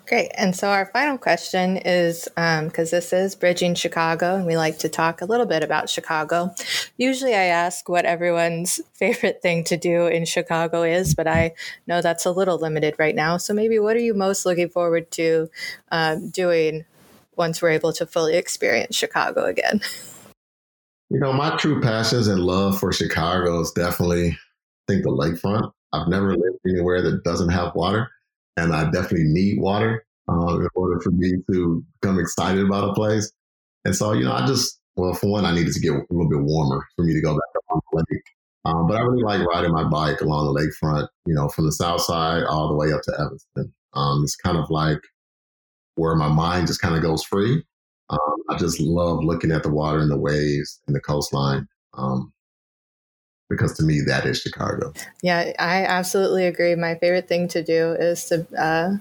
Great. 0.06 0.30
And 0.36 0.54
so 0.54 0.68
our 0.68 0.84
final 0.84 1.16
question 1.16 1.78
is 1.78 2.28
because 2.34 2.92
um, 2.92 2.96
this 2.96 3.12
is 3.14 3.34
Bridging 3.34 3.74
Chicago, 3.74 4.36
and 4.36 4.44
we 4.44 4.54
like 4.54 4.78
to 4.80 4.90
talk 4.90 5.22
a 5.22 5.24
little 5.24 5.46
bit 5.46 5.62
about 5.62 5.88
Chicago. 5.88 6.54
Usually 6.98 7.34
I 7.34 7.44
ask 7.44 7.88
what 7.88 8.04
everyone's 8.04 8.82
favorite 8.92 9.40
thing 9.40 9.64
to 9.64 9.78
do 9.78 10.06
in 10.06 10.26
Chicago 10.26 10.82
is, 10.82 11.14
but 11.14 11.26
I 11.26 11.54
know 11.86 12.02
that's 12.02 12.26
a 12.26 12.32
little 12.32 12.58
limited 12.58 12.96
right 12.98 13.14
now. 13.14 13.38
So 13.38 13.54
maybe 13.54 13.78
what 13.78 13.96
are 13.96 14.00
you 14.00 14.12
most 14.12 14.44
looking 14.44 14.68
forward 14.68 15.10
to 15.12 15.48
um, 15.90 16.28
doing 16.28 16.84
once 17.36 17.62
we're 17.62 17.70
able 17.70 17.94
to 17.94 18.04
fully 18.04 18.36
experience 18.36 18.94
Chicago 18.94 19.46
again? 19.46 19.80
You 21.08 21.18
know, 21.20 21.32
my 21.32 21.56
true 21.56 21.80
passions 21.80 22.28
and 22.28 22.40
love 22.40 22.78
for 22.78 22.92
Chicago 22.92 23.60
is 23.60 23.70
definitely, 23.70 24.30
I 24.30 24.92
think, 24.92 25.04
the 25.04 25.10
lakefront. 25.10 25.72
I've 25.94 26.08
never 26.08 26.36
lived 26.36 26.58
anywhere 26.68 27.00
that 27.00 27.24
doesn't 27.24 27.50
have 27.50 27.74
water 27.74 28.10
and 28.56 28.74
I 28.74 28.90
definitely 28.90 29.24
need 29.24 29.60
water 29.60 30.04
uh, 30.28 30.58
in 30.58 30.68
order 30.74 31.00
for 31.00 31.10
me 31.10 31.32
to 31.50 31.84
become 32.00 32.18
excited 32.18 32.64
about 32.64 32.90
a 32.90 32.94
place. 32.94 33.32
And 33.84 33.94
so, 33.94 34.12
you 34.12 34.24
know, 34.24 34.32
I 34.32 34.46
just, 34.46 34.80
well, 34.96 35.14
for 35.14 35.30
one, 35.30 35.44
I 35.44 35.54
needed 35.54 35.74
to 35.74 35.80
get 35.80 35.92
a 35.92 36.04
little 36.10 36.28
bit 36.28 36.40
warmer 36.40 36.86
for 36.96 37.04
me 37.04 37.12
to 37.14 37.20
go 37.20 37.32
back 37.34 37.42
up 37.56 37.64
on 37.70 37.80
the 37.92 38.04
lake. 38.10 38.22
Um, 38.64 38.86
but 38.86 38.96
I 38.96 39.00
really 39.00 39.22
like 39.22 39.46
riding 39.46 39.72
my 39.72 39.84
bike 39.84 40.20
along 40.20 40.46
the 40.46 40.60
lakefront, 40.60 41.08
you 41.26 41.34
know, 41.34 41.48
from 41.48 41.66
the 41.66 41.72
south 41.72 42.00
side 42.00 42.44
all 42.44 42.68
the 42.68 42.76
way 42.76 42.92
up 42.92 43.02
to 43.02 43.12
Evanston. 43.18 43.74
Um, 43.92 44.22
it's 44.24 44.36
kind 44.36 44.56
of 44.56 44.70
like 44.70 45.00
where 45.96 46.14
my 46.14 46.28
mind 46.28 46.66
just 46.68 46.80
kind 46.80 46.96
of 46.96 47.02
goes 47.02 47.22
free. 47.22 47.62
Um, 48.08 48.18
I 48.48 48.56
just 48.56 48.80
love 48.80 49.22
looking 49.22 49.52
at 49.52 49.62
the 49.62 49.70
water 49.70 49.98
and 49.98 50.10
the 50.10 50.18
waves 50.18 50.80
and 50.86 50.96
the 50.96 51.00
coastline. 51.00 51.66
Um, 51.94 52.32
because 53.48 53.74
to 53.74 53.84
me 53.84 54.00
that 54.06 54.24
is 54.26 54.40
Chicago. 54.40 54.92
Yeah, 55.22 55.52
I 55.58 55.84
absolutely 55.84 56.46
agree. 56.46 56.74
My 56.74 56.94
favorite 56.94 57.28
thing 57.28 57.48
to 57.48 57.62
do 57.62 57.92
is 57.92 58.24
to 58.26 58.46
uh, 58.58 58.96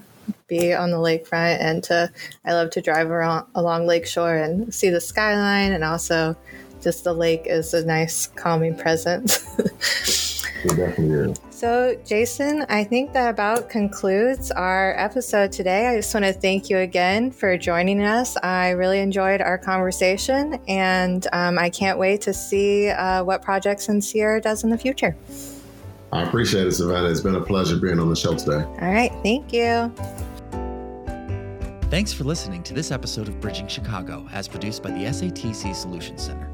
be 0.46 0.72
on 0.72 0.90
the 0.90 0.96
lakefront 0.96 1.60
and 1.60 1.82
to 1.84 2.10
I 2.44 2.52
love 2.52 2.70
to 2.70 2.80
drive 2.80 3.10
around 3.10 3.46
along 3.54 3.86
Lakeshore 3.86 4.36
and 4.36 4.72
see 4.74 4.90
the 4.90 5.00
skyline 5.00 5.72
and 5.72 5.84
also 5.84 6.36
just 6.84 7.02
the 7.02 7.12
lake 7.12 7.42
is 7.46 7.74
a 7.74 7.84
nice 7.84 8.28
calming 8.28 8.76
presence. 8.76 9.58
it 10.64 10.76
definitely 10.76 11.30
is. 11.30 11.40
So, 11.50 11.96
Jason, 12.04 12.66
I 12.68 12.84
think 12.84 13.12
that 13.14 13.30
about 13.30 13.70
concludes 13.70 14.50
our 14.50 14.94
episode 14.98 15.50
today. 15.50 15.88
I 15.88 15.96
just 15.96 16.14
want 16.14 16.26
to 16.26 16.32
thank 16.32 16.68
you 16.68 16.78
again 16.78 17.30
for 17.30 17.56
joining 17.56 18.02
us. 18.02 18.36
I 18.42 18.70
really 18.70 19.00
enjoyed 19.00 19.40
our 19.40 19.56
conversation, 19.56 20.60
and 20.68 21.26
um, 21.32 21.58
I 21.58 21.70
can't 21.70 21.98
wait 21.98 22.20
to 22.22 22.34
see 22.34 22.90
uh, 22.90 23.24
what 23.24 23.42
in 23.88 24.02
Sierra 24.02 24.40
does 24.40 24.62
in 24.62 24.70
the 24.70 24.78
future. 24.78 25.16
I 26.12 26.22
appreciate 26.22 26.66
it, 26.66 26.72
Savannah. 26.72 27.08
It's 27.08 27.20
been 27.20 27.34
a 27.34 27.40
pleasure 27.40 27.76
being 27.76 27.98
on 27.98 28.08
the 28.08 28.14
show 28.14 28.34
today. 28.36 28.62
All 28.62 28.92
right. 28.92 29.12
Thank 29.22 29.52
you. 29.52 29.92
Thanks 31.90 32.12
for 32.12 32.24
listening 32.24 32.62
to 32.64 32.74
this 32.74 32.90
episode 32.90 33.28
of 33.28 33.40
Bridging 33.40 33.68
Chicago, 33.68 34.28
as 34.32 34.48
produced 34.48 34.82
by 34.82 34.90
the 34.90 35.04
SATC 35.04 35.74
Solutions 35.74 36.22
Center. 36.22 36.53